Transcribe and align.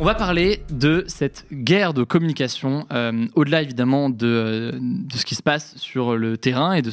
On 0.00 0.04
va 0.04 0.14
parler 0.14 0.62
de 0.70 1.04
cette 1.08 1.46
guerre 1.52 1.92
de 1.92 2.04
communication, 2.04 2.86
euh, 2.92 3.26
au-delà 3.34 3.62
évidemment 3.62 4.10
de, 4.10 4.78
de, 4.80 5.16
ce 5.16 5.24
qui 5.24 5.34
se 5.34 5.42
passe 5.42 5.76
sur 5.76 6.16
le 6.16 6.38
terrain 6.38 6.74
et 6.74 6.82
de, 6.82 6.90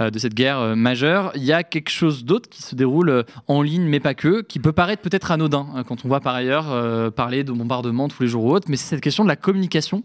de 0.00 0.18
cette 0.18 0.34
guerre 0.34 0.76
majeure. 0.76 1.32
Il 1.34 1.44
y 1.44 1.54
a 1.54 1.62
quelque 1.62 1.88
chose 1.88 2.26
d'autre 2.26 2.50
qui 2.50 2.62
se 2.62 2.74
déroule 2.74 3.24
en 3.46 3.62
ligne, 3.62 3.84
mais 3.88 4.00
pas 4.00 4.12
que, 4.12 4.42
qui 4.42 4.58
peut 4.58 4.72
paraître 4.72 5.00
peut-être 5.00 5.30
anodin 5.30 5.66
hein, 5.74 5.82
quand 5.82 6.04
on 6.04 6.08
voit 6.08 6.20
par 6.20 6.34
ailleurs 6.34 7.12
parler 7.14 7.42
de 7.42 7.52
bombardements 7.52 8.08
tous 8.08 8.22
les 8.22 8.28
jours 8.28 8.44
ou 8.44 8.52
autres, 8.52 8.66
mais 8.68 8.76
c'est 8.76 8.90
cette 8.90 9.00
question 9.00 9.24
de 9.24 9.28
la 9.28 9.36
communication 9.36 10.02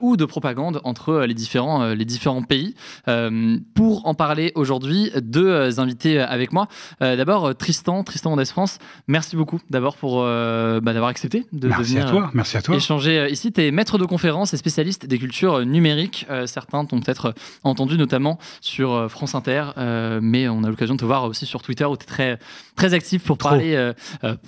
ou 0.00 0.16
de 0.16 0.24
propagande 0.24 0.80
entre 0.84 1.24
les 1.24 1.34
différents, 1.34 1.82
euh, 1.82 2.40
pays. 2.48 2.74
Euh, 3.08 3.58
pour 3.74 4.06
en 4.06 4.14
parler 4.14 4.52
aujourd'hui, 4.54 5.10
deux 5.16 5.48
euh, 5.48 5.78
invités 5.78 6.20
avec 6.20 6.52
moi. 6.52 6.68
D'abord, 7.00 7.54
Tristan, 7.56 8.04
Tristan 8.04 8.32
Ondes 8.32 8.44
France, 8.46 8.78
merci 9.08 9.36
beaucoup 9.36 9.60
d'abord 9.70 9.96
pour 9.96 10.22
bah, 10.22 10.80
d'avoir 10.80 11.10
accepté 11.14 11.44
de, 11.52 11.68
merci 11.68 11.92
venir 11.92 12.06
à 12.06 12.10
toi, 12.10 12.30
merci 12.34 12.56
à 12.56 12.62
toi. 12.62 12.76
échanger 12.76 13.28
ici. 13.30 13.52
Tu 13.52 13.62
es 13.62 13.70
maître 13.70 13.98
de 13.98 14.04
conférence 14.04 14.52
et 14.54 14.56
spécialiste 14.56 15.06
des 15.06 15.18
cultures 15.18 15.64
numériques. 15.64 16.26
certains 16.46 16.84
t'ont 16.84 17.00
peut-être 17.00 17.34
entendu 17.62 17.96
notamment 17.96 18.38
sur 18.60 19.10
France 19.10 19.34
Inter, 19.34 19.70
mais 20.20 20.48
on 20.48 20.64
a 20.64 20.68
l'occasion 20.68 20.94
de 20.94 21.00
te 21.00 21.04
voir 21.04 21.24
aussi 21.24 21.46
sur 21.46 21.62
Twitter 21.62 21.84
où 21.84 21.96
tu 21.96 22.04
es 22.04 22.06
très, 22.06 22.38
très 22.76 22.94
actif 22.94 23.24
pour 23.24 23.38
parler. 23.38 23.92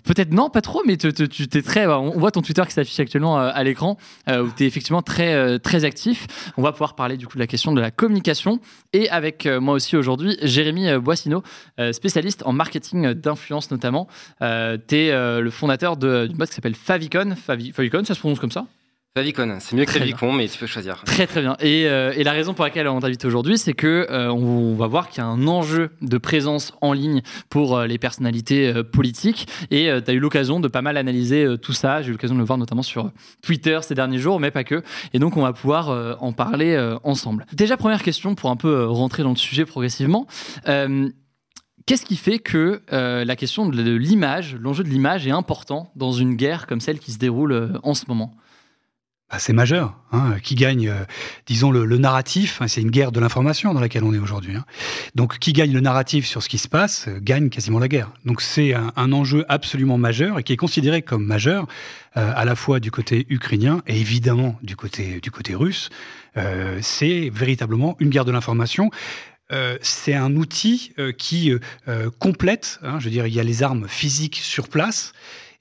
peut-être 0.04 0.32
non, 0.32 0.50
pas 0.50 0.60
trop, 0.60 0.82
mais 0.86 0.96
tu 0.96 1.08
es 1.08 1.62
très. 1.62 1.86
On 1.86 2.18
voit 2.18 2.30
ton 2.30 2.42
Twitter 2.42 2.62
qui 2.66 2.72
s'affiche 2.72 3.00
actuellement 3.00 3.38
à 3.38 3.62
l'écran 3.64 3.96
où 4.28 4.48
tu 4.56 4.64
es 4.64 4.66
effectivement 4.66 5.02
très, 5.02 5.58
très 5.60 5.84
actif. 5.84 6.26
On 6.56 6.62
va 6.62 6.72
pouvoir 6.72 6.94
parler 6.94 7.16
du 7.16 7.26
coup 7.26 7.34
de 7.34 7.40
la 7.40 7.46
question 7.46 7.72
de 7.72 7.80
la 7.80 7.90
communication. 7.90 8.60
Et 8.92 9.08
avec 9.10 9.46
euh, 9.46 9.60
moi 9.60 9.74
aussi 9.74 9.96
aujourd'hui, 9.96 10.36
Jérémy 10.42 10.88
euh, 10.88 11.00
Boissino, 11.00 11.42
euh, 11.78 11.92
spécialiste 11.92 12.42
en 12.46 12.52
marketing 12.52 13.12
d'influence 13.12 13.70
notamment. 13.70 14.08
tu 14.40 14.96
es 14.96 15.40
le 15.40 15.50
fondateur 15.50 15.96
d'une 15.96 16.36
boîte 16.36 16.52
qui 16.56 16.62
s'appelle 16.62 16.74
Favicon. 16.74 17.34
Favicon, 17.36 18.02
ça 18.04 18.14
se 18.14 18.18
prononce 18.20 18.38
comme 18.38 18.50
ça 18.50 18.66
Favicon, 19.14 19.58
c'est 19.60 19.76
mieux 19.76 19.84
que 19.84 19.92
Favicon, 19.92 20.32
mais 20.32 20.48
tu 20.48 20.58
peux 20.58 20.66
choisir. 20.66 21.02
Très 21.04 21.26
très 21.26 21.42
bien. 21.42 21.56
Et, 21.60 21.82
et 21.82 22.24
la 22.24 22.32
raison 22.32 22.52
pour 22.52 22.64
laquelle 22.64 22.86
on 22.88 23.00
t'invite 23.00 23.24
aujourd'hui, 23.24 23.56
c'est 23.56 23.72
que 23.72 24.06
on 24.10 24.74
va 24.74 24.86
voir 24.86 25.08
qu'il 25.08 25.22
y 25.22 25.24
a 25.24 25.26
un 25.26 25.46
enjeu 25.46 25.90
de 26.02 26.18
présence 26.18 26.74
en 26.82 26.92
ligne 26.92 27.22
pour 27.48 27.80
les 27.80 27.96
personnalités 27.96 28.74
politiques. 28.92 29.48
Et 29.70 29.90
tu 30.04 30.10
as 30.10 30.14
eu 30.14 30.18
l'occasion 30.18 30.60
de 30.60 30.68
pas 30.68 30.82
mal 30.82 30.98
analyser 30.98 31.46
tout 31.62 31.72
ça. 31.72 32.02
J'ai 32.02 32.08
eu 32.08 32.12
l'occasion 32.12 32.34
de 32.34 32.40
le 32.40 32.46
voir 32.46 32.58
notamment 32.58 32.82
sur 32.82 33.10
Twitter 33.40 33.78
ces 33.80 33.94
derniers 33.94 34.18
jours, 34.18 34.38
mais 34.38 34.50
pas 34.50 34.64
que. 34.64 34.82
Et 35.14 35.18
donc 35.18 35.38
on 35.38 35.42
va 35.42 35.54
pouvoir 35.54 36.18
en 36.22 36.32
parler 36.32 36.76
ensemble. 37.02 37.46
Déjà 37.54 37.78
première 37.78 38.02
question 38.02 38.34
pour 38.34 38.50
un 38.50 38.56
peu 38.56 38.84
rentrer 38.84 39.22
dans 39.22 39.30
le 39.30 39.36
sujet 39.36 39.64
progressivement. 39.64 40.26
Qu'est-ce 41.86 42.04
qui 42.04 42.16
fait 42.16 42.40
que 42.40 42.82
la 42.90 43.36
question 43.36 43.68
de 43.68 43.96
l'image, 43.96 44.56
l'enjeu 44.56 44.82
de 44.82 44.88
l'image 44.88 45.26
est 45.26 45.30
important 45.30 45.92
dans 45.94 46.12
une 46.12 46.34
guerre 46.34 46.66
comme 46.66 46.80
celle 46.80 46.98
qui 46.98 47.12
se 47.12 47.18
déroule 47.18 47.78
en 47.82 47.94
ce 47.94 48.04
moment? 48.08 48.34
Bah, 49.30 49.40
c'est 49.40 49.52
majeur. 49.52 49.96
Hein, 50.12 50.36
qui 50.40 50.54
gagne, 50.54 50.88
euh, 50.88 51.04
disons, 51.46 51.72
le, 51.72 51.98
narratif 51.98 52.62
hein, 52.62 52.68
C'est 52.68 52.80
une 52.80 52.92
guerre 52.92 53.10
de 53.10 53.18
l'information 53.18 53.74
dans 53.74 53.80
laquelle 53.80 54.04
on 54.04 54.14
est 54.14 54.18
aujourd'hui. 54.18 54.54
Hein. 54.54 54.64
Donc, 55.16 55.40
qui 55.40 55.52
gagne 55.52 55.72
le 55.72 55.80
narratif 55.80 56.26
sur 56.26 56.44
ce 56.44 56.48
qui 56.48 56.58
se 56.58 56.68
passe 56.68 57.08
euh, 57.08 57.18
gagne 57.20 57.48
quasiment 57.48 57.80
la 57.80 57.88
guerre. 57.88 58.12
Donc, 58.24 58.40
c'est 58.40 58.72
un, 58.72 59.12
enjeu 59.12 59.44
absolument 59.48 59.98
majeur 59.98 60.38
et 60.38 60.44
qui 60.44 60.52
est 60.52 60.56
considéré 60.56 61.02
comme 61.02 61.24
majeur 61.24 61.66
euh, 62.16 62.32
à 62.36 62.44
la 62.44 62.54
fois 62.54 62.78
du 62.78 62.92
côté 62.92 63.26
ukrainien 63.28 63.82
et 63.88 63.98
évidemment 64.00 64.56
du 64.62 64.76
côté, 64.76 65.20
du 65.20 65.30
côté 65.32 65.54
russe. 65.54 65.90
c'est 66.82 67.30
véritablement 67.32 67.96
une 67.98 68.10
guerre 68.10 68.26
de 68.26 68.32
l'information. 68.32 68.90
C'est 69.80 70.14
un 70.14 70.36
outil 70.36 70.92
qui 71.18 71.52
complète, 72.18 72.80
je 72.98 73.04
veux 73.04 73.10
dire, 73.10 73.26
il 73.26 73.34
y 73.34 73.40
a 73.40 73.44
les 73.44 73.62
armes 73.62 73.86
physiques 73.88 74.36
sur 74.36 74.68
place, 74.68 75.12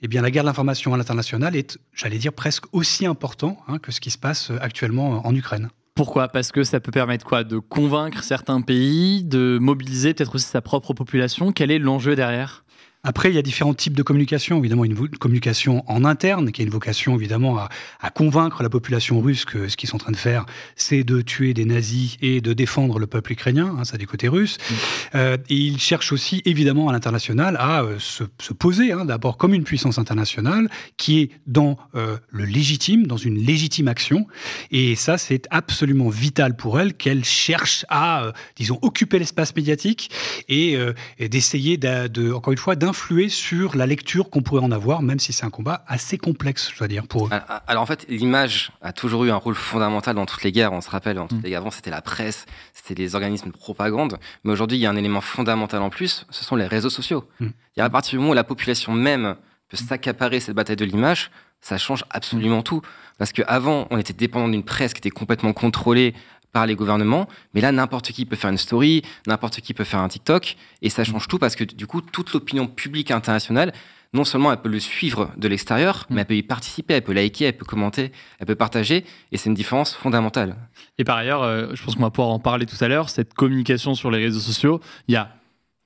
eh 0.02 0.08
bien, 0.08 0.22
la 0.22 0.30
guerre 0.30 0.44
de 0.44 0.48
l'information 0.48 0.94
à 0.94 0.98
l'international 0.98 1.56
est, 1.56 1.80
j'allais 1.94 2.18
dire, 2.18 2.34
presque 2.34 2.66
aussi 2.74 3.06
important 3.06 3.58
hein, 3.68 3.80
que 3.80 3.92
ce 3.92 4.02
qui 4.02 4.12
se 4.12 4.18
passe 4.18 4.52
actuellement 4.60 5.26
en 5.26 5.34
Ukraine. 5.34 5.70
Pourquoi? 5.96 6.28
Parce 6.28 6.52
que 6.52 6.66
ça 6.66 6.82
peut 6.82 6.92
permettre 6.92 7.26
quoi? 7.26 7.46
De 7.46 7.58
convaincre 7.58 8.22
certains 8.22 8.60
pays, 8.60 9.24
de 9.24 9.58
mobiliser 9.62 10.14
peut-être 10.14 10.36
aussi 10.36 10.48
sa 10.48 10.62
propre 10.62 10.94
population. 10.94 11.54
Quel 11.54 11.72
est 11.72 11.80
l'enjeu 11.80 12.18
derrière? 12.18 12.65
Après, 13.06 13.30
il 13.30 13.36
y 13.36 13.38
a 13.38 13.44
différents 13.44 13.76
types 13.76 13.96
de 13.96 14.02
communication. 14.02 14.58
Évidemment, 14.58 14.84
une 14.84 14.96
communication 15.10 15.84
en 15.86 16.04
interne, 16.04 16.52
qui 16.52 16.64
a 16.64 16.66
une 16.66 16.72
vocation 16.72 17.16
évidemment 17.16 17.60
à, 17.60 18.10
convaincre 18.10 18.64
la 18.64 18.70
population 18.70 19.22
russe 19.22 19.46
que 19.46 19.68
ce 19.68 19.78
qu'ils 19.78 19.88
sont 19.88 19.98
en 19.98 20.00
train 20.00 20.12
de 20.12 20.18
faire, 20.18 20.46
c'est 20.76 21.04
de 21.04 21.22
tuer 21.22 21.54
des 21.54 21.66
nazis 21.66 22.18
et 22.22 22.42
de 22.42 22.54
défendre 22.54 22.98
le 22.98 23.06
peuple 23.06 23.34
ukrainien, 23.34 23.76
hein, 23.78 23.84
ça 23.84 23.98
du 23.98 24.08
côté 24.08 24.28
russe. 24.28 24.58
Mm. 24.58 24.74
Euh, 25.16 25.38
et 25.50 25.56
ils 25.56 25.80
cherchent 25.80 26.12
aussi 26.12 26.42
évidemment 26.46 26.90
à 26.90 26.94
l'international 26.94 27.58
à 27.60 27.84
euh, 27.84 28.00
se, 28.00 28.24
poser 28.54 28.92
hein, 28.92 29.06
d'abord 29.06 29.38
comme 29.38 29.54
une 29.54 29.66
puissance 29.66 30.00
internationale 30.00 30.68
qui 30.98 31.20
est 31.20 31.30
dans 31.46 31.78
euh, 31.94 32.18
le 32.30 32.46
légitime, 32.46 33.06
dans 33.06 33.18
une 33.18 33.38
légitime 33.38 33.88
action. 33.88 34.26
Et 34.72 34.96
ça, 34.96 35.20
c'est 35.20 35.46
absolument 35.52 36.10
vital 36.10 36.56
pour 36.56 36.80
elle 36.80 36.96
qu'elle 36.96 37.24
cherche 37.24 37.86
à, 37.90 38.32
disons, 38.56 38.80
occuper 38.82 39.20
l'espace 39.20 39.56
médiatique 39.56 40.10
et, 40.50 40.78
et 41.20 41.30
d'essayer, 41.30 41.78
de, 41.78 42.32
encore 42.32 42.52
une 42.52 42.58
fois, 42.58 42.76
d'influencer 42.76 42.95
influer 42.96 43.28
sur 43.28 43.76
la 43.76 43.86
lecture 43.86 44.30
qu'on 44.30 44.42
pourrait 44.42 44.64
en 44.64 44.72
avoir, 44.72 45.02
même 45.02 45.20
si 45.20 45.34
c'est 45.34 45.46
un 45.46 45.50
combat 45.50 45.84
assez 45.86 46.18
complexe, 46.18 46.72
je 46.72 46.78
dois 46.78 46.88
dire, 46.88 47.06
pour 47.08 47.28
eux. 47.28 47.30
Alors, 47.68 47.84
en 47.84 47.86
fait, 47.86 48.06
l'image 48.08 48.72
a 48.82 48.94
toujours 48.94 49.26
eu 49.26 49.32
un 49.32 49.36
rôle 49.36 49.56
fondamental 49.56 50.16
dans 50.16 50.26
toutes 50.26 50.44
les 50.44 50.54
guerres. 50.54 50.72
On 50.72 50.80
se 50.80 50.90
rappelle, 50.90 51.18
dans 51.18 51.28
toutes 51.28 51.40
mm. 51.40 51.44
les 51.44 51.50
guerres 51.50 51.62
avant, 51.62 51.72
c'était 51.72 51.90
la 51.90 52.02
presse, 52.02 52.46
c'était 52.74 52.96
les 52.96 53.14
organismes 53.14 53.48
de 53.48 53.58
propagande. 53.58 54.18
Mais 54.46 54.54
aujourd'hui, 54.54 54.78
il 54.78 54.82
y 54.82 54.86
a 54.86 54.90
un 54.90 54.96
élément 54.96 55.20
fondamental 55.20 55.82
en 55.82 55.90
plus, 55.90 56.26
ce 56.30 56.46
sont 56.46 56.56
les 56.56 56.68
réseaux 56.68 56.90
sociaux. 56.90 57.28
Mm. 57.42 57.48
Et 57.76 57.82
à 57.82 57.90
partir 57.90 58.12
du 58.12 58.20
moment 58.20 58.32
où 58.32 58.36
la 58.36 58.46
population 58.46 58.94
même 58.94 59.36
peut 59.68 59.78
s'accaparer 59.78 60.40
cette 60.40 60.56
bataille 60.56 60.78
de 60.78 60.86
l'image, 60.86 61.32
ça 61.60 61.78
change 61.78 62.06
absolument 62.12 62.62
tout. 62.62 62.82
Parce 63.18 63.34
qu'avant, 63.34 63.88
on 63.90 63.98
était 63.98 64.14
dépendant 64.14 64.48
d'une 64.48 64.64
presse 64.64 64.94
qui 64.94 65.00
était 65.00 65.10
complètement 65.10 65.52
contrôlée 65.52 66.14
par 66.56 66.66
les 66.66 66.76
gouvernements. 66.76 67.28
Mais 67.54 67.60
là, 67.60 67.74
n'importe 67.74 68.14
qui 68.14 68.24
peut 68.24 68.38
faire 68.38 68.50
une 68.50 68.58
story, 68.58 69.02
n'importe 69.28 69.60
qui 69.60 69.74
peut 69.74 69.84
faire 69.84 70.00
un 70.00 70.08
TikTok, 70.08 70.56
et 70.82 70.90
ça 70.90 71.04
change 71.04 71.28
tout 71.28 71.38
parce 71.38 71.54
que 71.54 71.66
du 71.66 71.86
coup, 71.86 72.00
toute 72.00 72.32
l'opinion 72.32 72.66
publique 72.66 73.12
internationale, 73.12 73.74
non 74.14 74.24
seulement 74.24 74.54
elle 74.54 74.62
peut 74.62 74.70
le 74.70 74.80
suivre 74.80 75.32
de 75.36 75.50
l'extérieur, 75.50 76.06
mais 76.10 76.22
elle 76.22 76.28
peut 76.28 76.38
y 76.38 76.44
participer, 76.44 76.94
elle 76.94 77.02
peut 77.02 77.12
liker, 77.12 77.44
elle 77.44 77.58
peut 77.58 77.66
commenter, 77.66 78.14
elle 78.40 78.46
peut 78.46 78.56
partager, 78.56 79.04
et 79.34 79.38
c'est 79.38 79.50
une 79.50 79.54
différence 79.54 79.94
fondamentale. 79.94 80.56
Et 80.98 81.04
par 81.04 81.18
ailleurs, 81.18 81.44
euh, 81.44 81.68
je 81.74 81.84
pense 81.84 81.96
qu'on 81.96 82.04
va 82.04 82.10
pouvoir 82.10 82.34
en 82.34 82.40
parler 82.40 82.66
tout 82.66 82.82
à 82.82 82.88
l'heure, 82.88 83.10
cette 83.10 83.34
communication 83.34 83.94
sur 83.94 84.10
les 84.10 84.20
réseaux 84.20 84.40
sociaux, 84.40 84.80
il 85.10 85.14
y 85.16 85.18
a 85.18 85.36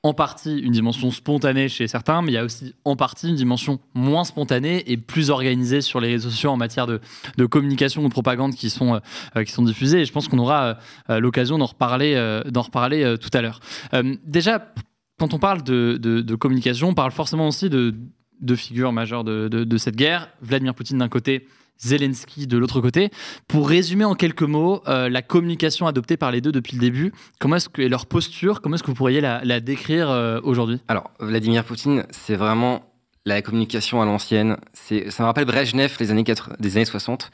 en 0.02 0.14
partie 0.14 0.58
une 0.58 0.72
dimension 0.72 1.12
spontanée 1.12 1.68
chez 1.68 1.88
certains, 1.88 2.22
mais 2.22 2.32
il 2.32 2.36
y 2.36 2.38
a 2.38 2.46
aussi 2.46 2.74
en 2.86 2.96
partie 2.96 3.28
une 3.28 3.36
dimension 3.36 3.80
moins 3.94 4.24
spontanée 4.24 4.90
et 4.90 4.96
plus 4.96 5.30
organisée 5.30 5.82
sur 5.82 6.00
les 6.00 6.08
réseaux 6.08 6.30
sociaux 6.30 6.52
en 6.52 6.58
matière 6.58 6.88
de, 6.88 7.02
communication 7.46 8.04
ou 8.04 8.08
de 8.08 8.12
propagande 8.12 8.56
qui 8.56 8.70
sont, 8.70 9.02
euh, 9.36 9.44
qui 9.44 9.52
sont 9.52 9.64
diffusées. 9.64 10.02
Et 10.02 10.06
je 10.06 10.14
pense 10.14 10.30
qu'on 10.30 10.40
aura 10.40 10.78
euh, 11.10 11.20
l'occasion 11.20 11.58
d'en 11.58 11.66
reparler, 11.66 12.16
euh, 12.16 12.42
d'en 12.44 12.62
reparler 12.62 13.16
tout 13.20 13.30
à 13.34 13.42
l'heure. 13.42 13.60
déjà, 14.26 14.74
quand 15.20 15.34
on 15.34 15.40
parle 15.40 15.64
de, 15.64 16.36
communication, 16.36 16.90
on 16.90 16.94
parle 16.94 17.12
forcément 17.12 17.48
aussi 17.48 17.70
de 17.70 17.94
deux 18.40 18.56
figures 18.56 18.94
majeures 18.94 19.26
de, 19.26 19.78
cette 19.78 19.98
guerre. 19.98 20.30
Vladimir 20.42 20.76
Poutine 20.76 21.00
d'un 21.00 21.10
côté 21.10 21.46
Zelensky 21.80 22.48
de 22.48 22.58
l'autre 22.58 22.82
côté. 22.82 23.10
Pour 23.48 23.70
résumer 23.70 24.06
en 24.06 24.16
quelques 24.16 24.44
mots 24.44 24.82
la 24.86 25.22
communication 25.22 25.88
adoptée 25.88 26.18
par 26.18 26.32
les 26.32 26.42
deux 26.42 26.52
depuis 26.52 26.76
le 26.76 26.82
début, 26.82 27.14
comment 27.40 27.56
est-ce 27.56 27.70
que 27.70 27.82
et 27.82 27.90
leur 27.90 28.06
posture, 28.06 28.62
comment 28.62 28.76
est-ce 28.76 28.84
que 28.84 28.92
vous 28.92 28.96
pourriez 28.96 29.22
la, 29.22 29.60
décrire 29.60 30.42
aujourd'hui? 30.44 30.80
Alors 30.88 31.12
Vladimir 31.20 31.64
Poutine, 31.64 32.06
c'est 32.12 32.36
vraiment 32.36 32.84
la 33.26 33.42
communication 33.42 34.02
à 34.02 34.06
l'ancienne. 34.06 34.58
Ça 34.74 34.96
me 34.96 35.26
rappelle 35.26 35.46
Brezhnev 35.46 35.96
les 36.00 36.12
années 36.12 36.24
des 36.60 36.78
années 36.78 36.86
60 36.86 37.32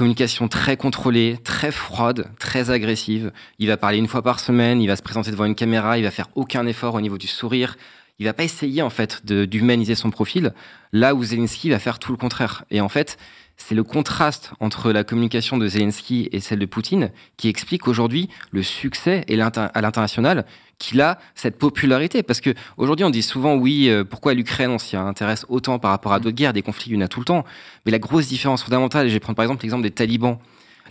communication 0.00 0.48
très 0.48 0.78
contrôlée, 0.78 1.36
très 1.44 1.70
froide, 1.70 2.30
très 2.38 2.70
agressive. 2.70 3.32
Il 3.58 3.68
va 3.68 3.76
parler 3.76 3.98
une 3.98 4.08
fois 4.08 4.22
par 4.22 4.40
semaine, 4.40 4.80
il 4.80 4.86
va 4.86 4.96
se 4.96 5.02
présenter 5.02 5.30
devant 5.30 5.44
une 5.44 5.54
caméra, 5.54 5.98
il 5.98 6.04
va 6.04 6.10
faire 6.10 6.28
aucun 6.36 6.66
effort 6.66 6.94
au 6.94 7.02
niveau 7.02 7.18
du 7.18 7.26
sourire. 7.26 7.76
Il 8.20 8.26
va 8.26 8.34
pas 8.34 8.44
essayer 8.44 8.82
en 8.82 8.90
fait 8.90 9.24
d'humaniser 9.24 9.94
son 9.94 10.10
profil, 10.10 10.52
là 10.92 11.14
où 11.14 11.24
Zelensky 11.24 11.70
va 11.70 11.78
faire 11.78 11.98
tout 11.98 12.12
le 12.12 12.18
contraire. 12.18 12.64
Et 12.70 12.82
en 12.82 12.90
fait, 12.90 13.16
c'est 13.56 13.74
le 13.74 13.82
contraste 13.82 14.52
entre 14.60 14.92
la 14.92 15.04
communication 15.04 15.56
de 15.56 15.66
Zelensky 15.66 16.28
et 16.30 16.40
celle 16.40 16.58
de 16.58 16.66
Poutine 16.66 17.12
qui 17.38 17.48
explique 17.48 17.88
aujourd'hui 17.88 18.28
le 18.50 18.62
succès 18.62 19.24
et 19.26 19.40
à 19.40 19.80
l'international 19.80 20.44
qu'il 20.78 21.00
a 21.00 21.18
cette 21.34 21.58
popularité. 21.58 22.22
Parce 22.22 22.42
que 22.42 22.54
aujourd'hui, 22.76 23.06
on 23.06 23.10
dit 23.10 23.22
souvent, 23.22 23.54
oui, 23.54 23.88
euh, 23.88 24.04
pourquoi 24.04 24.34
l'Ukraine, 24.34 24.70
on 24.70 24.78
s'y 24.78 24.96
intéresse 24.96 25.46
autant 25.48 25.78
par 25.78 25.90
rapport 25.90 26.12
à 26.12 26.20
d'autres 26.20 26.36
guerres, 26.36 26.52
des 26.52 26.62
conflits, 26.62 26.90
il 26.90 26.96
y 26.96 26.98
en 26.98 27.02
a 27.02 27.08
tout 27.08 27.20
le 27.20 27.26
temps. 27.26 27.46
Mais 27.86 27.92
la 27.92 27.98
grosse 27.98 28.28
différence 28.28 28.62
fondamentale, 28.62 29.08
je 29.08 29.14
vais 29.14 29.20
prendre 29.20 29.36
par 29.36 29.44
exemple 29.44 29.62
l'exemple 29.62 29.82
des 29.82 29.92
talibans. 29.92 30.38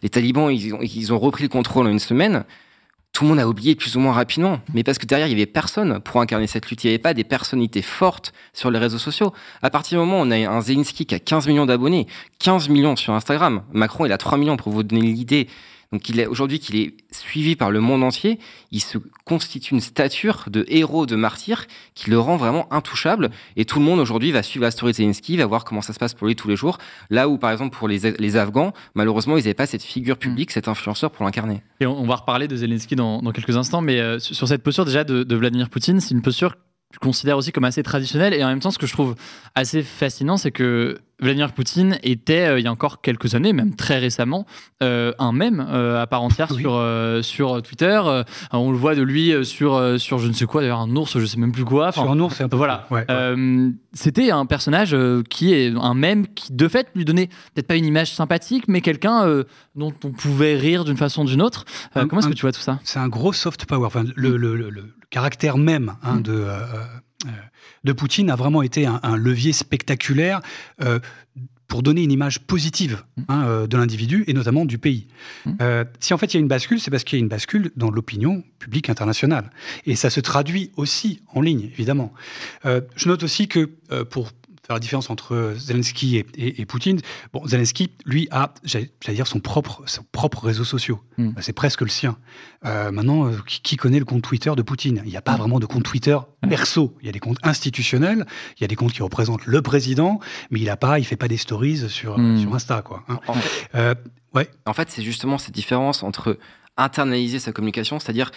Les 0.02 0.10
talibans, 0.10 0.50
ils 0.52 1.14
ont 1.14 1.20
repris 1.20 1.44
le 1.44 1.50
contrôle 1.50 1.86
en 1.86 1.92
une 1.92 2.00
semaine 2.00 2.44
tout 3.14 3.24
le 3.24 3.30
monde 3.30 3.40
a 3.40 3.48
oublié 3.48 3.76
plus 3.76 3.96
ou 3.96 4.00
moins 4.00 4.14
rapidement. 4.14 4.60
Mais 4.74 4.84
parce 4.84 4.98
que 4.98 5.06
derrière, 5.06 5.28
il 5.28 5.32
y 5.32 5.34
avait 5.34 5.46
personne 5.46 6.00
pour 6.00 6.22
incarner 6.22 6.48
cette 6.48 6.70
lutte. 6.70 6.84
Il 6.84 6.88
n'y 6.88 6.94
avait 6.94 7.02
pas 7.02 7.14
des 7.14 7.24
personnalités 7.24 7.82
fortes 7.82 8.34
sur 8.54 8.72
les 8.72 8.80
réseaux 8.80 8.98
sociaux. 8.98 9.34
À 9.62 9.70
partir 9.70 10.00
du 10.00 10.06
moment 10.06 10.22
où 10.22 10.26
on 10.26 10.32
a 10.32 10.38
un 10.38 10.62
Zelensky 10.62 11.06
qui 11.06 11.16
a 11.16 11.20
15 11.20 11.48
millions 11.48 11.66
d'abonnés, 11.66 12.08
15 12.40 12.70
millions 12.70 12.96
sur 12.96 13.14
Instagram, 13.14 13.64
Macron, 13.74 14.06
il 14.06 14.12
a 14.12 14.18
3 14.18 14.38
millions 14.38 14.58
pour 14.58 14.72
vous 14.72 14.84
donner 14.84 15.02
l'idée. 15.02 15.48
Donc 15.92 16.04
aujourd'hui 16.30 16.60
qu'il 16.60 16.76
est 16.76 16.94
suivi 17.12 17.56
par 17.56 17.72
le 17.72 17.80
monde 17.80 18.04
entier, 18.04 18.40
il 18.72 18.80
se 18.80 19.00
constitue 19.26 19.74
une 19.74 19.80
stature 19.80 20.46
de 20.48 20.64
héros, 20.68 21.08
de 21.08 21.16
martyr 21.16 21.66
qui 21.96 22.12
le 22.12 22.20
rend 22.20 22.38
vraiment 22.38 22.72
intouchable. 22.72 23.32
Et 23.56 23.66
tout 23.66 23.80
le 23.80 23.86
monde 23.86 24.00
aujourd'hui 24.00 24.32
va 24.32 24.44
suivre 24.44 24.64
la 24.64 24.72
story 24.72 24.92
de 24.92 24.98
Zelensky, 24.98 25.38
va 25.38 25.48
voir 25.48 25.66
comment 25.66 25.82
ça 25.82 25.94
se 25.94 26.00
passe 26.00 26.14
pour 26.14 26.28
lui 26.28 26.36
tous 26.36 26.48
les 26.48 26.56
jours. 26.56 26.78
Là 27.10 27.28
où 27.28 27.40
par 27.40 27.52
exemple 27.52 27.76
pour 27.76 27.88
les, 27.88 28.12
les 28.20 28.38
Afghans, 28.38 28.72
malheureusement 28.94 29.36
ils 29.38 29.42
n'avaient 29.42 29.56
pas 29.56 29.66
cette 29.66 29.84
figure 29.84 30.18
publique, 30.18 30.52
cet 30.52 30.68
influenceur 30.68 31.10
pour 31.10 31.26
l'incarner. 31.26 31.64
Et 31.80 31.88
on, 31.88 32.06
va 32.06 32.16
reparler 32.16 32.48
de 32.48 32.56
Zelensky 32.56 32.96
dans, 32.96 33.22
dans 33.22 33.32
quelques 33.32 33.58
instants, 33.58 33.82
mais 33.82 34.00
euh, 34.00 34.20
sur 34.20 34.48
cette 34.48 34.62
posture 34.62 34.86
déjà 34.86 35.04
de, 35.04 35.36
Vladimir 35.36 35.70
Poutine, 35.70 36.00
c'est 36.00 36.14
une 36.14 36.22
posture 36.22 36.56
je 36.92 36.98
considère 36.98 37.38
aussi 37.38 37.52
comme 37.52 37.66
assez 37.66 37.84
traditionnelle. 37.84 38.34
Et 38.34 38.44
en 38.44 38.48
même 38.48 38.60
temps, 38.60 38.72
ce 38.72 38.80
que 38.80 38.88
je 38.88 38.94
trouve 38.94 39.16
assez 39.54 39.84
fascinant, 39.84 40.38
c'est 40.38 40.50
que 40.50 41.00
Vladimir 41.20 41.52
Poutine 41.54 42.00
était, 42.04 42.48
euh, 42.48 42.60
il 42.60 42.64
y 42.64 42.68
a 42.68 42.72
encore 42.72 43.02
quelques 43.02 43.36
années, 43.36 43.54
même 43.54 43.76
très 43.76 44.00
récemment, 44.00 44.46
euh, 44.82 45.12
un 45.20 45.32
mème 45.32 45.66
euh, 45.70 46.02
à 46.02 46.08
part 46.08 46.22
entière 46.22 46.52
sur, 46.52 46.82
sur 47.24 47.62
Twitter. 47.62 48.02
on 48.52 48.72
le 48.72 48.78
voit 48.78 48.96
de 48.96 49.02
lui 49.02 49.34
sur, 49.46 50.00
sur 50.00 50.20
je 50.20 50.28
ne 50.28 50.34
sais 50.34 50.46
quoi, 50.46 50.62
d'ailleurs 50.62 50.80
un 50.80 50.96
ours, 50.96 51.14
je 51.14 51.20
ne 51.20 51.26
sais 51.26 51.38
même 51.38 51.52
plus 51.52 51.66
quoi. 51.66 51.92
sur 51.92 52.10
un 52.10 52.20
ours, 52.20 52.36
c'est 52.36 52.44
un 52.44 52.50
peu. 52.50 52.58
Voilà. 52.58 52.88
C'était 53.94 54.32
un 54.32 54.46
personnage 54.46 54.96
qui 55.30 55.54
est 55.54 55.74
un 55.76 55.94
mème 55.94 56.28
qui, 56.28 56.54
de 56.54 56.68
fait, 56.68 56.88
lui 56.96 57.06
donnait 57.06 57.28
peut-être 57.54 57.68
pas 57.68 57.76
une 57.76 57.86
image 57.86 58.14
sympathique, 58.14 58.66
mais 58.68 58.82
quelqu'un 58.82 59.44
dont 59.76 59.94
on 60.04 60.12
pouvait 60.12 60.56
rire 60.56 60.86
d'une 60.86 60.98
façon 60.98 61.24
ou 61.24 61.26
d'une 61.26 61.42
autre. 61.42 61.66
comment 61.94 62.20
est-ce 62.20 62.30
que 62.30 62.34
tu 62.34 62.42
vois 62.42 62.52
tout 62.52 62.62
ça? 62.62 62.80
C'est 62.84 63.00
un 63.00 63.10
gros 63.10 63.34
soft 63.34 63.66
power. 63.66 63.86
Enfin, 63.86 64.04
le, 64.16 64.38
le, 64.38 64.56
le, 64.56 64.86
caractère 65.10 65.58
même 65.58 65.96
hein, 66.04 66.18
mm. 66.18 66.22
de 66.22 66.46
de 67.84 67.92
Poutine 67.94 68.30
a 68.30 68.36
vraiment 68.36 68.62
été 68.62 68.86
un, 68.86 69.18
levier 69.18 69.54
spectaculaire 69.54 70.42
euh, 70.82 71.00
pour 71.68 71.84
donner 71.84 72.02
une 72.02 72.12
image 72.12 72.40
positive 72.40 73.04
mmh. 73.18 73.22
hein, 73.28 73.46
euh, 73.46 73.68
de 73.68 73.78
l'individu 73.78 74.24
et 74.28 74.34
notamment 74.34 74.66
du 74.66 74.78
pays. 74.78 75.08
Mmh. 75.46 75.52
si 76.00 76.14
en 76.14 76.18
fait 76.18 76.34
il 76.34 76.38
y 76.38 76.38
a 76.38 76.40
une 76.40 76.48
bascule, 76.48 76.80
c'est 76.80 76.92
parce 76.92 77.04
qu'il 77.04 77.20
y 77.20 77.22
a 77.22 77.24
une 77.24 77.30
bascule 77.30 77.72
dans 77.76 77.92
l'opinion 77.92 78.44
publique 78.60 78.90
internationale. 78.90 79.52
Et 79.86 79.96
ça 79.96 80.10
se 80.10 80.20
traduit 80.20 80.72
aussi 80.78 81.22
en 81.34 81.42
ligne, 81.42 81.70
évidemment. 81.74 82.14
je 82.64 83.08
note 83.08 83.24
aussi 83.24 83.48
que 83.48 83.66
pour 84.10 84.32
la 84.76 84.80
différence 84.80 85.10
entre 85.10 85.54
Zelensky 85.58 86.24
et, 86.36 86.66
Poutine. 86.66 87.00
Bon, 87.34 87.46
Zelensky, 87.46 87.92
lui, 88.06 88.28
a, 88.32 88.54
j'allais 88.64 88.90
dire, 89.10 89.28
son 89.28 89.40
propre, 89.40 89.84
son 89.86 90.04
propre 90.12 90.46
réseau 90.46 90.64
social. 90.64 90.98
Hmm. 91.18 91.32
C'est 91.42 91.54
presque 91.54 91.82
le 91.82 91.88
sien. 91.88 92.18
Euh, 92.66 92.92
maintenant, 92.92 93.28
euh, 93.28 93.38
qui, 93.46 93.78
connaît 93.78 94.00
le 94.00 94.06
compte 94.06 94.22
Twitter 94.22 94.52
de 94.56 94.62
Poutine? 94.62 95.02
Il 95.06 95.10
n'y 95.10 95.18
a 95.18 95.22
pas 95.22 95.36
hmm. 95.36 95.40
vraiment 95.40 95.60
de 95.60 95.66
compte 95.66 95.84
Twitter 95.84 96.18
perso. 96.48 96.96
Il 97.02 97.08
y 97.08 97.10
a 97.10 97.12
des 97.12 97.20
comptes 97.20 97.40
institutionnels, 97.44 98.26
il 98.58 98.62
y 98.62 98.64
a 98.64 98.68
des 98.68 98.76
comptes 98.76 98.94
qui 98.94 99.02
représentent 99.02 99.46
le 99.46 99.62
président, 99.62 100.20
mais 100.52 100.60
il 100.60 100.70
a 100.70 100.78
pas, 100.78 101.00
il 101.00 101.06
fait 101.06 101.18
pas 101.18 101.28
des 101.28 101.38
stories 101.38 101.90
sur, 101.90 102.18
hmm. 102.18 102.40
sur 102.40 102.54
Insta, 102.54 102.82
quoi. 102.82 103.04
Hein. 103.08 103.20
En 103.28 103.34
fait, 103.34 103.70
euh, 103.76 103.96
ouais. 104.34 104.50
En 104.66 104.74
fait, 104.74 104.90
c'est 104.90 105.04
justement 105.04 105.38
cette 105.38 105.56
différence 105.56 106.04
entre 106.04 106.38
internaliser 106.78 107.40
sa 107.40 107.52
communication, 107.52 108.00
c'est-à-dire 108.00 108.32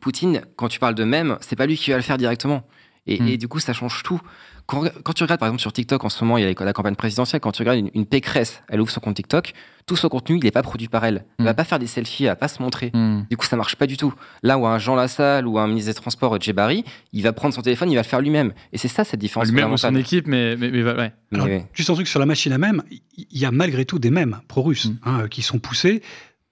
Poutine, 0.00 0.42
quand 0.56 0.68
tu 0.68 0.78
parles 0.78 0.94
de 0.94 1.04
même, 1.04 1.38
c'est 1.40 1.56
pas 1.56 1.66
lui 1.66 1.76
qui 1.76 1.90
va 1.90 1.96
le 1.96 2.02
faire 2.02 2.18
directement. 2.18 2.66
Et, 3.08 3.38
du 3.38 3.48
coup, 3.48 3.58
ça 3.58 3.72
change 3.72 4.02
tout 4.02 4.20
quand, 4.68 5.12
tu 5.14 5.22
regardes 5.22 5.40
par 5.40 5.48
exemple 5.48 5.62
sur 5.62 5.72
TikTok 5.72 6.04
en 6.04 6.10
ce 6.10 6.22
moment, 6.22 6.36
il 6.36 6.44
y 6.44 6.46
a 6.46 6.64
la 6.64 6.72
campagne 6.74 6.94
présidentielle, 6.94 7.40
quand 7.40 7.52
tu 7.52 7.62
regardes 7.62 7.88
une, 7.94 8.04
pécresse, 8.06 8.62
elle 8.68 8.82
ouvre 8.82 8.90
son 8.90 9.00
compte 9.00 9.16
TikTok, 9.16 9.54
tout 9.86 9.96
son 9.96 10.10
contenu, 10.10 10.36
il 10.36 10.44
n'est 10.44 10.50
pas 10.50 10.62
produit 10.62 10.88
par 10.88 11.06
elle. 11.06 11.24
Elle 11.38 11.44
ne 11.44 11.48
va 11.48 11.54
mm. 11.54 11.56
pas 11.56 11.64
faire 11.64 11.78
des 11.78 11.86
selfies, 11.86 12.24
elle 12.24 12.30
va 12.30 12.36
pas 12.36 12.48
se 12.48 12.60
montrer. 12.62 12.90
Mm. 12.92 13.22
Du 13.30 13.38
coup, 13.38 13.46
ça 13.46 13.56
marche 13.56 13.76
pas 13.76 13.86
du 13.86 13.96
tout. 13.96 14.12
Là 14.42 14.58
où 14.58 14.66
un 14.66 14.78
Jean 14.78 14.94
Lassalle 14.94 15.46
ou 15.46 15.58
un 15.58 15.66
ministre 15.66 15.90
des 15.90 15.94
Transports, 15.94 16.38
Djebari, 16.38 16.84
il 17.14 17.22
va 17.22 17.32
prendre 17.32 17.54
son 17.54 17.62
téléphone, 17.62 17.90
il 17.90 17.94
va 17.94 18.02
le 18.02 18.06
faire 18.06 18.20
lui-même. 18.20 18.52
Et 18.74 18.78
c'est 18.78 18.88
ça 18.88 19.04
cette 19.04 19.20
différence. 19.20 19.48
Lui-même 19.48 19.72
ou 19.72 19.78
son 19.78 19.96
équipe, 19.96 20.26
mais, 20.26 20.54
mais, 20.56 20.70
mais 20.70 20.82
ouais. 20.82 21.12
Alors, 21.32 21.48
Juste 21.72 21.88
un 21.88 21.94
truc 21.94 22.06
sur 22.06 22.20
la 22.20 22.26
machine 22.26 22.52
à 22.52 22.58
même, 22.58 22.82
il 23.16 23.38
y 23.38 23.46
a 23.46 23.50
malgré 23.50 23.86
tout 23.86 23.98
des 23.98 24.10
mèmes 24.10 24.40
pro-russes 24.48 24.90
mm. 24.90 24.96
hein, 25.06 25.28
qui 25.30 25.40
sont 25.40 25.58
poussés 25.58 26.02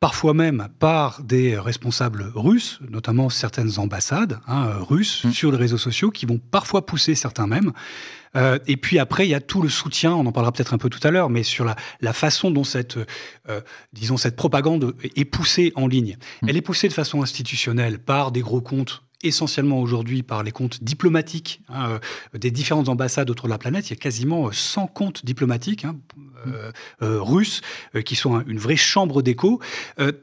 parfois 0.01 0.35
même 0.35 0.69
par 0.79 1.23
des 1.23 1.59
responsables 1.59 2.31
russes, 2.35 2.81
notamment 2.91 3.31
certaines 3.31 3.79
ambassades 3.79 4.41
hein, 4.47 4.71
russes 4.81 5.25
mm. 5.25 5.33
sur 5.33 5.51
les 5.51 5.57
réseaux 5.57 5.79
sociaux, 5.79 6.11
qui 6.11 6.27
vont 6.27 6.39
parfois 6.39 6.85
pousser 6.85 7.15
certains 7.15 7.47
mêmes. 7.47 7.73
Euh, 8.37 8.59
et 8.67 8.77
puis 8.77 8.99
après, 8.99 9.27
il 9.27 9.31
y 9.31 9.35
a 9.35 9.41
tout 9.41 9.63
le 9.63 9.71
soutien, 9.71 10.13
on 10.13 10.27
en 10.27 10.33
parlera 10.33 10.53
peut-être 10.53 10.75
un 10.75 10.79
peu 10.79 10.91
tout 10.91 11.01
à 11.03 11.11
l'heure, 11.11 11.31
mais 11.31 11.43
sur 11.43 11.65
la, 11.65 11.77
la, 12.01 12.13
façon 12.13 12.51
dont 12.51 12.65
cette, 12.65 12.99
euh, 13.49 13.61
disons, 13.95 14.19
cette 14.19 14.37
propagande 14.37 14.95
est 15.03 15.25
poussée 15.25 15.73
en 15.77 15.87
ligne. 15.87 16.19
Mm. 16.43 16.49
Elle 16.49 16.57
est 16.59 16.63
poussée 16.63 16.89
de 16.89 16.93
façon 16.93 17.23
institutionnelle 17.23 17.99
par 17.99 18.33
des 18.33 18.43
gros 18.43 18.61
comptes 18.61 19.03
essentiellement 19.23 19.81
aujourd'hui 19.81 20.23
par 20.23 20.43
les 20.43 20.53
comptes 20.53 20.83
diplomatiques 20.83 21.61
hein, 21.69 21.99
euh, 22.35 22.39
des 22.39 22.51
différentes 22.51 22.89
ambassades 22.89 23.31
autour 23.31 23.47
de 23.47 23.51
la 23.51 23.59
planète. 23.59 23.89
Il 23.89 23.91
y 23.91 23.97
a 23.97 24.01
quasiment 24.01 24.51
100 24.53 24.83
euh, 24.83 24.87
comptes 24.87 25.25
diplomatiques 25.25 25.85
hein, 25.85 25.97
euh, 27.03 27.21
russes 27.21 27.61
qui 28.05 28.17
sont 28.17 28.41
une 28.47 28.59
vraie 28.59 28.77
chambre 28.77 29.23
d'écho, 29.23 29.61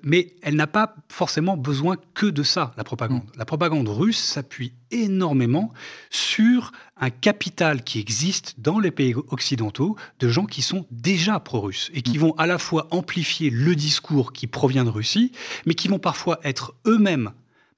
mais 0.04 0.36
elle 0.42 0.56
n'a 0.56 0.68
pas 0.68 0.96
forcément 1.10 1.58
besoin 1.58 1.98
que 2.14 2.26
de 2.26 2.44
ça, 2.44 2.74
la 2.78 2.84
propagande. 2.84 3.24
Mm. 3.24 3.38
La 3.38 3.46
propagande 3.46 3.90
russe 3.90 4.22
s'appuie 4.22 4.74
énormément 4.92 5.74
sur 6.10 6.72
un 6.98 7.10
capital 7.10 7.84
qui 7.84 8.00
existe 8.00 8.56
dans 8.60 8.80
les 8.80 8.92
pays 8.92 9.16
occidentaux 9.16 9.96
de 10.20 10.30
gens 10.30 10.46
qui 10.46 10.62
sont 10.62 10.86
déjà 10.92 11.40
pro-russes 11.40 11.92
et 11.94 12.02
qui 12.02 12.18
mm. 12.18 12.22
vont 12.22 12.34
à 12.38 12.46
la 12.46 12.58
fois 12.58 12.88
amplifier 12.92 13.50
le 13.50 13.76
discours 13.76 14.34
qui 14.34 14.48
provient 14.48 14.84
de 14.84 14.90
Russie, 14.90 15.32
mais 15.66 15.74
qui 15.74 15.88
vont 15.88 16.00
parfois 16.00 16.40
être 16.44 16.74
eux-mêmes 16.86 17.32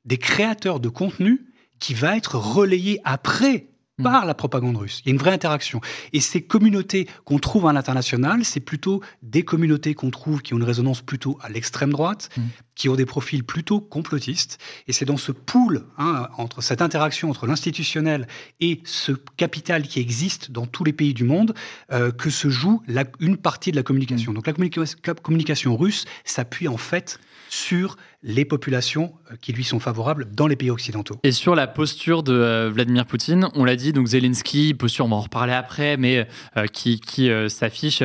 des 0.05 0.17
créateurs 0.17 0.79
de 0.79 0.89
contenu 0.89 1.45
qui 1.79 1.93
va 1.93 2.15
être 2.15 2.35
relayé 2.35 2.99
après. 3.03 3.67
Par 4.03 4.25
la 4.25 4.33
propagande 4.33 4.77
russe. 4.77 5.01
Il 5.03 5.09
y 5.09 5.11
a 5.11 5.13
une 5.13 5.19
vraie 5.19 5.31
interaction. 5.31 5.79
Et 6.11 6.19
ces 6.19 6.41
communautés 6.41 7.07
qu'on 7.23 7.39
trouve 7.39 7.67
à 7.67 7.73
l'international, 7.73 8.43
c'est 8.43 8.59
plutôt 8.59 9.01
des 9.21 9.43
communautés 9.43 9.93
qu'on 9.93 10.11
trouve 10.11 10.41
qui 10.41 10.53
ont 10.53 10.57
une 10.57 10.63
résonance 10.63 11.01
plutôt 11.01 11.37
à 11.41 11.49
l'extrême 11.49 11.91
droite, 11.91 12.29
hmm. 12.35 12.41
qui 12.75 12.89
ont 12.89 12.95
des 12.95 13.05
profils 13.05 13.43
plutôt 13.43 13.79
complotistes. 13.79 14.59
Et 14.87 14.93
c'est 14.93 15.05
dans 15.05 15.17
ce 15.17 15.31
pool, 15.31 15.85
hein, 15.97 16.27
entre 16.37 16.61
cette 16.61 16.81
interaction 16.81 17.29
entre 17.29 17.47
l'institutionnel 17.47 18.27
et 18.59 18.81
ce 18.83 19.13
capital 19.37 19.83
qui 19.83 19.99
existe 19.99 20.51
dans 20.51 20.65
tous 20.65 20.83
les 20.83 20.93
pays 20.93 21.13
du 21.13 21.23
monde, 21.23 21.53
euh, 21.91 22.11
que 22.11 22.29
se 22.29 22.49
joue 22.49 22.81
une 23.19 23.37
partie 23.37 23.71
de 23.71 23.77
la 23.77 23.83
communication. 23.83 24.31
Hmm. 24.31 24.35
Donc 24.35 24.47
la 24.47 25.13
communication 25.13 25.77
russe 25.77 26.05
s'appuie 26.25 26.67
en 26.67 26.77
fait 26.77 27.19
sur 27.49 27.97
les 28.27 28.43
populations 28.43 29.13
euh, 29.31 29.35
qui 29.39 29.53
lui 29.53 29.63
sont 29.63 29.79
favorables 29.79 30.25
dans 30.33 30.47
les 30.47 30.55
pays 30.55 30.71
occidentaux. 30.71 31.15
Et 31.23 31.31
sur 31.31 31.53
la 31.53 31.67
posture 31.67 32.23
de 32.23 32.33
euh, 32.33 32.71
Vladimir 32.73 33.05
Poutine, 33.05 33.47
on 33.53 33.63
l'a 33.63 33.75
dit, 33.75 33.93
donc 33.93 34.07
Zelensky, 34.07 34.73
posture, 34.73 35.05
on 35.05 35.09
va 35.09 35.17
en 35.17 35.21
reparler 35.21 35.53
après, 35.53 35.95
mais 35.95 36.27
euh, 36.57 36.65
qui, 36.65 36.99
s'affiche 37.47 38.01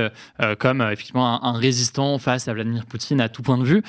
comme 0.58 0.82
effectivement 0.82 1.42
un, 1.42 1.52
résistant 1.52 2.18
face 2.18 2.48
à 2.48 2.52
Vladimir 2.52 2.84
Poutine 2.84 3.20
à 3.20 3.28
tout 3.28 3.42
point 3.42 3.56
de 3.56 3.64
vue. 3.64 3.82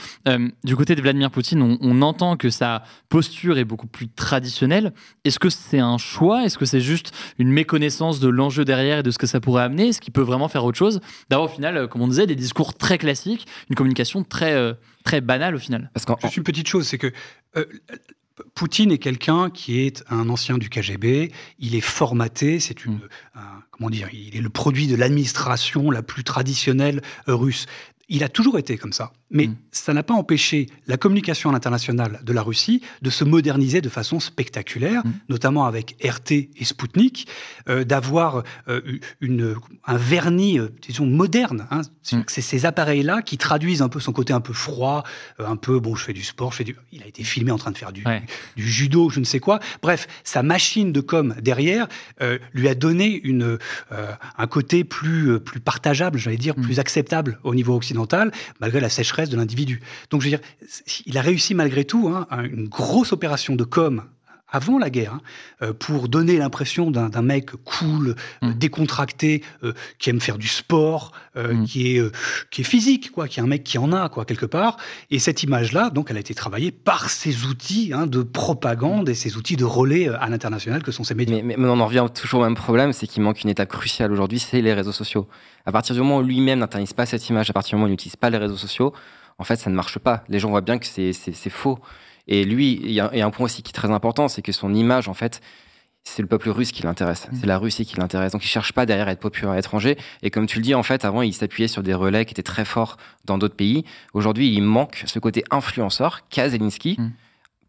du 0.63 0.75
côté 0.75 0.95
de 0.95 1.01
Vladimir 1.01 1.29
Poutine, 1.29 1.61
on, 1.61 1.77
on, 1.81 2.01
entend 2.01 2.37
que 2.37 2.49
sa 2.49 2.83
posture 3.09 3.57
est 3.57 3.65
beaucoup 3.65 3.87
plus 3.87 4.07
traditionnelle. 4.07 4.93
Est-ce 5.25 5.39
que 5.39 5.49
c'est 5.49 5.79
un 5.79 5.97
choix? 5.97 6.45
Est-ce 6.45 6.57
que 6.57 6.65
c'est 6.65 6.81
juste 6.81 7.11
une 7.37 7.51
méconnaissance 7.51 8.19
de 8.19 8.29
l'enjeu 8.29 8.63
derrière 8.63 8.99
et 8.99 9.03
de 9.03 9.11
ce 9.11 9.17
que 9.17 9.27
ça 9.27 9.39
pourrait 9.39 9.63
amener? 9.63 9.89
Est-ce 9.89 10.01
qu'il 10.01 10.13
peut 10.13 10.21
vraiment 10.21 10.47
faire 10.47 10.63
autre 10.63 10.77
chose? 10.77 11.01
D'avoir 11.29 11.49
au 11.49 11.53
final, 11.53 11.87
comme 11.89 12.01
on 12.01 12.07
disait, 12.07 12.27
des 12.27 12.35
discours 12.35 12.73
très 12.73 12.97
classiques, 12.97 13.47
une 13.69 13.75
communication 13.75 14.23
très 14.23 14.75
très 15.03 15.21
banal 15.21 15.55
au 15.55 15.59
final. 15.59 15.89
Parce 15.93 16.05
qu'en, 16.05 16.17
Juste 16.21 16.37
une 16.37 16.43
petite 16.43 16.67
chose, 16.67 16.87
c'est 16.87 16.97
que 16.97 17.11
euh, 17.57 17.65
Poutine 18.55 18.91
est 18.91 18.97
quelqu'un 18.97 19.49
qui 19.49 19.81
est 19.81 20.03
un 20.09 20.29
ancien 20.29 20.57
du 20.57 20.69
KGB, 20.69 21.31
il 21.59 21.75
est 21.75 21.81
formaté, 21.81 22.59
c'est 22.59 22.85
une, 22.85 22.95
mm. 22.95 23.41
comment 23.71 23.89
dire, 23.89 24.09
il 24.13 24.35
est 24.35 24.41
le 24.41 24.49
produit 24.49 24.87
de 24.87 24.95
l'administration 24.95 25.91
la 25.91 26.01
plus 26.01 26.23
traditionnelle 26.23 27.01
russe. 27.27 27.65
Il 28.13 28.25
a 28.25 28.29
toujours 28.29 28.59
été 28.59 28.77
comme 28.77 28.91
ça. 28.91 29.13
Mais 29.31 29.47
mm. 29.47 29.55
ça 29.71 29.93
n'a 29.93 30.03
pas 30.03 30.13
empêché 30.13 30.67
la 30.85 30.97
communication 30.97 31.49
à 31.49 31.53
l'international 31.53 32.19
de 32.21 32.33
la 32.33 32.41
Russie 32.41 32.81
de 33.01 33.09
se 33.09 33.23
moderniser 33.23 33.79
de 33.79 33.89
façon 33.89 34.19
spectaculaire, 34.19 35.01
mm. 35.05 35.11
notamment 35.29 35.65
avec 35.65 35.95
RT 36.03 36.31
et 36.31 36.65
Sputnik, 36.65 37.27
euh, 37.69 37.85
d'avoir 37.85 38.43
euh, 38.67 38.81
une, 39.21 39.55
un 39.87 39.97
vernis, 39.97 40.59
euh, 40.59 40.69
disons, 40.81 41.05
moderne. 41.05 41.67
Hein. 41.71 41.81
Mm. 42.11 42.23
C'est 42.27 42.41
ces 42.41 42.65
appareils-là 42.65 43.21
qui 43.21 43.37
traduisent 43.37 43.81
un 43.81 43.89
peu 43.89 44.01
son 44.01 44.11
côté 44.11 44.33
un 44.33 44.41
peu 44.41 44.53
froid, 44.53 45.03
un 45.39 45.55
peu, 45.55 45.79
bon, 45.79 45.95
je 45.95 46.03
fais 46.03 46.13
du 46.13 46.23
sport, 46.23 46.51
je 46.51 46.57
fais 46.57 46.63
du... 46.65 46.75
Il 46.91 47.01
a 47.03 47.07
été 47.07 47.23
filmé 47.23 47.51
en 47.51 47.57
train 47.57 47.71
de 47.71 47.77
faire 47.77 47.93
du, 47.93 48.03
du 48.57 48.69
judo, 48.69 49.09
je 49.09 49.21
ne 49.21 49.25
sais 49.25 49.39
quoi. 49.39 49.59
Bref, 49.81 50.07
sa 50.25 50.43
machine 50.43 50.91
de 50.91 50.99
com 50.99 51.33
derrière 51.41 51.87
lui 52.53 52.67
a 52.67 52.75
donné 52.75 53.21
une, 53.23 53.57
un 53.89 54.47
côté 54.47 54.83
plus, 54.83 55.39
plus 55.39 55.59
partageable, 55.59 56.19
j'allais 56.19 56.37
dire, 56.37 56.55
plus 56.55 56.79
acceptable 56.79 57.39
au 57.43 57.55
niveau 57.55 57.75
occidental, 57.75 58.00
malgré 58.59 58.79
la 58.79 58.89
sécheresse 58.89 59.29
de 59.29 59.37
l'individu. 59.37 59.81
Donc, 60.09 60.21
je 60.21 60.29
veux 60.29 60.37
dire, 60.37 60.45
il 61.05 61.17
a 61.17 61.21
réussi 61.21 61.53
malgré 61.53 61.85
tout 61.85 62.09
hein, 62.09 62.27
une 62.43 62.67
grosse 62.67 63.11
opération 63.11 63.55
de 63.55 63.63
com 63.63 64.03
avant 64.51 64.77
la 64.77 64.89
guerre, 64.89 65.13
hein, 65.13 65.21
euh, 65.61 65.73
pour 65.73 66.09
donner 66.09 66.37
l'impression 66.37 66.91
d'un 66.91 67.21
mec 67.21 67.51
cool, 67.63 68.15
euh, 68.43 68.47
mm. 68.47 68.53
décontracté, 68.53 69.43
euh, 69.63 69.73
qui 69.97 70.09
aime 70.09 70.19
faire 70.19 70.37
du 70.37 70.47
sport, 70.47 71.11
mm. 71.35 71.63
qui, 71.65 71.95
est, 71.95 72.15
qui 72.51 72.61
est 72.61 72.65
physique, 72.65 73.11
quoi, 73.11 73.27
qui 73.27 73.39
est 73.39 73.43
un 73.43 73.47
mec 73.47 73.63
qui 73.63 73.77
en 73.77 73.93
a, 73.93 74.09
quoi, 74.09 74.25
quelque 74.25 74.45
part. 74.45 74.77
Et 75.09 75.19
cette 75.19 75.43
image-là, 75.43 75.89
donc, 75.89 76.11
elle 76.11 76.17
a 76.17 76.19
été 76.19 76.33
travaillée 76.33 76.71
par 76.71 77.09
ces 77.09 77.45
outils 77.45 77.91
hein, 77.93 78.07
de 78.07 78.21
propagande 78.21 79.09
et 79.09 79.15
ces 79.15 79.37
outils 79.37 79.55
de 79.55 79.65
relais 79.65 80.09
à 80.09 80.27
l'international 80.29 80.83
que 80.83 80.91
sont 80.91 81.03
ces 81.03 81.15
médias. 81.15 81.41
Mais, 81.41 81.55
mais, 81.57 81.67
on 81.67 81.79
en 81.79 81.85
revient 81.85 82.05
toujours 82.13 82.41
au 82.41 82.43
même 82.43 82.55
problème, 82.55 82.93
c'est 82.93 83.07
qu'il 83.07 83.23
manque 83.23 83.41
une 83.43 83.49
étape 83.49 83.69
cruciale 83.69 84.11
aujourd'hui, 84.11 84.39
c'est 84.39 84.61
les 84.61 84.73
réseaux 84.73 84.91
sociaux. 84.91 85.27
À 85.65 85.71
partir 85.71 85.95
du 85.95 86.01
moment 86.01 86.17
où 86.17 86.23
lui-même 86.23 86.59
n'internise 86.59 86.93
pas 86.93 87.05
cette 87.05 87.27
image, 87.29 87.49
à 87.49 87.53
partir 87.53 87.71
du 87.71 87.75
moment 87.75 87.85
où 87.85 87.89
il 87.89 87.91
n'utilise 87.91 88.15
pas 88.15 88.29
les 88.29 88.37
réseaux 88.37 88.57
sociaux, 88.57 88.93
en 89.37 89.43
fait, 89.43 89.55
ça 89.55 89.69
ne 89.69 89.75
marche 89.75 89.97
pas. 89.97 90.23
Les 90.29 90.39
gens 90.39 90.49
voient 90.49 90.61
bien 90.61 90.77
que 90.77 90.85
c'est 90.85 91.49
faux. 91.49 91.79
Et 92.27 92.43
lui, 92.43 92.79
il 92.83 92.91
y, 92.91 92.99
a, 92.99 93.11
un 93.11 93.31
point 93.31 93.45
aussi 93.45 93.63
qui 93.63 93.69
est 93.69 93.73
très 93.73 93.91
important, 93.91 94.27
c'est 94.27 94.41
que 94.41 94.51
son 94.51 94.73
image, 94.73 95.07
en 95.07 95.13
fait, 95.13 95.41
c'est 96.03 96.21
le 96.21 96.27
peuple 96.27 96.49
russe 96.49 96.71
qui 96.71 96.83
l'intéresse. 96.83 97.27
Mm. 97.31 97.35
C'est 97.39 97.47
la 97.47 97.57
Russie 97.57 97.85
qui 97.85 97.97
l'intéresse. 97.97 98.31
Donc, 98.33 98.43
il 98.43 98.47
cherche 98.47 98.73
pas 98.73 98.85
derrière 98.85 99.07
à 99.07 99.11
être 99.11 99.19
populaire 99.19 99.51
à 99.51 99.55
l'étranger. 99.55 99.97
Et 100.23 100.31
comme 100.31 100.47
tu 100.47 100.57
le 100.57 100.63
dis, 100.63 100.73
en 100.73 100.83
fait, 100.83 101.05
avant, 101.05 101.21
il 101.21 101.33
s'appuyait 101.33 101.67
sur 101.67 101.83
des 101.83 101.93
relais 101.93 102.25
qui 102.25 102.31
étaient 102.31 102.43
très 102.43 102.65
forts 102.65 102.97
dans 103.25 103.37
d'autres 103.37 103.55
pays. 103.55 103.85
Aujourd'hui, 104.13 104.53
il 104.53 104.61
manque 104.61 105.03
ce 105.05 105.19
côté 105.19 105.43
influenceur 105.51 106.27
qu'a 106.29 106.49
Zelensky. 106.49 106.95
Mm. 106.99 107.11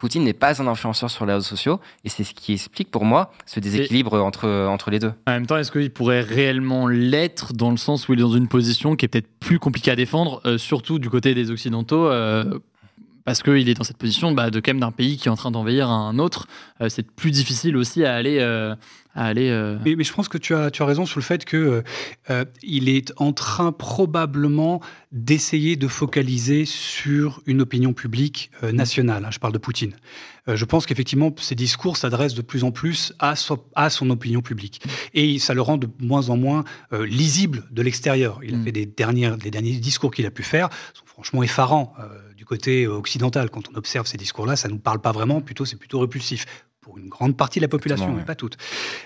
Poutine 0.02 0.24
n'est 0.24 0.32
pas 0.32 0.60
un 0.60 0.66
influenceur 0.66 1.08
sur 1.12 1.26
les 1.26 1.32
réseaux 1.32 1.46
sociaux, 1.46 1.78
et 2.02 2.08
c'est 2.08 2.24
ce 2.24 2.34
qui 2.34 2.54
explique 2.54 2.90
pour 2.90 3.04
moi 3.04 3.30
ce 3.46 3.60
déséquilibre 3.60 4.20
entre, 4.20 4.48
entre 4.66 4.90
les 4.90 4.98
deux. 4.98 5.12
En 5.28 5.30
même 5.30 5.46
temps, 5.46 5.56
est-ce 5.56 5.70
qu'il 5.70 5.92
pourrait 5.92 6.22
réellement 6.22 6.88
l'être 6.88 7.52
dans 7.52 7.70
le 7.70 7.76
sens 7.76 8.08
où 8.08 8.12
il 8.12 8.18
est 8.18 8.22
dans 8.22 8.32
une 8.32 8.48
position 8.48 8.96
qui 8.96 9.04
est 9.04 9.08
peut-être 9.08 9.30
plus 9.38 9.60
compliquée 9.60 9.92
à 9.92 9.94
défendre, 9.94 10.40
euh, 10.44 10.58
surtout 10.58 10.98
du 10.98 11.08
côté 11.08 11.36
des 11.36 11.52
Occidentaux 11.52 12.08
euh, 12.08 12.58
parce 13.24 13.42
qu'il 13.42 13.68
est 13.68 13.74
dans 13.74 13.84
cette 13.84 13.98
position 13.98 14.32
bah, 14.32 14.50
de 14.50 14.60
quand 14.60 14.78
d'un 14.78 14.90
pays 14.90 15.16
qui 15.16 15.28
est 15.28 15.30
en 15.30 15.36
train 15.36 15.50
d'envahir 15.50 15.90
un 15.90 16.18
autre, 16.18 16.46
euh, 16.80 16.88
c'est 16.88 17.10
plus 17.10 17.30
difficile 17.30 17.76
aussi 17.76 18.04
à 18.04 18.14
aller. 18.14 18.38
Euh, 19.16 19.20
à 19.20 19.24
aller 19.26 19.50
euh, 19.50 19.78
mais, 19.84 20.04
je 20.04 20.12
pense 20.12 20.28
que 20.28 20.38
tu 20.38 20.54
as, 20.54 20.70
tu 20.70 20.82
as 20.82 20.86
raison 20.86 21.06
sur 21.06 21.18
le 21.20 21.24
fait 21.24 21.44
que 21.44 21.82
il 22.62 22.88
est 22.88 23.12
en 23.16 23.32
train 23.32 23.72
probablement 23.72 24.80
d'essayer 25.10 25.76
de 25.76 25.88
focaliser 25.88 26.64
sur 26.64 27.42
une 27.46 27.60
opinion 27.60 27.92
publique 27.92 28.50
nationale. 28.62 29.24
Hein, 29.24 29.30
je 29.30 29.38
parle 29.38 29.52
de 29.52 29.58
Poutine. 29.58 29.94
je 30.46 30.64
pense 30.64 30.86
qu'effectivement, 30.86 31.34
ses 31.38 31.54
discours 31.54 31.96
s'adressent 31.96 32.34
de 32.34 32.42
plus 32.42 32.64
en 32.64 32.70
plus 32.70 33.12
à, 33.18 33.34
à 33.74 33.90
son 33.90 34.10
opinion 34.10 34.40
publique. 34.40 34.82
Et 35.14 35.38
ça 35.38 35.54
le 35.54 35.60
rend 35.60 35.76
de 35.76 35.88
moins 36.00 36.30
en 36.30 36.36
moins 36.36 36.64
lisible 36.92 37.64
de 37.70 37.82
l'extérieur. 37.82 38.40
Il 38.42 38.54
a 38.54 38.58
mm. 38.58 38.64
fait 38.64 38.72
des, 38.72 38.86
dernières, 38.86 39.36
les 39.36 39.50
derniers 39.50 39.72
discours 39.72 40.10
qu'il 40.10 40.26
a 40.26 40.30
pu 40.30 40.42
faire 40.42 40.68
sont 40.94 41.04
franchement 41.06 41.42
effarants 41.42 41.94
du 42.36 42.44
côté 42.44 42.86
occidental. 42.86 43.50
Quand 43.50 43.68
on 43.72 43.76
observe 43.76 44.06
ces 44.06 44.16
discours-là, 44.16 44.56
ça 44.56 44.68
ne 44.68 44.74
nous 44.74 44.80
parle 44.80 45.00
pas 45.00 45.12
vraiment, 45.12 45.40
plutôt 45.40 45.64
c'est 45.64 45.76
plutôt 45.76 46.00
répulsif 46.00 46.46
pour 46.82 46.98
une 46.98 47.08
grande 47.08 47.36
partie 47.36 47.60
de 47.60 47.64
la 47.64 47.68
population, 47.68 48.12
mais 48.12 48.24
pas 48.24 48.34
toute. 48.34 48.58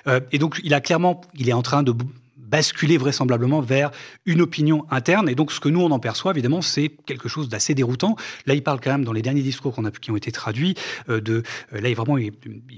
Euh, 0.09 0.21
et 0.33 0.38
donc, 0.38 0.61
il 0.64 0.75
a 0.75 0.80
clairement, 0.80 1.21
il 1.35 1.49
est 1.49 1.52
en 1.52 1.62
train 1.62 1.83
de 1.83 1.95
basculer 2.49 2.97
vraisemblablement 2.97 3.61
vers 3.61 3.91
une 4.25 4.41
opinion 4.41 4.87
interne. 4.91 5.29
Et 5.29 5.35
donc, 5.35 5.53
ce 5.53 5.61
que 5.61 5.69
nous, 5.69 5.81
on 5.81 5.91
en 5.91 5.99
perçoit, 5.99 6.33
évidemment, 6.33 6.62
c'est 6.62 6.91
quelque 7.07 7.29
chose 7.29 7.49
d'assez 7.49 7.75
déroutant. 7.75 8.17
Là, 8.47 8.55
il 8.55 8.62
parle 8.62 8.81
quand 8.81 8.91
même, 8.91 9.05
dans 9.05 9.12
les 9.12 9.23
derniers 9.23 9.43
discours 9.43 9.75
qu'on 9.75 9.85
a, 9.85 9.91
qui 9.91 10.11
ont 10.11 10.17
été 10.17 10.33
traduits, 10.33 10.75
euh, 11.09 11.21
de, 11.21 11.43
euh, 11.73 11.81
là, 11.81 11.88
il, 11.88 11.97
vraiment, 11.97 12.19
il, 12.19 12.33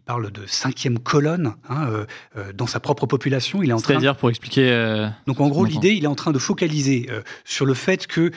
parle 0.04 0.30
de 0.30 0.46
cinquième 0.46 0.98
colonne 0.98 1.54
hein, 1.68 1.88
euh, 2.36 2.52
dans 2.54 2.66
sa 2.66 2.80
propre 2.80 3.06
population. 3.06 3.62
Il 3.62 3.70
est 3.70 3.72
en 3.72 3.80
train. 3.80 3.94
C'est-à-dire, 3.94 4.16
pour 4.16 4.30
expliquer. 4.30 5.08
donc, 5.26 5.40
en 5.40 5.48
gros, 5.48 5.64
l'idée, 5.64 5.92
il 5.92 6.04
est 6.04 6.08
en 6.08 6.14
train 6.14 6.32
de 6.32 6.38
focaliser 6.38 7.08
sur 7.44 7.66
le 7.66 7.74
fait 7.74 8.06
que, 8.06 8.30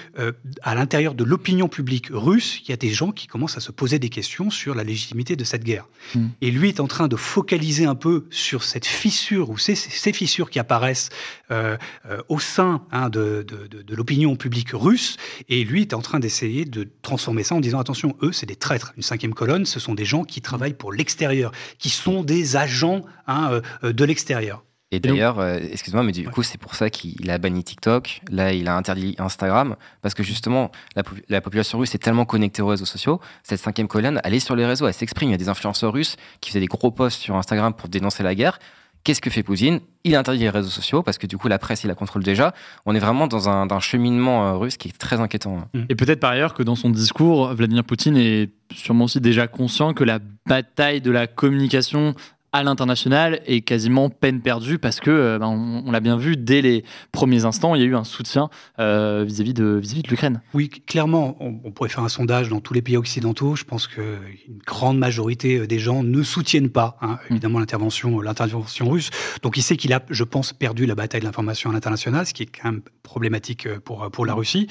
à 0.62 0.76
l'intérieur 0.76 1.14
de 1.14 1.24
l'opinion 1.24 1.68
publique 1.68 2.08
russe, 2.12 2.62
il 2.64 2.70
y 2.70 2.74
a 2.74 2.78
des 2.78 2.90
gens 2.90 3.12
qui 3.12 3.28
commencent 3.28 3.58
à 3.58 3.62
se 3.62 3.72
poser 3.72 4.00
des 4.00 4.10
questions 4.10 4.50
sur 4.50 4.76
la 4.76 4.84
légitimité 4.84 5.36
de 5.36 5.44
cette 5.44 5.64
guerre. 5.64 5.88
Hmm. 6.16 6.28
Et 6.42 6.52
lui 6.52 6.70
est 6.70 6.80
en 6.80 6.88
train 6.88 7.08
de 7.08 7.16
focaliser 7.16 7.86
un 7.86 7.96
peu 7.96 8.26
sur 8.30 8.64
cette 8.64 8.86
fissure 8.86 9.50
ou 9.50 9.58
ces, 9.58 9.76
ces 9.76 10.14
fissures 10.14 10.50
qui 10.50 10.60
apparaissent 10.60 11.10
euh, 11.52 11.78
euh, 12.10 12.22
au 12.30 12.40
sein 12.40 12.82
hein, 12.92 13.10
de, 13.10 13.46
l'opinion 13.90 14.36
publique 14.36 14.72
russe. 14.74 15.18
Et 15.50 15.64
lui 15.64 15.82
est 15.82 15.94
en 15.94 16.02
train 16.02 16.20
d'essayer 16.20 16.66
de 16.66 16.88
transformer 17.02 17.44
ça 17.44 17.56
en 17.56 17.60
disant 17.60 17.80
attention, 17.80 18.16
eux, 18.22 18.32
c'est 18.32 18.46
des 18.46 18.56
traîtres. 18.56 18.94
Une 18.96 19.04
cinquième 19.04 19.34
colonne, 19.34 19.66
ce 19.66 19.80
sont 19.80 19.94
des 19.94 20.06
gens 20.06 20.24
qui 20.24 20.42
travaillent 20.42 20.74
pour 20.74 20.94
l'extérieur, 20.94 21.52
qui 21.78 21.90
sont 21.90 22.24
des 22.24 22.56
agents 22.56 23.02
hein, 23.28 23.62
euh, 23.84 23.94
de 23.94 24.06
l'extérieur. 24.06 24.64
Et 24.94 25.00
d'ailleurs, 25.00 25.42
excuse-moi, 25.42 26.04
mais 26.04 26.12
du 26.12 26.28
coup, 26.28 26.44
c'est 26.44 26.58
pour 26.58 26.76
ça 26.76 26.90
qu'il 26.90 27.32
a 27.32 27.38
banni 27.38 27.64
TikTok. 27.64 28.20
Là, 28.30 28.52
il 28.52 28.68
a 28.68 28.76
interdit 28.76 29.16
Instagram. 29.20 29.78
Parce 30.02 30.14
que 30.14 30.22
justement, 30.22 30.70
la, 30.98 31.04
la, 31.30 31.40
population 31.40 31.80
russe 31.80 31.96
est 31.96 31.98
tellement 31.98 32.26
connectée 32.26 32.62
aux 32.62 32.68
réseaux 32.68 32.84
sociaux. 32.84 33.22
Cette 33.42 33.62
cinquième 33.62 33.88
colonne, 33.88 34.20
elle 34.26 34.34
est 34.34 34.42
sur 34.42 34.54
les 34.54 34.66
réseaux, 34.66 34.88
elle 34.88 34.94
s'exprime. 34.94 35.30
Il 35.30 35.32
y 35.32 35.36
a 35.36 35.38
des 35.38 35.48
influenceurs 35.48 35.94
russes 35.94 36.18
qui 36.42 36.50
faisaient 36.50 36.60
des 36.60 36.66
gros 36.66 36.92
posts 36.92 37.22
sur 37.22 37.38
Instagram 37.38 37.74
pour 37.74 37.88
dénoncer 37.88 38.22
la 38.22 38.36
guerre. 38.36 38.60
Qu'est-ce 39.04 39.22
que 39.22 39.30
fait 39.30 39.44
Poutine? 39.44 39.80
Il 40.04 40.16
interdit 40.16 40.42
les 40.42 40.50
réseaux 40.50 40.70
sociaux 40.70 41.02
parce 41.02 41.18
que 41.18 41.28
du 41.28 41.38
coup 41.38 41.48
la 41.48 41.58
presse 41.58 41.84
il 41.84 41.88
la 41.88 41.96
contrôle 41.96 42.24
déjà. 42.24 42.54
On 42.86 42.94
est 42.94 43.00
vraiment 43.00 43.28
dans 43.28 43.50
un, 43.50 43.80
cheminement 43.80 44.48
euh, 44.48 44.58
russe 44.58 44.78
qui 44.78 44.90
est 44.90 44.98
très 44.98 45.20
inquiétant. 45.20 45.58
Hein. 45.58 45.68
Mm. 45.74 45.84
Et 45.90 45.96
peut-être 45.96 46.20
par 46.20 46.32
ailleurs 46.32 46.54
que 46.54 46.64
dans 46.64 46.76
son 46.76 46.90
discours, 46.90 47.54
Vladimir 47.54 47.84
Poutine 47.84 48.18
est 48.18 48.52
sûrement 48.74 49.06
aussi 49.06 49.20
déjà 49.20 49.48
conscient 49.48 49.94
que 49.94 50.04
la 50.04 50.20
bataille 50.46 51.02
de 51.02 51.12
la 51.12 51.28
communication 51.28 52.16
à 52.54 52.64
l'international 52.64 53.42
est 53.46 53.62
quasiment 53.62 54.10
peine 54.10 54.42
perdue 54.42 54.78
parce 54.78 55.00
que, 55.00 55.10
euh, 55.10 55.40
ben, 55.40 55.48
on, 55.48 55.90
l'a 55.90 56.02
bien 56.02 56.18
vu, 56.18 56.36
dès 56.36 56.62
les 56.62 56.84
premiers 57.12 57.46
instants, 57.46 57.76
il 57.76 57.82
y 57.82 57.84
a 57.84 57.88
eu 57.88 57.96
un 57.96 58.04
soutien 58.04 58.50
euh, 58.80 59.24
vis-à-vis 59.26 59.54
de, 59.54 59.80
vis 59.82 60.04
de 60.04 60.10
l'Ukraine. 60.10 60.42
Oui, 60.54 60.70
clairement, 60.70 61.38
on, 61.40 61.72
pourrait 61.72 61.90
faire 61.90 62.04
un 62.04 62.10
sondage 62.10 62.50
dans 62.50 62.60
tous 62.60 62.74
les 62.74 62.82
pays 62.82 62.98
occidentaux. 62.98 63.56
Je 63.56 63.64
pense 63.64 63.88
qu'une 63.88 64.60
grande 64.66 64.98
majorité 64.98 65.60
euh, 65.60 65.68
des 65.68 65.80
gens 65.80 66.04
ne 66.04 66.24
soutiennent 66.24 66.70
pas, 66.70 66.98
hein, 67.02 67.20
mm. 67.30 67.32
évidemment, 67.32 67.60
l'intervention, 67.60 68.20
l'intervention 68.20 68.90
russe. 68.90 69.12
Donc 69.42 69.56
il 69.56 69.64
sait 69.64 69.78
qu'il 69.78 69.94
a, 69.94 70.02
je 70.10 70.24
pense, 70.26 70.52
perdu 70.52 70.86
la 70.86 70.96
bataille 70.96 71.22
de 71.22 71.26
l'information 71.26 71.70
à 71.70 71.74
l'international, 71.74 72.26
ce 72.26 72.34
qui 72.34 72.44
est 72.44 72.48
quand 72.48 72.70
même 72.70 72.82
problématique 73.04 73.68
pour, 73.80 74.12
pour 74.12 74.26
la 74.26 74.34
mm. 74.34 74.38
Russie. 74.38 74.68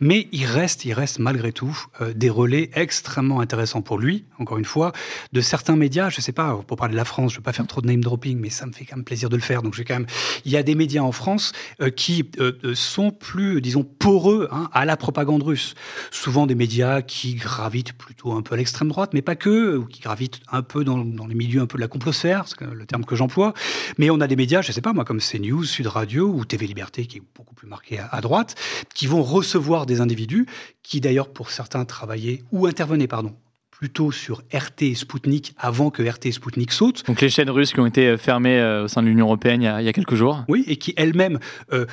Mais 0.00 0.28
il 0.32 0.44
reste, 0.44 0.84
il 0.84 0.92
reste 0.92 1.18
malgré 1.18 1.52
tout 1.52 1.86
des 2.14 2.30
relais 2.30 2.70
extrêmement 2.74 3.40
intéressants 3.40 3.80
pour 3.80 3.98
lui, 3.98 4.24
encore 4.38 4.58
une 4.58 4.64
fois, 4.64 4.92
de 5.32 5.40
certains 5.40 5.76
médias, 5.76 6.10
je 6.10 6.18
ne 6.18 6.22
sais 6.22 6.32
pas, 6.32 6.60
pour 6.66 6.76
parler 6.76 6.92
de 6.92 6.98
la 6.98 7.04
France, 7.04 7.21
je 7.28 7.34
ne 7.34 7.38
veux 7.38 7.42
pas 7.42 7.52
faire 7.52 7.66
trop 7.66 7.80
de 7.80 7.86
name 7.86 8.02
dropping, 8.02 8.38
mais 8.38 8.50
ça 8.50 8.66
me 8.66 8.72
fait 8.72 8.84
quand 8.84 8.96
même 8.96 9.04
plaisir 9.04 9.28
de 9.28 9.36
le 9.36 9.42
faire. 9.42 9.62
Donc, 9.62 9.74
je 9.74 9.82
quand 9.82 9.94
même. 9.94 10.06
Il 10.44 10.52
y 10.52 10.56
a 10.56 10.62
des 10.62 10.74
médias 10.74 11.02
en 11.02 11.12
France 11.12 11.52
euh, 11.80 11.90
qui 11.90 12.30
euh, 12.38 12.52
euh, 12.64 12.74
sont 12.74 13.10
plus, 13.10 13.60
disons, 13.60 13.84
poreux 13.84 14.48
hein, 14.52 14.68
à 14.72 14.84
la 14.84 14.96
propagande 14.96 15.42
russe. 15.42 15.74
Souvent 16.10 16.46
des 16.46 16.54
médias 16.54 17.02
qui 17.02 17.34
gravitent 17.34 17.92
plutôt 17.92 18.32
un 18.32 18.42
peu 18.42 18.54
à 18.54 18.58
l'extrême 18.58 18.88
droite, 18.88 19.10
mais 19.12 19.22
pas 19.22 19.36
que, 19.36 19.76
ou 19.76 19.86
qui 19.86 20.00
gravitent 20.00 20.40
un 20.50 20.62
peu 20.62 20.84
dans, 20.84 21.02
les 21.02 21.34
milieux 21.34 21.60
un 21.60 21.66
peu 21.66 21.78
de 21.78 21.82
la 21.82 21.88
complosphère, 21.88 22.44
c'est 22.46 22.60
le 22.60 22.86
terme 22.86 23.04
que 23.04 23.16
j'emploie. 23.16 23.54
Mais 23.98 24.10
on 24.10 24.20
a 24.20 24.26
des 24.26 24.36
médias, 24.36 24.62
je 24.62 24.68
ne 24.68 24.72
sais 24.72 24.80
pas 24.80 24.92
moi, 24.92 25.04
comme 25.04 25.20
CNews, 25.20 25.64
Sud 25.64 25.86
Radio 25.86 26.28
ou 26.28 26.44
TV 26.44 26.66
Liberté, 26.66 27.06
qui 27.06 27.18
est 27.18 27.22
beaucoup 27.34 27.54
plus 27.54 27.68
marqué 27.68 27.98
à, 27.98 28.06
à 28.06 28.20
droite, 28.20 28.54
qui 28.94 29.06
vont 29.06 29.22
recevoir 29.22 29.86
des 29.86 30.00
individus 30.00 30.46
qui 30.82 31.00
d'ailleurs 31.00 31.32
pour 31.32 31.50
certains 31.50 31.84
travaillaient 31.84 32.42
ou 32.52 32.66
intervenaient 32.66 33.06
pardon 33.06 33.34
plutôt 33.82 34.12
sur 34.12 34.44
RT 34.54 34.82
et 34.82 34.94
Sputnik 34.94 35.56
avant 35.58 35.90
que 35.90 36.08
RT 36.08 36.26
et 36.26 36.30
Sputnik 36.30 36.70
sautent. 36.70 37.04
Donc 37.08 37.20
les 37.20 37.28
chaînes 37.28 37.50
russes 37.50 37.72
qui 37.72 37.80
ont 37.80 37.86
été 37.86 38.06
euh, 38.06 38.16
fermées 38.16 38.60
euh, 38.60 38.84
au 38.84 38.88
sein 38.88 39.02
de 39.02 39.08
l'Union 39.08 39.26
européenne 39.26 39.60
il 39.60 39.64
y, 39.64 39.88
a, 39.88 39.92
quelques 39.92 40.14
jours. 40.14 40.44
Oui, 40.46 40.62
et 40.68 40.76
qui 40.76 40.94
elles-mêmes, 40.96 41.40
euh, 41.72 41.86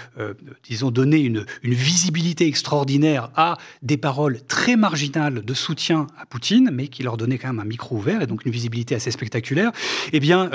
disons, 0.63 0.91
donné 0.91 1.17
une, 1.17 1.47
une, 1.63 1.73
visibilité 1.73 2.45
extraordinaire 2.45 3.31
à 3.35 3.57
des 3.81 3.97
paroles 3.97 4.39
très 4.47 4.75
marginales 4.75 5.43
de 5.43 5.53
soutien 5.55 6.05
à 6.21 6.27
Poutine, 6.27 6.69
mais 6.71 6.89
qui 6.89 7.01
leur 7.01 7.17
donnaient 7.17 7.39
quand 7.39 7.47
même 7.47 7.59
un 7.59 7.65
micro 7.65 7.95
ouvert 7.95 8.21
et 8.21 8.27
donc 8.27 8.45
une 8.45 8.51
visibilité 8.51 8.93
assez 8.93 9.09
spectaculaire. 9.09 9.71
Eh 10.13 10.19
bien, 10.19 10.51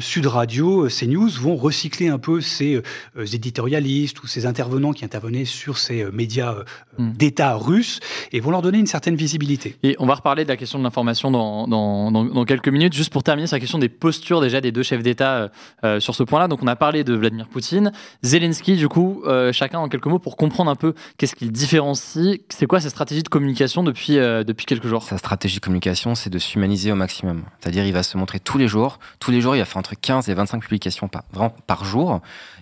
Sud 0.00 0.26
Radio, 0.26 0.88
CNews 0.88 1.30
vont 1.40 1.56
recycler 1.56 2.08
un 2.08 2.18
peu 2.18 2.40
ces 2.40 2.80
éditorialistes 3.16 4.22
ou 4.22 4.26
ces 4.26 4.46
intervenants 4.46 4.92
qui 4.92 5.04
intervenaient 5.04 5.44
sur 5.44 5.76
ces 5.76 6.06
médias 6.10 6.54
hmm. 6.96 7.12
d'État 7.12 7.54
russes 7.54 8.00
et 8.32 8.40
vont 8.40 8.50
leur 8.50 8.62
donner 8.62 8.78
une 8.78 8.86
certaine 8.86 9.16
visibilité. 9.16 9.76
Et 9.82 9.94
on 9.98 10.06
va 10.06 10.14
reparler 10.14 10.37
de 10.44 10.48
la 10.48 10.56
question 10.56 10.78
de 10.78 10.84
l'information 10.84 11.30
dans, 11.30 11.66
dans, 11.66 12.44
quelques 12.44 12.68
minutes. 12.68 12.92
Juste 12.92 13.12
pour 13.12 13.22
terminer 13.22 13.46
sur 13.46 13.56
la 13.56 13.60
question 13.60 13.78
des 13.78 13.88
postures 13.88 14.40
déjà 14.40 14.60
des 14.60 14.72
deux 14.72 14.82
chefs 14.82 15.02
d'État 15.02 15.50
euh, 15.84 16.00
sur 16.00 16.14
ce 16.14 16.22
point-là. 16.22 16.48
Donc 16.48 16.62
on 16.62 16.66
a 16.66 16.76
parlé 16.76 17.04
de 17.04 17.14
Vladimir 17.14 17.48
Poutine, 17.48 17.92
Zelensky. 18.22 18.76
Du 18.76 18.88
coup, 18.88 19.22
chacun 19.52 19.78
en 19.78 19.88
quelques 19.88 20.06
mots 20.06 20.18
pour 20.18 20.36
comprendre 20.36 20.70
un 20.70 20.76
peu 20.76 20.94
qu'est-ce 21.16 21.34
qu'il 21.34 21.52
différencie. 21.52 22.40
C'est 22.48 22.66
quoi 22.66 22.80
sa 22.80 22.90
stratégie 22.90 23.22
de 23.22 23.28
communication 23.28 23.82
depuis 23.82 24.14
depuis 24.14 24.66
quelques 24.66 24.86
jours? 24.86 25.02
Sa 25.02 25.18
stratégie 25.18 25.56
de 25.56 25.60
communication, 25.60 26.14
c'est 26.14 26.30
de 26.30 26.38
s'humaniser 26.38 26.92
au 26.92 26.96
maximum. 26.96 27.42
C'est-à-dire, 27.60 27.84
il 27.84 27.92
va 27.92 28.02
se 28.02 28.16
montrer 28.16 28.40
tous 28.40 28.58
les 28.58 28.68
jours. 28.68 28.98
Tous 29.20 29.30
les 29.30 29.40
jours, 29.40 29.56
il 29.56 29.58
va 29.58 29.64
faire 29.64 29.78
entre 29.78 29.94
15 29.94 30.28
et 30.28 30.34
25 30.34 30.60
publications 30.62 31.08
par, 31.08 31.22
par 31.66 31.84
jour 31.84 32.20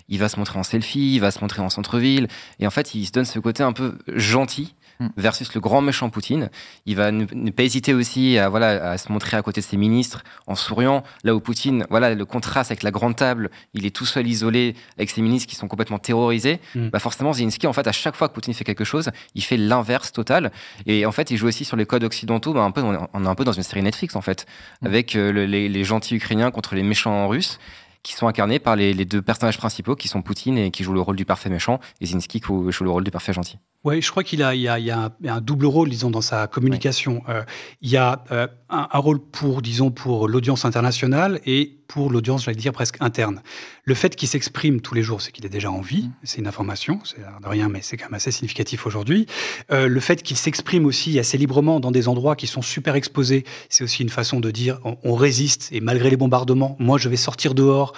il 0.09 0.19
va 0.19 0.29
se 0.29 0.37
montrer 0.37 0.57
en 0.59 0.63
selfie, 0.63 1.15
il 1.15 1.19
va 1.19 1.31
se 1.31 1.39
montrer 1.41 1.61
en 1.61 1.69
centre-ville. 1.69 2.27
Et 2.59 2.67
en 2.67 2.69
fait, 2.69 2.95
il 2.95 3.05
se 3.05 3.11
donne 3.11 3.25
ce 3.25 3.39
côté 3.39 3.63
un 3.63 3.73
peu 3.73 3.97
gentil 4.07 4.73
hmm. 4.99 5.07
versus 5.17 5.53
le 5.53 5.61
grand 5.61 5.81
méchant 5.81 6.09
Poutine. 6.09 6.49
Il 6.85 6.95
va 6.95 7.11
ne, 7.11 7.25
pas 7.51 7.63
hésiter 7.63 7.93
aussi 7.93 8.37
à, 8.37 8.49
voilà, 8.49 8.91
à 8.91 8.97
se 8.97 9.11
montrer 9.11 9.37
à 9.37 9.41
côté 9.41 9.61
de 9.61 9.65
ses 9.65 9.77
ministres 9.77 10.23
en 10.47 10.55
souriant. 10.55 11.03
Là 11.23 11.35
où 11.35 11.39
Poutine, 11.39 11.85
voilà, 11.89 12.13
le 12.13 12.25
contraste 12.25 12.71
avec 12.71 12.83
la 12.83 12.91
grande 12.91 13.15
table, 13.15 13.49
il 13.73 13.85
est 13.85 13.95
tout 13.95 14.05
seul 14.05 14.27
isolé 14.27 14.75
avec 14.97 15.09
ses 15.09 15.21
ministres 15.21 15.49
qui 15.49 15.55
sont 15.55 15.67
complètement 15.67 15.99
terrorisés. 15.99 16.59
Hmm. 16.75 16.89
Bah 16.89 16.99
forcément, 16.99 17.33
Zelensky, 17.33 17.67
en 17.67 17.73
fait, 17.73 17.87
à 17.87 17.91
chaque 17.91 18.15
fois 18.15 18.29
que 18.29 18.33
Poutine 18.33 18.53
fait 18.53 18.63
quelque 18.63 18.83
chose, 18.83 19.11
il 19.35 19.43
fait 19.43 19.57
l'inverse 19.57 20.11
total. 20.11 20.51
Et 20.85 21.05
en 21.05 21.11
fait, 21.11 21.31
il 21.31 21.37
joue 21.37 21.47
aussi 21.47 21.65
sur 21.65 21.77
les 21.77 21.85
codes 21.85 22.03
occidentaux. 22.03 22.53
Bah, 22.53 22.61
un 22.61 22.71
peu, 22.71 22.81
on 22.81 23.25
est 23.25 23.27
un 23.27 23.35
peu 23.35 23.43
dans 23.43 23.51
une 23.51 23.63
série 23.63 23.83
Netflix, 23.83 24.15
en 24.15 24.21
fait, 24.21 24.45
hmm. 24.81 24.87
avec 24.87 25.15
euh, 25.15 25.31
les, 25.45 25.69
les 25.69 25.83
gentils 25.83 26.15
ukrainiens 26.15 26.51
contre 26.51 26.75
les 26.75 26.83
méchants 26.83 27.27
russes 27.27 27.59
qui 28.07 28.13
sont 28.13 28.27
incarnés 28.27 28.59
par 28.59 28.77
les, 28.77 28.93
deux 29.05 29.21
personnages 29.21 29.57
principaux 29.57 29.95
qui 29.95 30.07
sont 30.07 30.21
Poutine 30.21 30.57
et 30.57 30.71
qui 30.71 30.83
jouent 30.83 30.93
le 30.93 31.01
rôle 31.01 31.17
du 31.17 31.25
parfait 31.25 31.49
méchant 31.49 31.79
et 31.99 32.05
Zinsky 32.05 32.39
qui 32.39 32.47
joue 32.47 32.83
le 32.83 32.89
rôle 32.89 33.03
du 33.03 33.11
parfait 33.11 33.33
gentil. 33.33 33.59
Oui, 33.87 34.01
je 34.01 34.11
crois 34.11 34.25
qu'il 34.25 34.43
a, 34.43 34.53
il 34.53 34.59
y 34.59 34.67
a, 34.67 35.11
un 35.29 35.39
double 35.39 35.65
rôle, 35.65 35.87
disons, 35.87 36.11
dans 36.11 36.19
sa 36.19 36.47
communication. 36.47 37.23
Euh, 37.29 37.43
il 37.81 37.89
y 37.89 37.95
a 37.95 38.21
euh, 38.33 38.45
un, 38.67 38.99
rôle 38.99 39.19
pour, 39.19 39.61
disons, 39.61 39.91
pour 39.91 40.27
l'audience 40.27 40.65
internationale 40.65 41.39
et 41.45 41.76
pour 41.87 42.09
l'audience, 42.09 42.45
j'allais 42.45 42.57
dire, 42.57 42.73
presque 42.73 42.97
interne. 42.99 43.41
Le 43.83 43.93
fait 43.93 44.15
qu'il 44.15 44.27
s'exprime 44.27 44.81
tous 44.81 44.93
les 44.93 45.03
jours, 45.03 45.21
c'est 45.21 45.31
qu'il 45.31 45.45
est 45.45 45.49
déjà 45.49 45.71
en 45.71 45.81
vie, 45.81 46.07
mm. 46.07 46.11
c'est 46.23 46.37
une 46.39 46.47
information, 46.47 46.99
c'est 47.03 47.17
de 47.17 47.47
rien, 47.47 47.69
mais 47.69 47.81
c'est 47.81 47.97
quand 47.97 48.05
même 48.05 48.13
assez 48.13 48.31
significatif 48.31 48.85
aujourd'hui. 48.85 49.25
Euh, 49.71 49.87
le 49.87 49.99
fait 49.99 50.23
qu'il 50.23 50.37
s'exprime 50.37 50.85
aussi 50.85 51.17
assez 51.19 51.37
librement 51.37 51.79
dans 51.79 51.91
des 51.91 52.07
endroits 52.07 52.35
qui 52.35 52.47
sont 52.47 52.61
super 52.61 52.95
exposés, 52.95 53.45
c'est 53.69 53.83
aussi 53.83 54.03
une 54.03 54.09
façon 54.09 54.39
de 54.39 54.51
dire 54.51 54.79
on, 54.83 55.15
résiste 55.15 55.69
et 55.71 55.79
malgré 55.79 56.09
les 56.11 56.17
bombardements, 56.17 56.75
moi 56.79 56.97
je 56.97 57.09
vais 57.09 57.15
sortir 57.17 57.55
dehors 57.55 57.93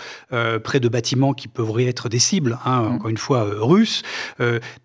près 0.63 0.79
de 0.79 0.87
bâtiments 0.87 1.33
qui 1.33 1.49
pourraient 1.49 1.87
être 1.87 2.07
des 2.07 2.19
cibles, 2.19 2.57
hein, 2.63 2.81
mm. 2.81 2.93
encore 2.93 3.09
une 3.09 3.17
fois, 3.17 3.45
russes. 3.59 4.03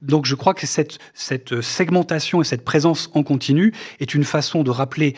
donc 0.02 0.26
je 0.26 0.34
crois 0.34 0.54
que 0.54 0.66
cette 0.66 0.98
cette, 1.12 1.60
segmentation 1.60 2.40
et 2.40 2.44
cette 2.44 2.64
présence 2.64 3.10
en 3.14 3.22
continu 3.22 3.72
est 4.00 4.14
une 4.14 4.24
façon 4.24 4.62
de 4.62 4.70
rappeler 4.70 5.14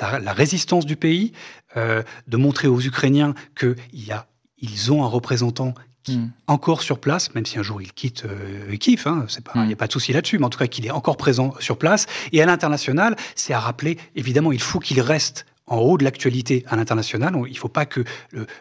la 0.00 0.32
résistance 0.32 0.86
du 0.86 0.96
pays, 0.96 1.32
euh, 1.76 2.02
de 2.26 2.36
montrer 2.36 2.68
aux 2.68 2.80
Ukrainiens 2.80 3.34
qu'ils 3.56 4.92
ont 4.92 5.04
un 5.04 5.08
représentant 5.08 5.74
qui 6.02 6.18
hmm. 6.18 6.30
encore 6.48 6.82
sur 6.82 6.98
place, 6.98 7.32
même 7.34 7.46
si 7.46 7.58
un 7.58 7.62
jour 7.62 7.80
il 7.80 7.92
quitte 7.92 8.24
euh, 8.24 8.76
Kiev, 8.76 9.02
hein, 9.06 9.26
il 9.54 9.60
n'y 9.62 9.72
a 9.72 9.74
hmm. 9.74 9.76
pas 9.76 9.86
de 9.86 9.92
souci 9.92 10.12
là-dessus, 10.12 10.38
mais 10.38 10.46
en 10.46 10.50
tout 10.50 10.58
cas 10.58 10.66
qu'il 10.66 10.84
est 10.84 10.90
encore 10.90 11.16
présent 11.16 11.54
sur 11.60 11.78
place. 11.78 12.06
Et 12.32 12.42
à 12.42 12.46
l'international, 12.46 13.16
c'est 13.36 13.52
à 13.52 13.60
rappeler, 13.60 13.98
évidemment, 14.16 14.52
il 14.52 14.60
faut 14.60 14.80
qu'il 14.80 15.00
reste 15.00 15.46
en 15.72 15.78
haut 15.78 15.98
de 15.98 16.04
l'actualité 16.04 16.64
à 16.68 16.76
l'international. 16.76 17.34
Il 17.46 17.52
ne 17.52 17.56
faut 17.56 17.68
pas 17.68 17.86
que 17.86 18.04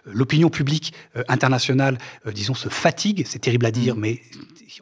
l'opinion 0.06 0.50
publique 0.50 0.94
internationale, 1.28 1.98
disons, 2.34 2.54
se 2.54 2.70
fatigue. 2.70 3.24
C'est 3.28 3.40
terrible 3.40 3.66
à 3.66 3.72
dire, 3.72 3.96
hmm. 3.96 4.00
mais 4.00 4.22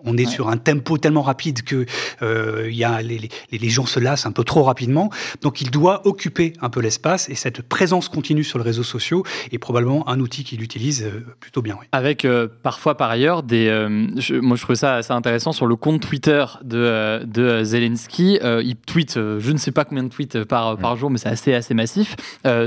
on 0.04 0.18
est 0.18 0.26
sur 0.26 0.50
un 0.50 0.58
tempo 0.58 0.98
tellement 0.98 1.22
rapide 1.22 1.64
que 1.64 1.86
euh, 2.22 2.70
y 2.72 2.84
a 2.84 3.02
les, 3.02 3.30
les, 3.52 3.70
gens 3.70 3.86
se 3.86 4.00
lassent 4.00 4.26
un 4.26 4.32
peu 4.32 4.44
trop 4.44 4.64
rapidement. 4.64 5.10
Donc 5.42 5.62
il 5.62 5.72
doit 5.72 6.06
occuper 6.06 6.54
un 6.62 6.70
peu 6.70 6.80
l'espace 6.80 7.30
et 7.30 7.36
cette 7.36 7.62
présence 7.62 8.10
continue 8.10 8.44
sur 8.44 8.60
les 8.60 8.66
réseaux 8.66 8.84
sociaux 8.84 9.24
est 9.52 9.58
probablement 9.58 10.08
un 10.10 10.20
outil 10.20 10.44
qu'il 10.44 10.62
utilise 10.62 11.04
euh, 11.04 11.26
plutôt 11.40 11.62
bien. 11.62 11.78
Avec 11.92 12.26
euh, 12.26 12.48
parfois 12.64 12.96
par 12.96 13.10
ailleurs 13.10 13.44
des, 13.44 13.70
moi 14.42 14.56
je 14.56 14.62
trouve 14.62 14.76
ça 14.76 14.96
assez 14.96 15.14
intéressant 15.14 15.52
sur 15.52 15.66
le 15.66 15.76
compte 15.76 16.02
Twitter 16.02 16.46
de, 16.64 17.24
de 17.26 17.64
Zelensky. 17.64 18.40
il 18.44 18.76
tweet, 18.76 19.16
je 19.16 19.52
ne 19.52 19.58
sais 19.58 19.72
pas 19.72 19.86
combien 19.86 20.04
de 20.04 20.10
tweets 20.10 20.44
par, 20.44 20.78
par 20.78 20.96
jour, 20.96 21.10
mais 21.10 21.18
c'est 21.18 21.30
assez 21.30 21.54
assez 21.54 21.74
massif. 21.74 22.16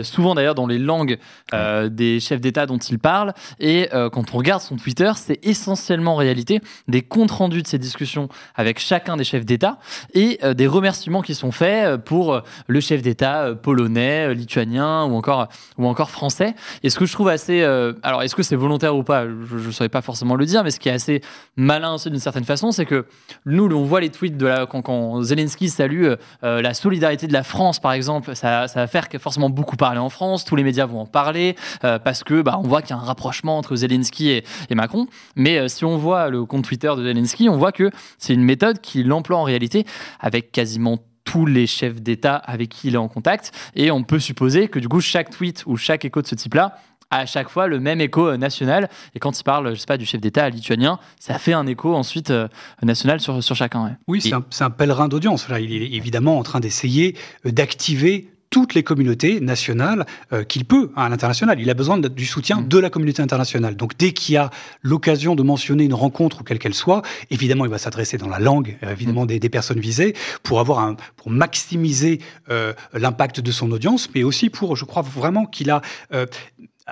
Souvent 0.02 0.34
d'ailleurs 0.34 0.54
dans 0.54 0.66
les 0.66 0.78
langues 0.78 1.18
des 1.52 2.20
chefs 2.20 2.40
d'État 2.40 2.66
dont 2.66 2.78
il 2.78 2.98
parle. 2.98 3.32
Et 3.60 3.88
quand 4.12 4.34
on 4.34 4.38
regarde 4.38 4.62
son 4.62 4.76
Twitter, 4.76 5.10
c'est 5.16 5.38
essentiellement 5.44 6.14
en 6.14 6.16
réalité 6.16 6.60
des 6.88 7.02
compte 7.02 7.30
rendu 7.30 7.62
de 7.62 7.66
ces 7.66 7.78
discussions 7.78 8.28
avec 8.54 8.78
chacun 8.78 9.16
des 9.16 9.24
chefs 9.24 9.44
d'État 9.44 9.78
et 10.14 10.38
euh, 10.42 10.54
des 10.54 10.66
remerciements 10.66 11.22
qui 11.22 11.34
sont 11.34 11.52
faits 11.52 11.84
euh, 11.84 11.98
pour 11.98 12.32
euh, 12.32 12.40
le 12.66 12.80
chef 12.80 13.02
d'État 13.02 13.54
polonais, 13.54 14.34
lituanien 14.34 15.04
ou 15.04 15.14
encore, 15.14 15.48
ou 15.78 15.86
encore 15.86 16.10
français. 16.10 16.54
Et 16.82 16.90
ce 16.90 16.98
que 16.98 17.06
je 17.06 17.12
trouve 17.12 17.28
assez... 17.28 17.62
alors, 18.02 18.22
est-ce 18.22 18.34
que 18.34 18.42
c'est 18.42 18.56
volontaire 18.56 18.96
ou 18.96 19.02
pas? 19.02 19.24
Je 19.26 19.66
ne 19.66 19.72
saurais 19.72 19.88
pas 19.88 20.02
forcément 20.02 20.34
le 20.34 20.46
dire, 20.46 20.64
mais 20.64 20.70
ce 20.70 20.80
qui 20.80 20.88
est 20.88 20.92
assez 20.92 21.20
malin 21.56 21.94
aussi 21.94 22.10
d'une 22.10 22.20
certaine 22.20 22.44
façon, 22.44 22.72
c'est 22.72 22.86
que 22.86 23.06
nous, 23.46 23.66
on 23.66 23.84
voit 23.84 24.00
les 24.00 24.10
tweets 24.10 24.36
de 24.36 24.46
la, 24.46 24.66
quand, 24.66 25.22
Zelensky 25.22 25.68
salue 25.68 26.12
la 26.42 26.74
solidarité 26.74 27.26
de 27.26 27.32
la 27.32 27.42
France, 27.42 27.80
par 27.80 27.92
exemple, 27.92 28.34
ça, 28.34 28.68
ça 28.68 28.80
va 28.80 28.86
faire 28.86 29.08
forcément 29.18 29.31
beaucoup 29.50 29.76
parler 29.76 29.98
en 29.98 30.10
France, 30.10 30.44
tous 30.44 30.56
les 30.56 30.64
médias 30.64 30.86
vont 30.86 31.00
en 31.00 31.06
parler, 31.06 31.56
parce 31.80 32.24
que 32.24 32.42
bah, 32.42 32.58
on 32.62 32.66
voit 32.66 32.82
qu'il 32.82 32.90
y 32.90 32.98
a 32.98 33.02
un 33.02 33.04
rapprochement 33.04 33.58
entre 33.58 33.76
Zelensky 33.76 34.30
et, 34.30 34.44
et 34.70 34.74
Macron. 34.74 35.06
Mais 35.36 35.68
si 35.68 35.84
on 35.84 35.96
voit 35.96 36.28
le 36.28 36.44
compte 36.44 36.64
Twitter 36.64 36.92
de 36.96 37.02
Zelensky, 37.04 37.48
on 37.48 37.56
voit 37.56 37.72
que 37.72 37.90
c'est 38.18 38.34
une 38.34 38.44
méthode 38.44 38.80
qu'il 38.80 39.12
emploie 39.12 39.38
en 39.38 39.44
réalité 39.44 39.84
avec 40.20 40.52
quasiment 40.52 40.98
tous 41.24 41.46
les 41.46 41.66
chefs 41.66 42.00
d'État 42.00 42.36
avec 42.36 42.68
qui 42.68 42.88
il 42.88 42.94
est 42.94 42.98
en 42.98 43.08
contact. 43.08 43.52
Et 43.74 43.90
on 43.90 44.02
peut 44.02 44.18
supposer 44.18 44.68
que 44.68 44.78
du 44.78 44.88
coup, 44.88 45.00
chaque 45.00 45.30
tweet 45.30 45.64
ou 45.66 45.76
chaque 45.76 46.04
écho 46.04 46.22
de 46.22 46.26
ce 46.26 46.34
type-là 46.34 46.76
a 47.10 47.18
à 47.18 47.26
chaque 47.26 47.48
fois 47.48 47.66
le 47.66 47.78
même 47.78 48.00
écho 48.00 48.28
euh, 48.28 48.36
national. 48.36 48.88
Et 49.14 49.18
quand 49.18 49.38
il 49.38 49.44
parle, 49.44 49.74
je 49.74 49.80
sais 49.80 49.86
pas, 49.86 49.98
du 49.98 50.06
chef 50.06 50.20
d'État 50.20 50.48
lituanien, 50.48 50.98
ça 51.20 51.38
fait 51.38 51.52
un 51.52 51.66
écho 51.66 51.94
ensuite 51.94 52.30
euh, 52.30 52.48
national 52.82 53.20
sur, 53.20 53.42
sur 53.42 53.54
chacun. 53.54 53.96
Oui, 54.08 54.20
c'est 54.20 54.32
un, 54.32 54.44
un, 54.60 54.70
pèlerin 54.70 55.08
d'audience. 55.08 55.46
Il 55.60 55.72
est 55.72 55.92
évidemment 55.92 56.38
en 56.38 56.42
train 56.42 56.60
d'essayer 56.60 57.16
euh, 57.46 57.52
d'activer 57.52 58.31
toutes 58.52 58.74
les 58.74 58.82
communautés 58.82 59.40
nationales 59.40 60.04
euh, 60.32 60.44
qu'il 60.44 60.66
peut 60.66 60.90
à 60.94 61.08
l'international. 61.08 61.58
Il 61.58 61.70
a 61.70 61.74
besoin 61.74 61.98
du 61.98 62.26
soutien 62.26 62.60
mm. 62.60 62.68
de 62.68 62.78
la 62.78 62.90
communauté 62.90 63.22
internationale. 63.22 63.76
Donc 63.76 63.96
dès 63.98 64.12
qu'il 64.12 64.34
y 64.34 64.36
a 64.36 64.50
l'occasion 64.82 65.34
de 65.34 65.42
mentionner 65.42 65.84
une 65.84 65.94
rencontre 65.94 66.42
ou 66.42 66.44
quelle 66.44 66.58
qu'elle 66.58 66.74
soit, 66.74 67.02
évidemment, 67.30 67.64
il 67.64 67.70
va 67.70 67.78
s'adresser 67.78 68.18
dans 68.18 68.28
la 68.28 68.38
langue, 68.38 68.76
euh, 68.82 68.92
évidemment, 68.92 69.24
mm. 69.24 69.28
des, 69.28 69.40
des, 69.40 69.48
personnes 69.48 69.80
visées, 69.80 70.14
pour 70.42 70.60
avoir 70.60 70.80
un, 70.80 70.96
pour 71.16 71.30
maximiser 71.30 72.20
euh, 72.50 72.74
l'impact 72.92 73.40
de 73.40 73.50
son 73.50 73.72
audience, 73.72 74.10
mais 74.14 74.22
aussi 74.22 74.50
pour, 74.50 74.76
je 74.76 74.84
crois 74.84 75.02
vraiment 75.02 75.46
qu'il 75.46 75.70
a 75.70 75.80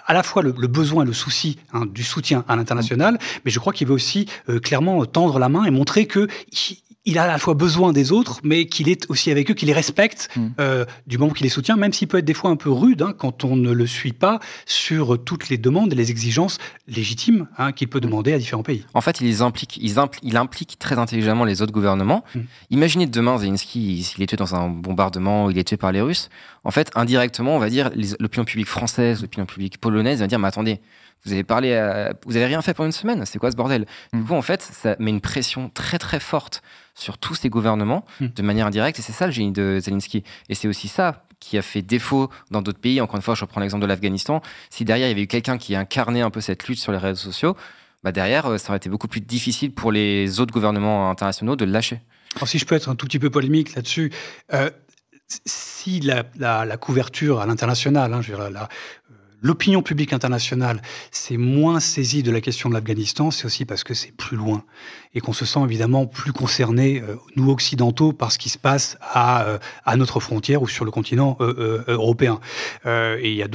à 0.07 0.14
la 0.14 0.23
fois 0.23 0.42
le, 0.42 0.53
besoin, 0.53 1.05
le 1.05 1.12
souci 1.12 1.59
hein, 1.75 1.85
du 1.85 2.05
soutien 2.05 2.44
à 2.49 2.57
l'international, 2.57 3.14
mm. 3.14 3.18
mais 3.44 3.51
je 3.51 3.59
crois 3.59 3.75
qu'il 3.75 3.87
veut 3.87 3.94
aussi 3.94 4.27
clairement 4.62 5.05
tendre 5.05 5.38
la 5.38 5.51
main 5.51 5.64
et 5.64 5.70
montrer 5.70 6.07
que 6.07 6.27
il 7.11 7.18
a 7.18 7.25
à 7.25 7.27
la 7.27 7.38
fois 7.38 7.55
besoin 7.55 7.92
des 7.92 8.12
autres, 8.12 8.40
mais 8.44 8.66
qu'il 8.66 8.88
est 8.88 9.11
aussi 9.11 9.31
avec 9.31 9.51
eux, 9.51 9.55
qu'il 9.55 9.66
les 9.66 9.75
respecte 9.75 10.29
mm. 10.37 10.49
euh, 10.61 10.85
du 11.09 11.18
moment 11.18 11.33
qu'il 11.33 11.44
les 11.44 11.51
soutient, 11.51 11.77
même 11.77 11.92
s'il 11.92 12.07
peut 12.07 12.18
être 12.18 12.25
des 12.25 12.35
fois 12.35 12.51
un 12.51 12.57
peu 12.57 12.70
rude 12.70 13.03
hein, 13.03 13.12
quand 13.16 13.44
on 13.44 13.57
ne 13.57 13.73
le 13.73 13.87
suit 13.87 14.12
pas 14.12 14.38
sur 14.64 15.23
toutes 15.23 15.49
les 15.49 15.59
demandes 15.59 15.92
et 15.92 15.96
les 15.96 16.11
exigences 16.11 16.59
légitimes 16.87 17.49
hein, 17.59 17.73
qu'il 17.73 17.88
peut 17.88 18.01
demander 18.01 18.33
à 18.33 18.38
différents 18.38 18.62
pays. 18.62 18.85
En 18.94 19.01
fait, 19.01 19.20
il, 19.20 19.42
implique, 19.42 19.79
il, 19.83 20.37
implique 20.37 20.79
très 20.79 20.99
intelligemment 20.99 21.44
les 21.44 21.62
autres 21.62 21.73
gouvernements. 21.73 22.25
Mm. 22.35 22.40
Imaginez 22.70 23.07
demain 23.07 23.38
Zelensky, 23.38 24.05
s'il 24.05 24.23
est 24.23 24.27
tué 24.27 24.37
dans 24.37 24.55
un 24.55 24.68
bombardement, 24.68 25.51
il 25.51 25.59
est 25.59 25.64
tué 25.64 25.77
par 25.77 25.90
les 25.90 26.01
Russes. 26.01 26.29
En 26.62 26.70
fait, 26.70 26.90
indirectement, 26.94 27.57
on 27.57 27.59
va 27.59 27.70
dire, 27.70 27.90
l'opinion 28.20 28.44
publique 28.44 28.68
française, 28.68 29.23
l'opinion 29.23 29.46
publique 29.46 29.79
polonaise 29.79 30.20
va 30.20 30.29
dire, 30.29 30.38
mais 30.38 30.49
attendez, 30.49 30.81
vous 31.25 31.33
avez 31.33 31.42
parlé, 31.42 31.70
vous 32.25 32.37
avez 32.37 32.46
rien 32.46 32.62
fait 32.62 32.73
pendant 32.73 32.87
une 32.87 32.92
semaine, 32.92 33.25
c'est 33.27 33.38
quoi 33.38 33.51
ce 33.51 33.57
bordel? 33.57 33.87
Du 34.12 34.20
mm. 34.20 34.27
coup, 34.27 34.35
en 34.35 34.42
fait, 34.42 34.62
ça 34.62 34.94
met 34.99 35.11
une 35.11 35.20
pression 35.20 35.70
très 35.73 35.99
très 35.99 36.20
forte 36.20 36.62
sur 36.94 37.18
tous 37.18 37.35
ces 37.35 37.48
gouvernements 37.48 38.05
hmm. 38.20 38.26
de 38.35 38.42
manière 38.42 38.66
indirecte. 38.66 38.98
Et 38.98 39.03
c'est 39.03 39.12
ça 39.12 39.26
le 39.26 39.33
génie 39.33 39.53
de 39.53 39.79
Zelensky. 39.81 40.24
Et 40.48 40.55
c'est 40.55 40.68
aussi 40.68 40.88
ça 40.88 41.24
qui 41.40 41.57
a 41.59 41.62
fait 41.62 41.83
défaut 41.83 42.31
dans 42.50 42.62
d'autres 42.62 42.79
pays. 42.79 43.00
Encore 43.00 43.16
une 43.16 43.22
fois, 43.22 43.35
je 43.35 43.42
reprends 43.42 43.61
l'exemple 43.61 43.83
de 43.83 43.87
l'Afghanistan. 43.87 44.42
Si 44.68 44.85
derrière, 44.85 45.07
il 45.09 45.11
y 45.11 45.12
avait 45.12 45.22
eu 45.22 45.26
quelqu'un 45.26 45.59
qui 45.59 45.74
incarnait 45.74 46.20
un 46.20 46.31
peu 46.31 46.40
cette 46.40 46.66
lutte 46.68 46.79
sur 46.79 46.92
les 46.92 46.98
réseaux 46.98 47.16
sociaux, 47.16 47.57
bah 48.03 48.12
derrière, 48.12 48.46
euh, 48.46 48.59
ça 48.59 48.68
aurait 48.68 48.79
été 48.79 48.88
beaucoup 48.88 49.09
plus 49.09 49.20
difficile 49.20 49.72
pour 49.72 49.92
les 49.92 50.40
autres 50.40 50.53
gouvernements 50.53 51.11
internationaux 51.11 51.57
de 51.57 51.64
le 51.64 51.72
lâcher. 51.72 52.00
Alors, 52.37 52.48
si 52.48 52.59
je 52.59 52.64
peux 52.64 52.74
être 52.74 52.88
un 52.88 52.94
tout 52.94 53.07
petit 53.07 53.18
peu 53.18 53.31
polémique 53.31 53.74
là-dessus, 53.74 54.12
euh, 54.53 54.70
si 55.44 56.00
la, 56.00 56.24
la, 56.38 56.76
couverture 56.76 57.40
à 57.40 57.46
l'international, 57.46 58.12
hein, 58.12 58.20
la, 58.50 58.68
l'opinion 59.40 59.83
publique 59.83 60.12
internationale 60.12 60.83
s'est 61.11 61.37
moins 61.37 61.81
saisie 61.81 62.22
de 62.22 62.31
la 62.31 62.40
question 62.40 62.68
de 62.68 62.74
l'Afghanistan, 62.74 63.31
c'est 63.31 63.46
aussi 63.46 63.64
parce 63.64 63.85
que 63.85 63.94
c'est 63.94 64.12
plus 64.12 64.37
loin 64.37 64.64
et 65.14 65.20
qu'on 65.20 65.33
se 65.33 65.44
sent 65.44 65.61
évidemment 65.64 66.07
plus 66.07 66.33
concerné, 66.33 67.00
euh, 67.00 67.16
nous 67.37 67.50
occidentaux, 67.50 68.12
par 68.12 68.33
ce 68.33 68.38
qui 68.38 68.48
se 68.48 68.59
passe 68.59 68.96
à, 69.00 69.42
euh, 69.42 69.59
à 69.85 69.96
notre 69.96 70.20
frontière 70.20 70.62
ou 70.62 70.68
sur 70.68 70.85
le 70.85 70.90
continent 70.90 71.37
euh, 71.40 71.85
européen. 71.88 72.40
et 72.87 73.31
il 73.31 73.37
y 73.37 73.42
a 73.42 73.48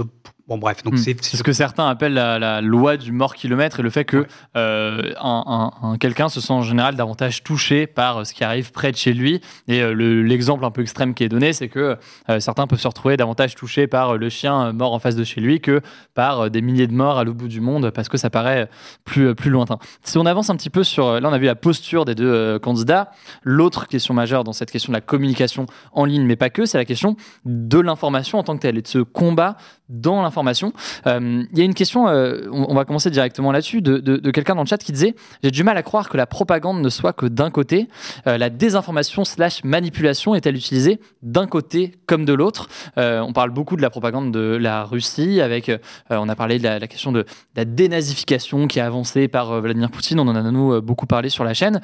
Bon, 0.48 0.60
bref, 0.60 0.84
donc 0.84 0.94
Hmm. 0.94 0.98
c'est 0.98 1.24
ce 1.24 1.42
que 1.42 1.54
certains 1.54 1.88
appellent 1.90 2.14
la, 2.14 2.38
la 2.38 2.62
loi 2.62 2.98
du 2.98 3.12
mort 3.12 3.34
kilomètre 3.34 3.80
et 3.80 3.84
le 3.84 3.90
fait 3.90 4.06
que 4.06 4.18
Ouais. 4.18 4.28
euh, 4.56 5.12
un, 5.20 5.72
un- 5.82 5.88
un- 5.94 5.98
quelqu'un 5.98 6.30
se 6.30 6.40
sent 6.40 6.54
en 6.54 6.62
général 6.62 6.96
davantage 6.96 7.42
touché 7.44 7.88
par 7.88 8.20
euh, 8.20 8.24
ce 8.26 8.34
qui 8.36 8.44
arrive 8.44 8.72
près 8.72 8.92
de 8.92 8.96
chez 8.96 9.14
lui. 9.14 9.42
Et 9.68 9.82
euh, 9.82 9.94
le- 9.96 10.22
l'exemple 10.22 10.64
un 10.64 10.70
peu 10.70 10.82
extrême 10.84 11.16
qui 11.16 11.24
est 11.24 11.30
donné, 11.30 11.52
c'est 11.52 11.68
que 11.68 11.98
euh, 12.30 12.40
certains 12.40 12.68
peuvent 12.68 12.80
se 12.80 12.88
retrouver 12.88 13.18
davantage 13.18 13.56
touchés 13.56 13.88
par 13.88 14.18
le 14.18 14.30
chien 14.30 14.72
mort 14.72 14.94
en 14.94 15.00
face 15.00 15.16
de 15.16 15.24
chez 15.24 15.42
lui 15.42 15.62
que 15.62 15.82
par 16.14 16.52
des 16.52 16.62
milliers 16.62 16.86
de 16.86 16.94
morts 16.94 17.18
à 17.18 17.24
l'autre 17.24 17.40
bout 17.40 17.48
du 17.48 17.60
monde 17.60 17.90
parce 17.90 18.08
que 18.08 18.18
ça 18.18 18.30
paraît 18.30 18.70
plus, 19.04 19.34
plus 19.34 19.50
lointain. 19.50 19.80
Si 20.04 20.20
on 20.20 20.28
avance 20.28 20.52
un 20.52 20.56
petit 20.56 20.70
peu 20.70 20.84
sur... 20.84 21.20
Là, 21.20 21.28
on 21.28 21.34
a 21.34 21.40
vu 21.40 21.48
la 21.48 21.56
posture 21.56 22.06
des 22.06 22.14
deux 22.14 22.60
candidats. 22.60 23.10
L'autre 23.42 23.88
question 23.88 24.14
majeure 24.14 24.44
dans 24.44 24.54
cette 24.54 24.70
question 24.70 24.92
de 24.94 24.98
la 24.98 25.02
communication 25.02 25.66
en 25.92 26.06
ligne, 26.06 26.24
mais 26.24 26.36
pas 26.36 26.52
que, 26.52 26.66
c'est 26.68 26.78
la 26.78 26.86
question 26.86 27.16
de 27.46 27.80
l'information 27.80 28.38
en 28.38 28.44
tant 28.44 28.56
que 28.56 28.62
telle 28.62 28.78
et 28.78 28.84
de 28.84 28.88
ce 28.88 29.00
combat 29.00 29.58
dans 29.89 30.21
l'information. 30.21 30.74
Euh, 31.08 31.43
Il 31.52 31.58
y 31.58 31.62
a 31.62 31.65
une 31.65 31.74
question, 31.74 32.08
euh, 32.08 32.48
on, 32.52 32.74
va 32.74 32.86
commencer 32.86 33.10
directement 33.10 33.52
là-dessus, 33.52 33.82
de, 33.82 33.98
de- 33.98 34.17
de 34.17 34.32
quelqu'un 34.32 34.56
dans 34.56 34.63
le 34.63 34.67
chat 34.67 34.78
qui 34.78 34.91
disait 34.91 35.15
J'ai 35.43 35.52
du 35.52 35.63
mal 35.63 35.78
à 35.78 35.84
croire 35.84 36.10
que 36.10 36.17
la 36.17 36.26
propagande 36.26 36.82
ne 36.82 36.89
soit 36.89 37.13
que 37.13 37.26
d'un 37.26 37.52
côté. 37.52 37.88
Euh, 38.28 38.38
la 38.38 38.50
désinformation 38.50 39.26
slash 39.26 39.63
manipulation 39.63 40.36
est-elle 40.36 40.56
utilisée 40.56 41.00
d'un 41.21 41.48
côté 41.48 41.93
comme 42.06 42.26
de 42.26 42.34
l'autre? 42.34 42.67
On 42.98 43.34
parle 43.34 43.50
beaucoup 43.52 43.76
de 43.76 43.82
la 43.82 43.89
propagande 43.89 44.32
de 44.32 44.56
la 44.56 44.84
Russie, 44.84 45.41
avec, 45.41 45.71
on 46.10 46.30
a 46.30 46.36
parlé 46.36 46.60
de 46.60 46.63
la, 46.63 46.88
question 46.88 47.12
de 47.12 47.26
la 47.56 47.65
dénazification 47.65 48.67
qui 48.67 48.80
est 48.80 48.82
avancée 48.82 49.28
par 49.28 49.62
Vladimir 49.62 49.91
Poutine, 49.91 50.19
on 50.19 50.28
en 50.28 50.36
a 50.36 50.52
nous 50.52 50.82
beaucoup 50.82 51.06
parlé 51.06 51.30
sur 51.30 51.43
la 51.43 51.54
chaîne. 51.54 51.82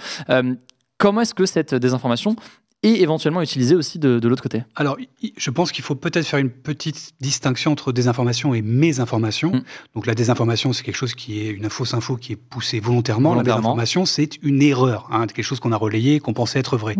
Comment 1.02 1.22
est-ce 1.22 1.34
que 1.34 1.48
cette 1.48 1.74
désinformation 1.74 2.36
est 2.84 3.02
éventuellement 3.02 3.42
utilisée 3.42 3.76
aussi 3.76 4.00
de, 4.00 4.20
de 4.20 4.28
l'autre 4.28 4.42
côté 4.42 4.64
Alors, 4.76 4.98
je 5.38 5.50
pense 5.52 5.72
qu'il 5.72 5.84
faut 5.84 5.96
peut-être 5.96 6.26
faire 6.26 6.40
une 6.40 6.50
petite 6.50 7.12
distinction 7.20 7.72
entre 7.72 7.92
désinformation 7.92 8.54
et 8.54 8.62
mésinformation. 8.62 9.52
Mm. 9.52 9.64
Donc, 9.96 10.08
la 10.08 10.16
désinformation, 10.16 10.74
c'est 10.74 10.84
quelque 10.84 10.96
chose 10.96 11.14
qui 11.14 11.42
est 11.42 11.50
une 11.50 11.70
fausse 11.70 11.94
info 11.94 12.16
qui 12.16 12.34
est 12.34 12.36
poussée 12.36 12.80
volontairement. 12.80 13.30
Volontairement. 13.30 13.56
La 13.56 13.62
désinformation, 13.62 14.06
c'est 14.06 14.42
une 14.42 14.62
erreur, 14.62 15.08
hein, 15.12 15.28
quelque 15.28 15.44
chose 15.44 15.60
qu'on 15.60 15.72
a 15.72 15.78
relayé, 15.78 16.20
qu'on 16.20 16.34
pensait 16.34 16.60
être 16.60 16.78
vrai. 16.78 16.96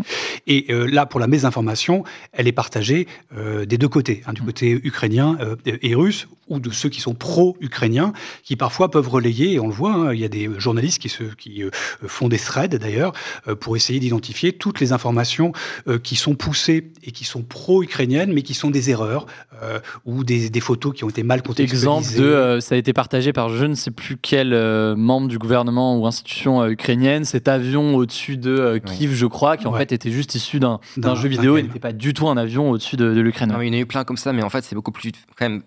Et 0.48 0.68
euh, 0.70 0.86
là, 0.86 1.06
pour 1.06 1.20
la 1.20 1.28
mésinformation, 1.28 2.04
elle 2.32 2.48
est 2.48 2.52
partagée 2.52 3.08
euh, 3.36 3.66
des 3.66 3.78
deux 3.78 3.90
côtés, 3.90 4.22
hein, 4.28 4.34
du 4.34 4.42
côté 4.42 4.72
ukrainien 4.84 5.38
euh, 5.42 5.56
et 5.66 5.96
russe, 5.96 6.28
ou 6.48 6.60
de 6.60 6.70
ceux 6.70 6.90
qui 6.90 7.02
sont 7.02 7.14
pro-ukrainiens, 7.14 8.14
qui 8.44 8.56
parfois 8.56 8.92
peuvent 8.92 9.08
relayer, 9.08 9.54
et 9.54 9.60
on 9.60 9.68
le 9.68 9.74
voit, 9.74 9.94
hein, 9.94 10.14
il 10.14 10.20
y 10.20 10.26
a 10.26 10.30
des 10.30 10.50
journalistes 10.58 11.02
qui, 11.02 11.10
se, 11.10 11.24
qui 11.24 11.64
font 12.06 12.28
des 12.28 12.38
threads 12.38 12.78
d'ailleurs, 12.78 13.14
pour 13.62 13.76
essayer 13.76 14.00
d'identifier 14.00 14.52
toutes 14.52 14.80
les 14.80 14.92
informations 14.92 15.54
euh, 15.88 16.00
qui 16.00 16.16
sont 16.16 16.36
poussées 16.36 16.92
et 17.04 17.12
qui 17.12 17.24
sont 17.26 17.42
pro-ukrainiennes, 17.44 18.34
mais 18.34 18.42
qui 18.42 18.54
sont 18.54 18.70
des 18.70 18.90
erreurs, 18.90 19.26
euh, 19.64 19.80
ou 20.06 20.24
des, 20.24 20.50
des 20.50 20.60
photos 20.60 20.94
qui 20.96 21.04
ont 21.04 21.10
été 21.10 21.24
mal 21.24 21.42
contextualisées. 21.42 21.86
Exemple 21.88 22.18
de, 22.18 22.24
euh, 22.24 22.60
ça 22.62 22.76
a 22.76 22.78
été 22.78 22.94
partagé 22.94 23.34
par 23.34 23.50
je 23.50 23.66
ne 23.66 23.76
sais 23.76 23.92
plus 23.92 24.18
quel 24.18 24.54
euh, 24.54 24.96
membre 24.96 25.28
du 25.28 25.38
gouvernement 25.38 25.98
ou 25.98 26.06
institution 26.08 26.62
euh, 26.62 26.70
ukrainienne, 26.72 27.26
cet 27.26 27.48
avion 27.48 27.96
au-dessus 27.96 28.38
de 28.38 28.52
euh, 28.52 28.80
Kiev, 28.80 29.14
je 29.14 29.26
crois, 29.26 29.58
qui 29.58 29.68
en 29.68 29.72
Ouais. 29.74 29.80
fait 29.80 29.92
était 29.94 30.12
juste 30.12 30.36
issu 30.36 30.60
d'un 30.60 30.80
d'un 30.98 31.10
D'un- 31.10 31.16
jeu 31.16 31.30
vidéo 31.30 31.56
et 31.58 31.62
game. 31.62 31.68
n'était 31.68 31.80
pas 31.80 31.94
du 31.94 32.14
tout 32.14 32.28
un 32.28 32.38
avion 32.38 32.70
au-dessus 32.72 32.98
de, 32.98 33.14
de 33.14 33.22
l'Ukraine. 33.22 33.56
Il 33.62 33.68
y 33.68 33.70
en 33.70 33.74
a 33.74 33.78
eu 33.78 33.86
plein 33.86 34.04
comme 34.04 34.18
ça, 34.18 34.34
mais 34.34 34.44
en 34.44 34.50
fait, 34.50 34.64
c'est 34.64 34.76
beaucoup 34.76 34.92
plus 34.92 35.12
quand 35.38 35.50
même 35.50 35.64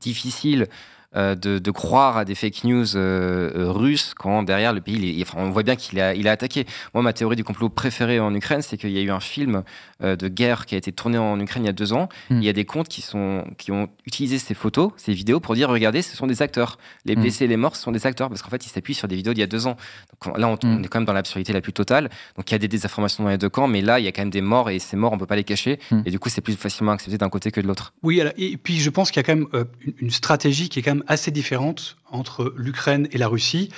difficile 0.00 0.66
de, 1.14 1.58
de 1.58 1.70
croire 1.70 2.16
à 2.16 2.24
des 2.24 2.34
fake 2.34 2.64
news 2.64 2.96
euh, 2.96 3.50
euh, 3.54 3.70
russes 3.70 4.14
quand 4.16 4.42
derrière 4.42 4.72
le 4.72 4.80
pays, 4.80 4.94
il 4.96 5.20
est- 5.20 5.22
enfin, 5.22 5.38
on 5.40 5.50
voit 5.50 5.62
bien 5.62 5.76
qu'il 5.76 6.00
a, 6.00 6.14
il 6.14 6.26
a 6.28 6.32
attaqué. 6.32 6.64
Moi, 6.94 7.02
ma 7.02 7.12
théorie 7.12 7.36
du 7.36 7.44
complot 7.44 7.68
préférée 7.68 8.18
en 8.20 8.34
Ukraine, 8.34 8.62
c'est 8.62 8.76
qu'il 8.78 8.90
y 8.90 8.98
a 8.98 9.02
eu 9.02 9.10
un 9.10 9.20
film 9.20 9.62
euh, 10.02 10.16
de 10.16 10.28
guerre 10.28 10.66
qui 10.66 10.74
a 10.74 10.78
été 10.78 10.90
tourné 10.92 11.18
en 11.18 11.38
Ukraine 11.38 11.64
il 11.64 11.66
y 11.66 11.70
a 11.70 11.72
deux 11.74 11.92
ans. 11.92 12.08
Mm. 12.30 12.38
Il 12.38 12.44
y 12.44 12.48
a 12.48 12.52
des 12.52 12.64
comptes 12.64 12.88
qui, 12.88 13.02
sont, 13.02 13.44
qui 13.58 13.72
ont 13.72 13.88
utilisé 14.06 14.38
ces 14.38 14.54
photos, 14.54 14.92
ces 14.96 15.12
vidéos, 15.12 15.38
pour 15.40 15.54
dire 15.54 15.68
regardez, 15.68 16.02
ce 16.02 16.16
sont 16.16 16.26
des 16.26 16.40
acteurs. 16.42 16.78
Les 17.04 17.14
Mm. 17.16 17.20
blessés 17.20 17.44
et 17.44 17.48
les 17.48 17.56
morts, 17.56 17.76
ce 17.76 17.82
sont 17.82 17.92
des 17.92 18.06
acteurs, 18.06 18.28
parce 18.28 18.40
qu'en 18.42 18.48
fait, 18.50 18.64
ils 18.64 18.70
s'appuient 18.70 18.94
sur 18.94 19.06
des 19.08 19.16
vidéos 19.16 19.34
d'il 19.34 19.40
y 19.40 19.44
a 19.44 19.46
deux 19.46 19.66
ans. 19.66 19.76
Donc 20.24 20.38
là, 20.38 20.48
on, 20.48 20.54
Mm. 20.54 20.58
on 20.78 20.82
est 20.82 20.88
quand 20.88 20.98
même 21.00 21.04
dans 21.06 21.12
l'absurdité 21.12 21.52
la 21.52 21.60
plus 21.60 21.72
totale. 21.72 22.08
Donc 22.36 22.50
il 22.50 22.54
y 22.54 22.56
a 22.56 22.58
des 22.58 22.68
désinformations 22.68 23.24
dans 23.24 23.30
les 23.30 23.38
deux 23.38 23.48
camps, 23.50 23.68
mais 23.68 23.82
là, 23.82 23.98
il 24.00 24.04
y 24.04 24.08
a 24.08 24.12
quand 24.12 24.22
même 24.22 24.30
des 24.30 24.40
morts 24.40 24.70
et 24.70 24.78
ces 24.78 24.96
morts, 24.96 25.12
on 25.12 25.18
peut 25.18 25.26
pas 25.26 25.36
les 25.36 25.44
cacher. 25.44 25.78
Mm. 25.90 26.02
Et 26.06 26.10
du 26.10 26.18
coup, 26.18 26.28
c'est 26.30 26.40
plus 26.40 26.54
facilement 26.54 26.92
accepté 26.92 27.18
d'un 27.18 27.28
côté 27.28 27.50
que 27.50 27.60
de 27.60 27.66
l'autre. 27.66 27.92
Oui, 28.02 28.22
et 28.38 28.56
puis 28.56 28.78
je 28.78 28.90
pense 28.90 29.10
qu'il 29.10 29.18
y 29.18 29.24
a 29.24 29.24
quand 29.24 29.36
même 29.36 29.46
euh, 29.54 29.64
une- 29.84 29.94
une 30.00 30.10
stratégie 30.10 30.68
qui 30.68 30.78
est 30.78 30.82
quand 30.82 30.94
même 30.94 31.01
assez 31.06 31.30
différente 31.30 31.96
entre 32.10 32.52
l'Ukraine 32.56 33.08
et 33.12 33.18
la 33.18 33.28
Russie. 33.28 33.68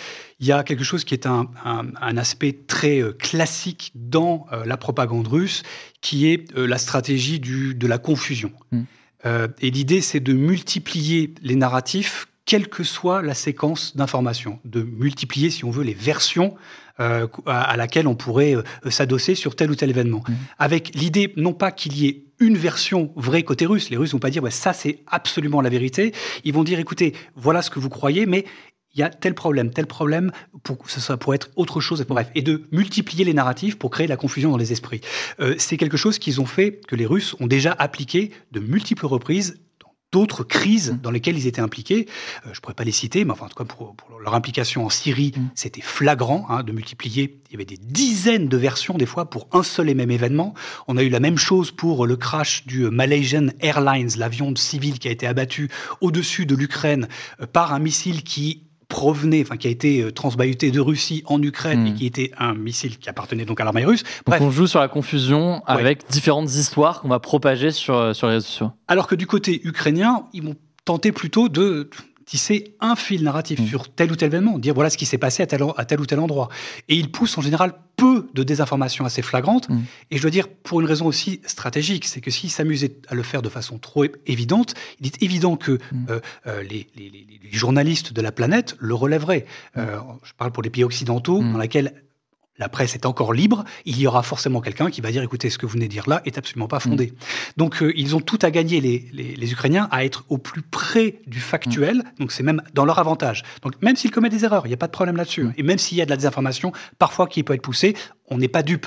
Il 0.41 0.47
y 0.47 0.53
a 0.53 0.63
quelque 0.65 0.85
chose 0.85 1.05
qui 1.05 1.15
est 1.15 1.27
un, 1.27 1.49
un- 1.65 1.87
un 2.01 2.17
aspect 2.17 2.53
très 2.67 3.01
euh, 3.01 3.13
classique 3.13 3.93
dans 3.95 4.47
euh, 4.53 4.65
la 4.65 4.77
propagande 4.77 5.29
russe, 5.29 5.63
qui 6.01 6.27
est 6.29 6.57
euh, 6.57 6.67
la 6.67 6.79
stratégie 6.79 7.41
du, 7.41 7.75
de 7.75 7.87
la 7.87 7.99
confusion. 7.99 8.53
Mm. 8.73 8.83
Euh, 9.27 9.49
et 9.61 9.71
l'idée, 9.71 10.01
c'est 10.01 10.21
de 10.21 10.33
multiplier 10.35 11.33
les 11.43 11.57
narratifs, 11.57 12.27
quelle 12.45 12.69
que 12.69 12.85
soit 12.85 13.23
la 13.23 13.35
séquence 13.35 13.97
d'informations, 13.97 14.59
de 14.65 14.83
multiplier, 14.83 15.49
si 15.51 15.65
on 15.65 15.71
veut, 15.71 15.85
les 15.85 15.95
versions 15.95 16.55
euh, 17.01 17.27
à, 17.47 17.63
à 17.63 17.77
laquelle 17.77 18.07
on 18.07 18.15
pourrait 18.15 18.55
euh, 18.55 18.91
s'adosser 18.91 19.35
sur 19.35 19.57
tel 19.57 19.71
ou 19.71 19.75
tel 19.75 19.91
événement. 19.91 20.23
Mm. 20.29 20.33
Avec 20.59 20.95
l'idée, 20.95 21.33
non 21.37 21.53
pas 21.53 21.73
qu'il 21.73 21.97
y 21.97 22.07
ait 22.07 22.25
une 22.39 22.57
version 22.57 23.13
vraie 23.17 23.43
côté 23.43 23.67
russe, 23.67 23.91
les 23.91 23.97
Russes 23.97 24.13
vont 24.13 24.19
pas 24.19 24.31
dire 24.31 24.43
ça 24.51 24.73
c'est 24.73 25.01
absolument 25.07 25.61
la 25.61 25.71
vérité, 25.71 26.13
ils 26.45 26.53
vont 26.53 26.65
dire 26.65 26.79
écoutez, 26.79 27.15
voilà 27.37 27.63
ce 27.63 27.71
que 27.71 27.79
vous 27.79 27.89
croyez, 27.89 28.27
mais 28.27 28.45
il 28.95 29.01
y 29.01 29.03
a 29.03 29.11
tel 29.11 29.35
problème, 29.35 29.71
tel 29.71 29.87
problème, 29.87 30.31
pour, 30.63 30.89
ça, 30.89 31.17
pourrait 31.17 31.37
être 31.37 31.51
autre 31.57 31.81
chose, 31.81 32.05
bref, 32.09 32.31
et 32.35 32.43
de 32.43 32.63
multiplier 32.71 33.25
les 33.25 33.35
narratifs 33.35 33.77
pour 33.77 33.91
créer 33.91 34.07
de 34.07 34.11
la 34.11 34.17
confusion 34.17 34.51
dans 34.51 34.57
les 34.57 34.73
esprits. 34.73 35.01
Euh, 35.41 35.55
c'est 35.59 35.77
quelque 35.77 35.97
chose 35.97 36.19
qu'ils 36.19 36.41
ont 36.41 36.47
fait, 36.47 36.81
que 36.87 36.95
les 36.95 37.07
Russes 37.07 37.35
ont 37.41 37.47
déjà 37.47 37.75
appliqué 37.77 38.31
de 38.53 38.61
multiples 38.61 39.07
reprises 39.07 39.59
d'autres 40.15 40.45
crises 40.45 40.97
dans 41.03 41.11
lesquelles 41.11 41.37
ils 41.37 41.49
étaient 41.49 41.61
impliqués. 41.61 42.07
Euh, 42.47 42.51
je 42.53 42.61
pourrais 42.61 42.75
pas 42.75 42.85
les 42.85 42.93
citer, 43.03 43.25
mais 43.25 43.33
enfin, 43.33 43.47
en 43.47 43.49
tout 43.49 43.63
cas, 43.63 43.65
pour, 43.65 43.97
pour 43.97 44.21
leur 44.21 44.35
implication 44.35 44.87
en 44.87 44.91
Syrie, 44.91 45.35
Mm. 45.37 45.51
c'était 45.55 45.81
flagrant 45.81 46.47
hein, 46.49 46.63
de 46.63 46.73
multiplier. 46.73 47.41
Il 47.49 47.53
y 47.53 47.55
avait 47.57 47.65
des 47.65 47.79
dizaines 47.79 48.49
de 48.49 48.57
versions, 48.57 48.95
des 48.95 49.07
fois, 49.07 49.31
pour 49.31 49.49
un 49.53 49.63
seul 49.63 49.89
et 49.89 49.95
même 49.95 50.11
événement. 50.11 50.55
On 50.89 50.97
a 50.97 51.03
eu 51.03 51.09
la 51.09 51.21
même 51.21 51.39
chose 51.39 51.71
pour 51.71 52.07
le 52.07 52.17
crash 52.17 52.67
du 52.67 52.89
Malaysian 52.91 53.49
Airlines, 53.61 54.11
l'avion 54.17 54.55
civil 54.57 54.99
qui 54.99 55.09
a 55.09 55.11
été 55.11 55.27
abattu 55.27 55.71
au-dessus 56.01 56.47
de 56.47 56.55
l'Ukraine 56.55 57.09
euh, 57.41 57.47
par 57.47 57.73
un 57.73 57.79
missile 57.79 58.23
qui 58.23 58.63
provenait, 58.89 59.43
enfin 59.43 59.57
qui 59.57 59.67
a 59.67 59.71
été 59.71 60.03
euh, 60.03 60.11
transbahuté 60.13 60.71
de 60.71 60.81
Russie 60.81 61.23
en 61.27 61.43
Ukraine 61.43 61.87
et 61.89 61.95
qui 61.95 62.07
était 62.07 62.31
un 62.39 62.55
missile 62.55 62.99
qui 62.99 63.09
appartenait 63.09 63.45
donc 63.45 63.61
à 63.61 63.65
l'armée 63.65 63.85
russe. 63.85 64.03
Donc 64.27 64.41
on 64.41 64.51
joue 64.51 64.67
sur 64.67 64.81
la 64.81 64.89
confusion 64.89 65.55
Ouais. 65.55 65.61
avec 65.67 66.09
différentes 66.11 66.53
histoires 66.55 67.01
qu'on 67.01 67.09
va 67.09 67.19
propager 67.21 67.71
sur, 67.71 67.97
euh, 67.97 68.13
sur 68.13 68.27
les 68.29 68.35
réseaux 68.35 68.47
sociaux. 68.47 68.71
Alors 68.89 69.07
que 69.07 69.15
du 69.15 69.27
côté 69.27 69.61
ukrainien, 69.65 70.27
ils 70.33 70.43
vont 70.43 70.55
tenter 70.85 71.13
plutôt 71.13 71.49
de 71.49 71.89
tisser 72.27 72.75
un 72.81 72.97
fil 72.97 73.23
narratif 73.23 73.61
Mm. 73.61 73.67
sur 73.67 73.89
tel 73.95 74.11
ou 74.13 74.17
tel 74.17 74.27
événement, 74.29 74.59
dire 74.59 74.75
voilà 74.75 74.91
ce 74.91 74.97
qui 74.97 75.07
s'est 75.07 75.19
passé 75.19 75.43
à 75.43 75.47
tel, 75.47 75.63
à 75.77 75.85
tel 75.85 76.01
ou 76.01 76.07
tel 76.07 76.19
endroit. 76.21 76.49
Et 76.89 76.97
ils 76.97 77.11
poussent 77.11 77.37
en 77.39 77.43
général 77.43 77.75
peu 77.97 78.27
de 78.35 78.43
désinformation 78.43 79.05
assez 79.05 79.23
flagrante. 79.23 79.69
Mm. 79.69 79.81
Et 80.11 80.17
je 80.17 80.23
dois 80.23 80.31
dire, 80.31 80.49
pour 80.49 80.81
une 80.81 80.87
raison 80.87 81.07
aussi 81.07 81.41
stratégique, 81.47 82.05
c'est 82.07 82.21
que 82.21 82.31
s'ils 82.31 82.51
s'amusaient 82.51 82.97
à 83.09 83.15
le 83.15 83.23
faire 83.23 83.43
de 83.43 83.49
façon 83.49 83.79
trop 83.79 84.05
évidente, 84.27 84.75
il 85.01 85.07
est 85.07 85.23
évident 85.23 85.57
que 85.57 85.73
Mm. 85.93 86.07
euh, 86.11 86.21
euh, 86.47 86.63
les, 86.63 86.87
les- 86.97 87.11
les- 87.11 87.27
les 87.43 87.53
journalistes 87.53 88.13
de 88.13 88.21
la 88.23 88.33
planète 88.33 88.75
le 88.79 88.95
relèveraient. 88.95 89.45
Euh, 89.77 89.99
je 90.25 90.33
parle 90.37 90.51
pour 90.53 90.63
les 90.63 90.71
pays 90.71 90.85
occidentaux, 90.85 91.41
dans 91.43 91.59
lesquels 91.59 91.95
la 92.59 92.69
presse 92.69 92.95
est 92.95 93.05
encore 93.07 93.33
libre, 93.33 93.65
il 93.85 93.99
y 93.99 94.07
aura 94.07 94.23
forcément 94.23 94.61
quelqu'un 94.61 94.91
qui 94.91 95.01
va 95.01 95.11
dire 95.11 95.23
écoutez, 95.23 95.51
ce 95.51 95.59
que 95.59 95.67
vous 95.67 95.73
venez 95.73 95.87
de 95.87 95.91
dire 95.91 96.09
là 96.09 96.23
est 96.25 96.39
absolument 96.39 96.69
pas 96.69 96.79
fondé. 96.81 97.13
Donc 97.57 97.83
euh, 97.83 97.93
ils 97.97 98.15
ont 98.15 98.21
tout 98.21 98.39
à 98.43 98.51
gagner, 98.51 98.81
les, 98.81 99.09
les- 99.13 99.35
les 99.35 99.53
Ukrainiens, 99.53 99.89
à 99.91 100.05
être 100.05 100.25
au 100.29 100.39
plus 100.39 100.63
près 100.63 101.21
du 101.27 101.41
factuel, 101.41 102.05
donc 102.21 102.31
c'est 102.31 102.43
même 102.45 102.63
dans 102.73 102.85
leur 102.85 102.99
avantage. 102.99 103.43
Donc 103.63 103.81
même 103.83 103.97
s'ils 103.97 104.11
commettent 104.13 104.33
des 104.33 104.45
erreurs, 104.45 104.67
il 104.67 104.69
n'y 104.69 104.75
a 104.75 104.79
pas 104.79 104.87
de 104.87 104.93
problème 104.93 105.17
là-dessus. 105.17 105.45
Mm. 105.45 105.55
Et 105.57 105.63
même 105.65 105.79
s'il 105.79 105.99
y 105.99 106.03
a 106.03 106.05
de 106.05 106.11
la 106.11 106.17
désinformation, 106.17 106.73
parfois 106.99 107.27
qui 107.27 107.43
peut 107.43 107.55
être 107.55 107.63
poussée, 107.63 107.97
on 108.29 108.39
n'est 108.39 108.49
pas 108.49 108.63
dupe. 108.63 108.87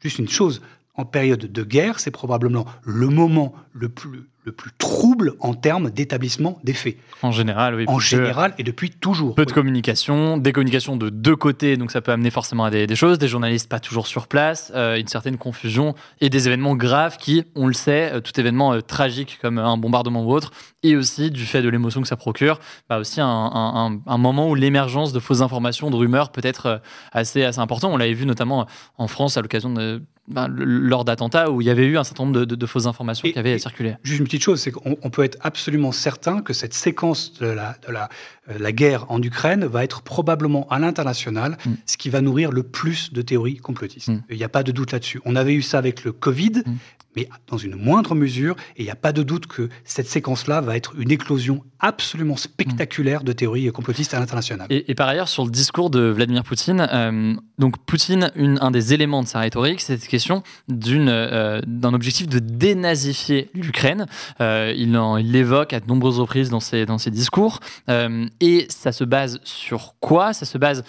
Juste 0.00 0.18
une 0.18 0.28
chose, 0.28 0.62
en 0.94 1.04
période 1.06 1.50
de 1.50 1.62
guerre, 1.64 2.00
c'est 2.00 2.10
probablement 2.10 2.66
le 2.84 3.08
moment 3.08 3.54
le 3.72 3.88
plus, 3.88 4.24
le 4.44 4.52
plus 4.52 4.70
trouble 4.76 5.32
en 5.40 5.54
termes 5.54 5.88
d'établissement 5.90 6.58
des 6.64 6.74
faits. 6.74 6.96
En 7.22 7.32
général, 7.32 7.74
oui. 7.76 7.84
En 7.86 7.98
général 7.98 8.52
et 8.58 8.62
depuis 8.62 8.90
toujours. 8.90 9.34
Peu 9.34 9.46
de 9.46 9.52
communication, 9.52 10.36
des 10.36 10.52
communications 10.52 10.96
de 10.98 11.08
deux 11.08 11.34
côtés, 11.34 11.78
donc 11.78 11.90
ça 11.92 12.02
peut 12.02 12.12
amener 12.12 12.28
forcément 12.30 12.64
à 12.64 12.70
des, 12.70 12.86
des 12.86 12.94
choses, 12.96 13.18
des 13.18 13.28
journalistes 13.28 13.70
pas 13.70 13.80
toujours 13.80 14.06
sur 14.06 14.26
place, 14.26 14.70
euh, 14.74 14.96
une 14.98 15.06
certaine 15.06 15.38
confusion 15.38 15.94
et 16.20 16.28
des 16.28 16.46
événements 16.46 16.76
graves 16.76 17.16
qui, 17.16 17.44
on 17.54 17.66
le 17.68 17.72
sait, 17.72 18.12
euh, 18.12 18.20
tout 18.20 18.38
événement 18.38 18.74
euh, 18.74 18.82
tragique 18.82 19.38
comme 19.40 19.56
un 19.56 19.78
bombardement 19.78 20.22
ou 20.24 20.30
autre, 20.32 20.50
et 20.82 20.94
aussi 20.94 21.30
du 21.30 21.46
fait 21.46 21.62
de 21.62 21.70
l'émotion 21.70 22.02
que 22.02 22.08
ça 22.08 22.16
procure, 22.16 22.60
bah 22.90 22.98
aussi 22.98 23.22
un, 23.22 23.26
un- 23.26 23.86
un- 23.92 24.00
un 24.06 24.18
moment 24.18 24.50
où 24.50 24.54
l'émergence 24.54 25.14
de 25.14 25.20
fausses 25.20 25.40
informations, 25.40 25.90
de 25.90 25.96
rumeurs 25.96 26.32
peut 26.32 26.42
être 26.44 26.82
assez, 27.12 27.44
assez 27.44 27.60
important. 27.60 27.90
On 27.90 27.96
l'avait 27.96 28.12
vu 28.12 28.26
notamment 28.26 28.66
en 28.98 29.06
France 29.06 29.38
à 29.38 29.40
l'occasion 29.40 29.72
de 29.72 30.02
ben, 30.28 30.46
lors 30.48 31.04
d'attentats 31.04 31.50
où 31.50 31.60
il 31.60 31.66
y 31.66 31.70
avait 31.70 31.84
eu 31.84 31.98
un 31.98 32.04
certain 32.04 32.24
nombre 32.24 32.38
de, 32.38 32.44
de- 32.44 32.54
de 32.54 32.66
fausses 32.66 32.86
informations 32.86 33.26
Et- 33.28 33.32
qui 33.32 33.38
avaient 33.38 33.54
et- 33.54 33.58
circulé. 33.58 33.96
Juste 34.04 34.20
une 34.20 34.24
petite 34.26 34.42
chose, 34.42 34.60
c'est 34.60 34.70
qu'on 34.70 34.96
on 35.02 35.10
peut 35.10 35.24
être 35.24 35.36
absolument 35.40 35.90
certain 35.92 36.42
que 36.42 36.52
cette 36.52 36.74
séquence 36.74 37.34
de 37.40 37.46
la, 37.46 37.76
de 37.86 37.92
la, 37.92 38.08
euh, 38.48 38.56
la 38.58 38.70
guerre 38.72 39.04
en 39.10 39.20
Ukraine 39.20 39.64
va 39.64 39.82
être 39.82 40.02
probablement 40.02 40.66
à 40.70 40.78
l'international 40.78 41.58
Mm. 41.66 41.70
ce 41.86 41.96
qui 41.96 42.08
va 42.08 42.20
nourrir 42.20 42.52
le 42.52 42.62
plus 42.62 43.12
de 43.12 43.20
théories 43.20 43.56
complotistes. 43.56 44.08
Mm. 44.08 44.22
Il 44.30 44.36
n'y 44.36 44.44
a 44.44 44.48
pas 44.48 44.62
de 44.62 44.70
doute 44.70 44.92
là-dessus. 44.92 45.20
On 45.24 45.34
avait 45.34 45.54
eu 45.54 45.62
ça 45.62 45.78
avec 45.78 46.04
le 46.04 46.12
Covid, 46.12 46.62
Mm. 46.66 46.72
Mais 47.16 47.28
dans 47.46 47.58
une 47.58 47.76
moindre 47.76 48.14
mesure. 48.14 48.56
Et 48.76 48.82
il 48.82 48.84
n'y 48.84 48.90
a 48.90 48.96
pas 48.96 49.12
de 49.12 49.22
doute 49.22 49.46
que 49.46 49.68
cette 49.84 50.08
séquence-là 50.08 50.60
va 50.60 50.76
être 50.76 50.94
une 50.98 51.10
éclosion 51.10 51.64
absolument 51.82 52.36
spectaculaire 52.36 53.24
de 53.24 53.32
théories 53.32 53.70
complotistes 53.72 54.14
à 54.14 54.20
l'international. 54.20 54.68
Et, 54.70 54.94
par 54.94 55.08
ailleurs, 55.08 55.28
sur 55.28 55.44
le 55.44 55.50
discours 55.50 55.90
de 55.90 56.00
Vladimir 56.00 56.44
Poutine, 56.44 56.86
euh, 56.92 57.34
donc 57.58 57.76
Poutine, 57.84 58.30
un 58.36 58.70
des 58.70 58.94
éléments 58.94 59.22
de 59.22 59.26
sa 59.26 59.40
rhétorique, 59.40 59.80
c'est 59.80 59.98
cette 59.98 60.08
question 60.08 60.44
euh, 60.70 61.60
d'un 61.66 61.92
objectif 61.92 62.28
de 62.28 62.38
dénazifier 62.38 63.50
l'Ukraine. 63.52 64.06
Euh, 64.40 64.72
il, 64.76 64.96
il 65.18 65.32
l'évoque 65.32 65.72
à 65.72 65.80
de 65.80 65.86
nombreuses 65.86 66.20
reprises 66.20 66.50
dans 66.50 66.60
ses, 66.60 66.86
dans 66.86 66.98
ses 66.98 67.10
discours. 67.10 67.58
et 67.88 68.66
ça 68.68 68.92
se 68.92 69.02
base 69.02 69.40
sur 69.42 69.94
quoi? 69.98 70.32
Ça 70.32 70.46
se 70.46 70.58
base 70.58 70.84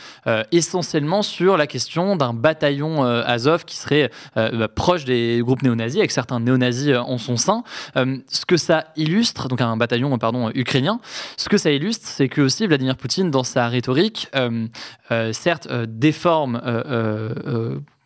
essentiellement 0.51 1.23
sur 1.23 1.57
la 1.57 1.65
question 1.65 2.15
d'un 2.15 2.33
bataillon 2.33 3.03
Azov 3.03 3.65
qui 3.65 3.77
serait 3.77 4.12
bah, 4.36 4.67
proche 4.67 5.05
des 5.05 5.39
groupes 5.41 5.63
néo-nazis, 5.63 6.01
avec 6.13 6.23
certains 6.26 6.39
néo-nazis 6.39 6.95
en 6.95 7.17
son 7.17 7.38
sein. 7.38 7.63
ce 7.95 8.45
que 8.45 8.58
ça 8.58 8.86
illustre, 8.95 9.47
donc 9.47 9.62
un 9.62 9.78
bataillon 9.78 10.17
pardon, 10.17 10.52
ukrainien, 10.54 10.99
ce 11.38 11.49
que 11.49 11.58
ça 11.58 11.71
illustre, 11.71 12.08
c'est 12.08 12.30
que 12.30 12.41
aussi 12.41 12.67
Vladimir 12.67 12.97
Poutine, 12.97 13.32
dans 13.32 13.43
sa 13.43 13.67
rhétorique, 13.67 14.28
euh, 14.36 14.67
euh, 15.12 15.34
certes, 15.34 15.67
euh, 15.69 15.86
déforme 15.88 16.62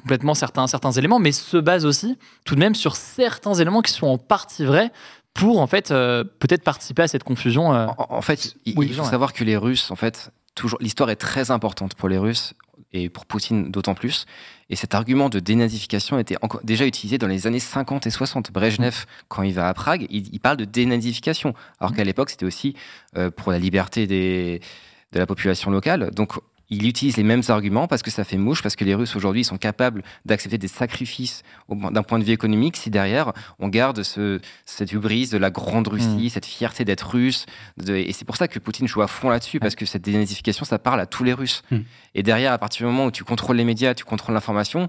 complètement 0.02 0.36
certains, 0.36 0.68
certains 0.68 0.92
éléments, 0.92 1.20
mais 1.20 1.34
se 1.34 1.58
base 1.58 1.86
aussi 1.86 2.18
tout 2.46 2.56
de 2.56 2.60
même 2.60 2.76
sur 2.76 2.96
certains 2.96 3.56
éléments 3.56 3.82
qui 3.82 3.92
sont 3.92 4.08
en 4.08 4.18
partie 4.18 4.64
vrais 4.64 4.92
pour 5.34 5.60
en 5.60 5.68
fait 5.68 5.90
peut-être 5.90 6.64
participer 6.64 7.04
à 7.04 7.08
cette 7.08 7.24
confusion. 7.24 7.70
En, 7.98 8.22
fait, 8.22 8.56
il, 8.66 8.94
faut 8.94 9.04
savoir 9.04 9.34
que 9.34 9.44
les 9.44 9.58
Russes, 9.58 9.92
en 9.92 9.96
fait, 9.96 10.32
toujours 10.56 10.80
l'histoire 10.82 11.10
est 11.10 11.18
très 11.18 11.52
importante 11.52 11.96
pour 11.96 12.08
les 12.10 12.18
Russes 12.18 12.54
et 12.94 13.10
pour 13.10 13.26
Poutine 13.26 13.72
d'autant 13.72 13.96
plus. 13.96 14.26
Et 14.70 14.76
cet 14.76 14.96
argument 14.96 15.30
de 15.30 15.40
dénazification 15.40 16.20
était 16.20 16.36
encore, 16.42 16.62
déjà 16.64 16.86
utilisé 16.86 17.18
dans 17.18 17.28
les 17.28 17.48
années 17.48 17.60
50 17.60 18.08
et 18.08 18.10
60. 18.10 18.52
Brejnev, 18.52 19.06
quand 19.28 19.44
il 19.44 19.54
va 19.54 19.70
à 19.70 19.74
Prague, 19.74 20.08
il, 20.10 20.40
parle 20.40 20.58
de 20.58 20.66
dénazification, 20.66 21.54
alors 21.80 21.94
qu'à 21.94 22.04
l'époque, 22.04 22.30
c'était 22.30 22.46
aussi 22.46 22.76
euh, 23.18 23.32
pour 23.32 23.52
la 23.52 23.60
liberté 23.60 24.08
des, 24.08 24.62
de 25.12 25.20
la 25.20 25.26
population 25.26 25.72
locale. 25.72 26.12
Donc, 26.12 26.34
il 26.70 26.88
utilise 26.88 27.18
les 27.18 27.24
mêmes 27.24 27.44
arguments 27.48 27.88
parce 27.88 28.02
que 28.02 28.12
ça 28.12 28.24
fait 28.24 28.38
mouche, 28.38 28.62
parce 28.62 28.76
que 28.76 28.84
les 28.84 28.96
Russes 28.96 29.16
aujourd'hui 29.16 29.44
sont 29.44 29.58
capables 29.58 30.04
d'accepter 30.26 30.58
des 30.58 30.68
sacrifices 30.68 31.44
d'un 31.70 32.04
point 32.04 32.20
de 32.20 32.24
vue 32.24 32.34
économique 32.34 32.78
si 32.78 32.90
derrière 32.90 33.34
on 33.60 33.68
garde 33.70 34.04
ce, 34.04 34.40
cette 34.66 34.92
hubris 34.92 35.30
de 35.30 35.38
la 35.38 35.50
grande 35.50 35.88
Russie, 35.88 36.26
mm. 36.26 36.30
cette 36.30 36.46
fierté 36.46 36.86
d'être 36.86 37.08
russe. 37.10 37.46
et 37.88 38.12
c'est 38.14 38.26
pour 38.26 38.38
ça 38.38 38.48
que 38.48 38.60
Poutine 38.60 38.88
joue 38.88 39.02
à 39.02 39.08
fond 39.08 39.30
là-dessus, 39.30 39.60
parce 39.60 39.76
que 39.76 39.86
cette 39.86 40.04
dénazification, 40.04 40.66
ça 40.66 40.80
parle 40.80 41.00
à 41.00 41.06
tous 41.06 41.24
les 41.24 41.34
Russes. 41.34 41.64
Mm. 41.72 41.78
Et 42.16 42.24
derrière, 42.24 42.52
à 42.52 42.58
partir 42.58 42.86
du 42.86 42.92
moment 42.92 43.06
où 43.06 43.12
tu 43.12 43.24
contrôles 43.24 43.58
les 43.58 43.66
médias, 43.66 43.94
tu 43.94 44.04
contrôles 44.04 44.34
l'information, 44.34 44.88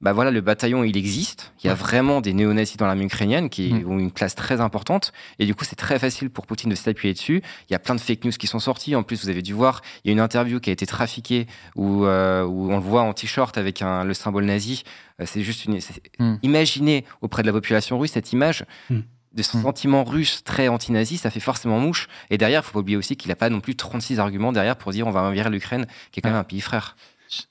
bah 0.00 0.12
voilà, 0.12 0.30
le 0.30 0.40
bataillon, 0.40 0.84
il 0.84 0.96
existe. 0.96 1.52
Il 1.62 1.66
y 1.66 1.70
a 1.70 1.74
vraiment 1.74 2.20
des 2.20 2.32
néo-nazis 2.32 2.76
dans 2.76 2.86
l'armée 2.86 3.04
ukrainienne 3.04 3.50
qui 3.50 3.74
mm. 3.74 3.90
ont 3.90 3.98
une 3.98 4.12
classe 4.12 4.36
très 4.36 4.60
importante. 4.60 5.12
Et 5.40 5.46
du 5.46 5.56
coup, 5.56 5.64
c'est 5.64 5.76
très 5.76 5.98
facile 5.98 6.30
pour 6.30 6.46
Poutine 6.46 6.70
de 6.70 6.76
s'appuyer 6.76 7.14
dessus. 7.14 7.42
Il 7.68 7.72
y 7.72 7.74
a 7.74 7.80
plein 7.80 7.96
de 7.96 8.00
fake 8.00 8.24
news 8.24 8.30
qui 8.30 8.46
sont 8.46 8.60
sortis. 8.60 8.94
En 8.94 9.02
plus, 9.02 9.24
vous 9.24 9.28
avez 9.28 9.42
dû 9.42 9.54
voir, 9.54 9.82
il 10.04 10.08
y 10.08 10.10
a 10.10 10.12
une 10.12 10.20
interview 10.20 10.60
qui 10.60 10.70
a 10.70 10.72
été 10.72 10.86
trafiquée 10.86 11.48
où, 11.74 12.04
euh, 12.04 12.44
où 12.44 12.70
on 12.70 12.76
le 12.76 12.82
voit 12.82 13.02
en 13.02 13.12
t-shirt 13.12 13.58
avec 13.58 13.82
un, 13.82 14.04
le 14.04 14.14
symbole 14.14 14.44
nazi. 14.44 14.84
Euh, 15.20 15.24
c'est 15.26 15.42
juste 15.42 15.64
une. 15.64 15.80
Mm. 16.20 16.36
Imaginez 16.44 17.04
auprès 17.20 17.42
de 17.42 17.48
la 17.48 17.52
population 17.52 17.98
russe 17.98 18.12
cette 18.12 18.32
image. 18.32 18.64
Mm. 18.90 19.00
de 19.32 19.42
son 19.42 19.62
sentiment 19.62 20.04
russe 20.04 20.42
très 20.44 20.68
anti-nazi, 20.68 21.18
ça 21.18 21.30
fait 21.30 21.40
forcément 21.40 21.80
mouche. 21.80 22.06
Et 22.30 22.38
derrière, 22.38 22.62
il 22.62 22.66
faut 22.66 22.72
pas 22.72 22.78
oublier 22.78 22.96
aussi 22.96 23.16
qu'il 23.16 23.30
n'a 23.30 23.36
pas 23.36 23.50
non 23.50 23.60
plus 23.60 23.74
36 23.74 24.20
arguments 24.20 24.52
derrière 24.52 24.76
pour 24.76 24.92
dire 24.92 25.08
on 25.08 25.10
va 25.10 25.22
envahir 25.22 25.50
l'Ukraine, 25.50 25.86
qui 26.12 26.20
est 26.20 26.22
quand 26.22 26.30
même 26.30 26.38
un 26.38 26.44
pays 26.44 26.60
frère. 26.60 26.94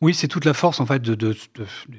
Oui, 0.02 0.14
c'est 0.14 0.28
toute 0.28 0.46
la 0.46 0.54
force 0.54 0.80
en 0.80 0.86
fait 0.86 1.02
de, 1.02 1.16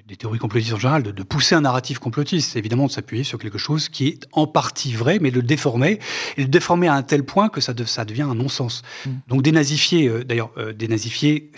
des 0.07 0.17
théories 0.17 0.39
complotistes 0.39 0.73
en 0.73 0.79
général, 0.79 1.03
de, 1.03 1.23
pousser 1.23 1.55
un 1.55 1.61
narratif 1.61 1.99
complotiste. 1.99 2.53
C'est 2.53 2.59
évidemment 2.59 2.87
de 2.87 2.91
s'appuyer 2.91 3.25
sur 3.25 3.39
quelque 3.39 3.59
chose 3.59 3.89
qui 3.89 4.09
est 4.09 4.27
en 4.33 4.47
partie 4.47 4.93
vrai, 4.93 5.19
mais 5.21 5.31
de 5.31 5.37
le 5.37 5.47
déformer 5.47 5.99
et 6.37 6.43
le 6.43 6.49
déformer 6.49 6.89
à 6.89 6.95
un 6.95 7.03
tel 7.03 7.25
point 7.25 7.49
que 7.49 7.61
ça, 7.61 7.75
ça 7.87 8.05
devient 8.05 8.23
un 8.23 8.35
non-sens. 8.35 8.83
Mm. 9.07 9.11
Donc 9.29 9.43
dénazifier, 9.43 10.09
euh, 10.09 10.25
d'ailleurs, 10.25 10.51
euh, 10.59 10.73
dénazifier. 10.73 11.51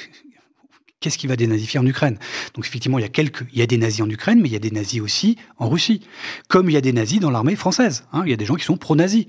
Qu'est-ce 1.01 1.17
qui 1.17 1.27
va 1.27 1.37
dénazifier 1.37 1.81
en 1.81 1.87
Ukraine? 1.87 2.19
Donc 2.55 2.67
effectivement, 2.67 2.99
il 2.99 3.03
y 3.03 3.07
a 3.07 3.09
quelques, 3.09 3.47
il 3.55 3.59
y 3.59 3.63
a 3.63 3.67
des 3.67 3.79
nazis 3.79 4.03
en 4.03 4.11
Ukraine, 4.11 4.39
mais 4.43 4.51
il 4.51 4.53
y 4.53 4.57
a 4.57 4.61
des 4.61 4.71
nazis 4.71 5.01
aussi 5.01 5.39
en 5.57 5.67
Russie, 5.71 6.03
comme 6.49 6.69
il 6.69 6.75
y 6.75 6.77
a 6.77 6.83
des 6.83 6.93
nazis 6.93 7.21
dans 7.21 7.31
l'armée 7.31 7.57
française. 7.57 8.05
Hein. 8.13 8.23
il 8.27 8.31
y 8.31 8.35
a 8.35 8.37
des 8.37 8.45
gens 8.45 8.57
qui 8.57 8.67
sont 8.67 8.77
pro-nazis 8.77 9.25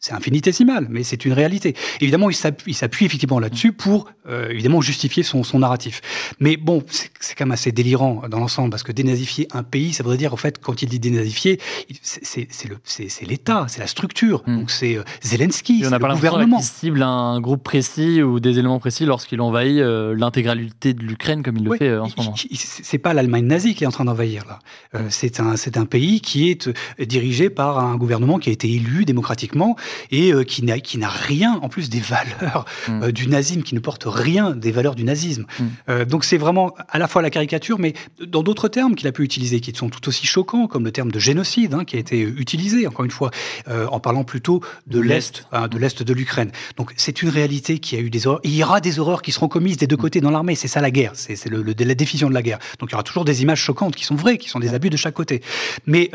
c'est 0.00 0.14
infinitésimal, 0.14 0.86
mais 0.88 1.02
c'est 1.02 1.26
une 1.26 1.34
réalité. 1.34 1.74
Évidemment, 2.00 2.30
il 2.30 2.34
s'appuie 2.34 3.04
effectivement 3.04 3.38
là-dessus 3.38 3.72
pour 3.72 4.10
euh, 4.28 4.48
évidemment 4.48 4.80
justifier 4.80 5.22
son, 5.22 5.44
son, 5.44 5.58
narratif. 5.58 6.00
Mais 6.40 6.56
bon, 6.56 6.82
c'est 6.88 7.34
quand 7.34 7.44
même 7.44 7.52
assez 7.52 7.70
délirant 7.70 8.22
dans 8.30 8.38
l'ensemble 8.38 8.70
parce 8.70 8.82
que 8.82 8.92
dénazifier 8.92 9.46
un 9.52 9.62
pays, 9.62 9.92
ça 9.92 10.02
voudrait 10.02 10.16
dire 10.16 10.32
en 10.32 10.38
fait 10.38 10.58
quand 10.58 10.80
il 10.80 10.88
dit 10.88 11.00
dénazifier, 11.00 11.60
c'est 12.02 13.26
l'État, 13.26 13.66
c'est 13.68 13.80
la 13.80 13.86
structure. 13.86 14.42
Hmm. 14.46 14.60
Donc 14.60 14.70
c'est 14.70 14.96
euh, 14.96 15.02
Zelensky, 15.22 15.84
c'est 15.84 15.90
le 15.90 16.14
gouvernement. 16.14 16.58
Il 16.60 16.64
cible 16.64 17.02
un 17.02 17.38
groupe 17.40 17.62
précis 17.62 18.22
ou 18.22 18.40
des 18.40 18.58
éléments 18.58 18.78
précis 18.78 19.04
lorsqu'il 19.04 19.42
envahit 19.42 19.80
euh, 19.80 20.14
l'intégralité 20.16 20.94
de 20.94 21.02
l'Ukraine 21.02 21.42
comme 21.42 21.58
il 21.58 21.64
le 21.64 21.76
fait 21.76 21.94
en 21.98 22.08
ce 22.08 22.16
moment. 22.16 22.34
C'est 22.54 22.98
pas 22.98 23.12
l'Allemagne 23.12 23.44
nazie 23.44 23.74
qui 23.74 23.84
est 23.84 23.86
en 23.86 23.92
train 23.92 24.06
d'envahir 24.06 24.44
là. 24.48 25.10
c'est 25.10 25.40
un 25.40 25.56
c'est 25.56 25.76
un 25.76 25.84
pays 25.84 26.22
qui 26.22 26.50
est 26.50 26.70
dirigé 26.98 27.50
par 27.50 27.78
un 27.78 27.96
gouvernement 27.96 28.38
qui 28.38 28.48
a 28.48 28.52
été 28.52 28.72
élu 28.72 29.04
démocratiquement 29.04 29.76
et 30.10 30.32
euh, 30.32 30.44
qui 30.44 30.62
n'a 30.62 31.08
rien 31.08 31.58
en 31.62 31.68
plus 31.68 31.90
des 31.90 32.00
valeurs 32.00 32.64
mm. 32.88 33.02
euh, 33.02 33.12
du 33.12 33.28
nazisme, 33.28 33.62
qui 33.62 33.74
ne 33.74 33.80
porte 33.80 34.04
rien 34.06 34.52
des 34.52 34.72
valeurs 34.72 34.94
du 34.94 35.04
nazisme. 35.04 35.46
Mm. 35.58 35.64
Euh, 35.88 36.04
donc 36.04 36.24
c'est 36.24 36.36
vraiment 36.36 36.74
à 36.88 36.98
la 36.98 37.08
fois 37.08 37.22
la 37.22 37.30
caricature, 37.30 37.78
mais 37.78 37.94
dans 38.24 38.42
d'autres 38.42 38.68
termes 38.68 38.94
qu'il 38.94 39.08
a 39.08 39.12
pu 39.12 39.22
utiliser, 39.22 39.60
qui 39.60 39.72
sont 39.74 39.88
tout 39.88 40.06
aussi 40.08 40.26
choquants, 40.26 40.66
comme 40.66 40.84
le 40.84 40.92
terme 40.92 41.10
de 41.10 41.18
génocide, 41.18 41.74
hein, 41.74 41.84
qui 41.84 41.96
a 41.96 41.98
été 41.98 42.20
utilisé 42.20 42.86
encore 42.86 43.04
une 43.04 43.10
fois 43.10 43.30
en 43.68 44.00
parlant 44.00 44.24
plutôt 44.24 44.60
de 44.86 45.00
l'est, 45.00 45.46
hein, 45.52 45.68
de 45.68 45.78
l'est 45.78 46.02
de 46.02 46.12
l'Ukraine. 46.12 46.50
Donc 46.76 46.92
c'est 46.96 47.22
une 47.22 47.28
réalité 47.28 47.78
qui 47.78 47.96
a 47.96 48.00
eu 48.00 48.10
des 48.10 48.26
horreurs. 48.26 48.40
Il 48.44 48.54
y 48.54 48.62
aura 48.62 48.80
des 48.80 48.98
horreurs 48.98 49.22
qui 49.22 49.32
seront 49.32 49.48
commises 49.48 49.76
des 49.76 49.86
deux 49.86 49.96
mm. 49.96 50.00
côtés 50.00 50.20
dans 50.20 50.30
l'armée. 50.30 50.54
C'est 50.54 50.68
ça 50.68 50.80
la 50.80 50.90
guerre. 50.90 51.12
C'est 51.14 51.48
le, 51.48 51.62
la 51.62 51.94
définition 51.94 52.28
de 52.28 52.34
la 52.34 52.42
guerre. 52.42 52.58
Donc 52.78 52.90
il 52.90 52.92
y 52.92 52.94
aura 52.94 53.02
toujours 53.02 53.24
des 53.24 53.42
images 53.42 53.60
choquantes 53.60 53.96
qui 53.96 54.04
sont 54.04 54.16
vraies, 54.16 54.38
qui 54.38 54.48
sont 54.48 54.60
des 54.60 54.74
abus 54.74 54.90
de 54.90 54.96
chaque 54.96 55.14
côté. 55.14 55.42
Mais 55.86 56.10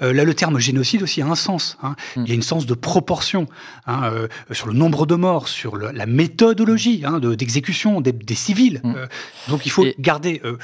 là, 0.00 0.24
le 0.24 0.34
terme 0.34 0.58
génocide 0.58 1.02
aussi 1.02 1.22
a 1.22 1.26
un 1.26 1.34
sens. 1.34 1.76
Hein. 1.82 1.96
Il 2.16 2.28
y 2.28 2.32
a 2.32 2.34
une 2.34 2.42
sens 2.42 2.66
de 2.66 2.74
proportion 2.74 3.19
Hein, 3.86 4.10
euh, 4.12 4.28
sur 4.52 4.66
le 4.66 4.74
nombre 4.74 5.06
de 5.06 5.14
morts, 5.14 5.48
sur 5.48 5.76
la 5.76 6.06
méthodologie 6.06 7.02
hein, 7.04 7.18
d'exécution 7.18 8.00
des, 8.00 8.14
civils. 8.34 8.80
Mm. 8.82 8.94
Euh, 8.96 9.06
donc 9.48 9.66
il 9.66 9.70
faut 9.70 9.86
garder 9.98 10.40
euh, 10.44 10.56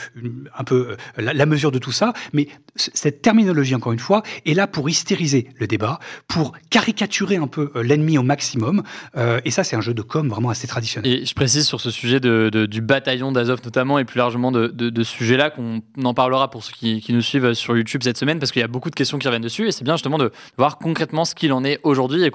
un 0.57 0.65
peu 0.65 0.97
la, 1.17 1.47
mesure 1.47 1.71
de 1.71 1.79
tout 1.79 1.93
ça, 1.93 2.13
mais 2.33 2.49
cette 2.77 3.23
terminologie, 3.23 3.75
encore 3.75 3.93
une 3.93 3.99
fois, 3.99 4.23
est 4.45 4.55
là 4.55 4.67
pour 4.67 4.89
hystériser 4.89 5.49
le 5.57 5.67
débat, 5.67 5.99
pour 6.29 6.53
caricaturer 6.71 7.37
un 7.37 7.47
peu 7.47 7.71
l'ennemi 7.83 8.19
au 8.19 8.23
maximum, 8.23 8.83
et 9.45 9.51
ça 9.51 9.65
c'est 9.65 9.77
un 9.77 9.81
jeu 9.81 9.95
de 9.95 10.03
com 10.03 10.29
vraiment 10.29 10.51
assez 10.51 10.67
traditionnel. 10.67 11.11
Et 11.11 11.25
je 11.25 11.35
précise 11.35 11.67
sur 11.67 11.81
ce 11.81 11.91
sujet 11.91 12.21
de, 12.21 12.67
du 12.67 12.81
bataillon 12.81 13.33
d'Azov 13.33 13.61
notamment, 13.65 13.99
et 13.99 14.05
plus 14.05 14.19
largement 14.19 14.53
de, 14.53 14.69
de 14.69 15.03
ce 15.03 15.13
sujet-là, 15.13 15.51
qu'on 15.51 15.83
en 16.03 16.15
parlera 16.15 16.51
pour 16.51 16.65
ceux 16.65 16.73
qui, 16.73 17.01
qui, 17.01 17.13
nous 17.13 17.23
suivent 17.23 17.55
sur 17.55 17.77
YouTube 17.77 18.03
cette 18.03 18.19
semaine, 18.19 18.39
parce 18.39 18.53
qu'il 18.53 18.61
y 18.61 18.65
a 18.65 18.69
beaucoup 18.69 18.91
de 18.91 18.95
questions 18.95 19.19
qui 19.19 19.27
reviennent 19.27 19.43
dessus, 19.43 19.69
et 19.69 19.73
c'est 19.73 19.85
bien 19.85 19.95
justement 19.95 20.19
de 20.19 20.33
voir 20.59 20.79
concrètement 20.79 21.25
ce 21.25 21.35
qu'il 21.35 21.53
en 21.53 21.65
est 21.65 21.81
aujourd'hui 21.83 22.25
et 22.25 22.31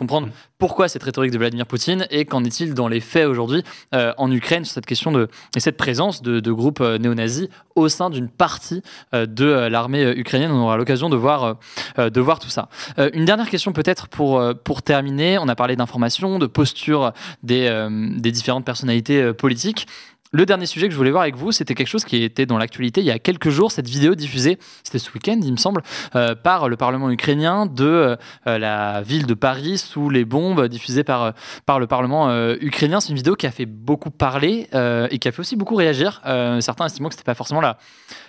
pourquoi 0.58 0.88
cette 0.88 1.04
rhétorique 1.04 1.32
de 1.32 1.38
Vladimir 1.38 1.66
Poutine 1.66 2.06
et 2.12 2.26
qu'en 2.26 2.44
est-il 2.44 2.74
dans 2.74 2.88
les 2.88 3.00
faits 3.00 3.28
aujourd'hui 3.28 3.64
euh, 3.96 4.14
en 4.18 4.32
Ukraine 4.32 4.64
sur 4.64 4.76
cette 4.76 4.86
question 4.86 5.12
de 5.12 5.28
et 5.56 5.60
cette 5.60 5.78
présence 5.78 6.22
de, 6.22 6.52
groupes 6.52 6.82
euh, 6.82 6.98
néo-nazis 6.98 7.48
au 7.76 7.90
sein 7.90 8.10
d'une 8.10 8.30
partie 8.30 8.84
euh, 9.14 9.26
de 9.26 9.46
l'armée 9.46 10.04
ukrainienne. 10.16 10.52
On 10.52 10.62
aura 10.62 10.78
l'occasion 10.78 11.10
de 11.10 11.16
voir 11.16 11.58
de 11.98 12.22
voir 12.22 12.40
tout 12.40 12.50
ça. 12.50 12.70
une 13.14 13.26
dernière 13.26 13.50
question 13.50 13.74
peut-être 13.74 14.08
pour 14.08 14.42
pour 14.64 14.82
terminer. 14.82 15.38
On 15.40 15.48
a 15.48 15.56
parlé 15.56 15.76
d'information, 15.76 16.40
de 16.40 16.48
posture 16.48 17.14
des 17.44 17.70
des 18.18 18.32
différentes 18.32 18.66
personnalités 18.66 19.34
politiques. 19.34 19.88
Le 20.34 20.46
dernier 20.46 20.66
sujet 20.66 20.88
que 20.88 20.94
je 20.94 20.98
voulais 20.98 21.12
voir 21.12 21.24
avec 21.24 21.36
vous, 21.36 21.52
c'était 21.52 21.76
quelque 21.76 21.90
chose 21.90 22.06
qui 22.06 22.24
était 22.24 22.46
dans 22.46 22.58
l'actualité 22.58 23.02
il 23.02 23.08
y 23.08 23.12
a 23.12 23.20
quelques 23.20 23.50
jours. 23.50 23.70
Cette 23.70 23.90
vidéo 23.90 24.16
diffusée, 24.16 24.60
c'était 24.82 24.98
ce 24.98 25.12
week-end, 25.12 25.38
il 25.44 25.52
me 25.52 25.58
semble, 25.58 25.84
euh, 26.16 26.36
par 26.36 26.70
le 26.70 26.78
Parlement 26.78 27.12
ukrainien 27.12 27.66
de 27.66 28.16
euh, 28.48 28.58
la 28.58 29.02
ville 29.02 29.26
de 29.26 29.34
Paris 29.34 29.78
sous 29.78 30.10
les 30.10 30.24
bombes 30.24 30.70
diffusées 30.70 31.04
par, 31.04 31.34
par 31.66 31.82
le 31.82 31.88
Parlement 31.88 32.30
euh, 32.30 32.56
ukrainien. 32.62 33.02
C'est 33.02 33.10
une 33.10 33.18
vidéo 33.18 33.36
qui 33.36 33.46
a 33.46 33.52
fait 33.52 33.66
beaucoup 33.66 34.10
parler 34.10 34.70
et 35.12 35.20
qui 35.20 35.28
a 35.28 35.34
fait 35.34 35.42
aussi 35.42 35.58
beaucoup 35.58 35.76
réagir. 35.76 36.22
certains 36.62 36.86
estiment 36.86 37.10
que 37.10 37.16
c'était 37.16 37.26
pas 37.26 37.34
forcément 37.36 37.62
la, 37.62 37.78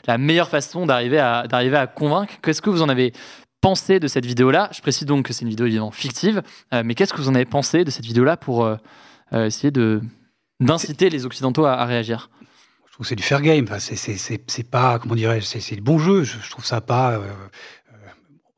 la 0.07 0.19
meilleure 0.19 0.49
façon 0.49 0.87
d'arriver 0.87 1.21
à, 1.21 1.47
d'arriver 1.47 1.77
à 1.77 1.87
convaincre. 1.87 2.35
Qu'est-ce 2.43 2.63
que 2.63 2.71
vous 2.71 2.83
en 2.83 2.89
avez 2.89 3.13
pensé 3.61 4.01
de 4.01 4.09
cette 4.09 4.27
vidéo-là? 4.27 4.71
Je 4.73 4.81
précise 4.81 5.07
donc 5.07 5.27
que 5.27 5.33
c'est 5.33 5.43
une 5.43 5.51
vidéo 5.51 5.67
évidemment 5.67 5.93
fictive, 5.93 6.43
mais 6.73 6.95
qu'est-ce 6.95 7.13
que 7.13 7.21
vous 7.21 7.29
en 7.29 7.35
avez 7.35 7.45
pensé 7.45 7.85
de 7.85 7.91
cette 7.91 8.05
vidéo-là 8.05 8.37
pour 8.37 8.69
essayer 9.33 9.71
de 9.71 10.01
d'inciter 10.65 11.11
les 11.11 11.27
Occidentaux 11.27 11.65
à, 11.65 11.85
réagir 11.85 12.31
Je 12.87 12.93
trouve 12.93 13.05
que 13.05 13.09
c'est 13.09 13.17
du 13.17 13.23
fair 13.23 13.43
game. 13.43 13.67
Enfin, 13.69 13.79
c'est 13.79 14.71
pas, 14.71 14.99
comment 14.99 15.15
dirais-je, 15.15 15.47
c'est 15.47 15.77
le 15.77 15.83
bon 15.83 15.99
jeu. 15.99 16.25
Je, 16.25 16.51
trouve 16.51 16.65
ça 16.65 16.81
pas. 16.81 17.13
Euh, 17.13 17.19
euh, 17.19 17.97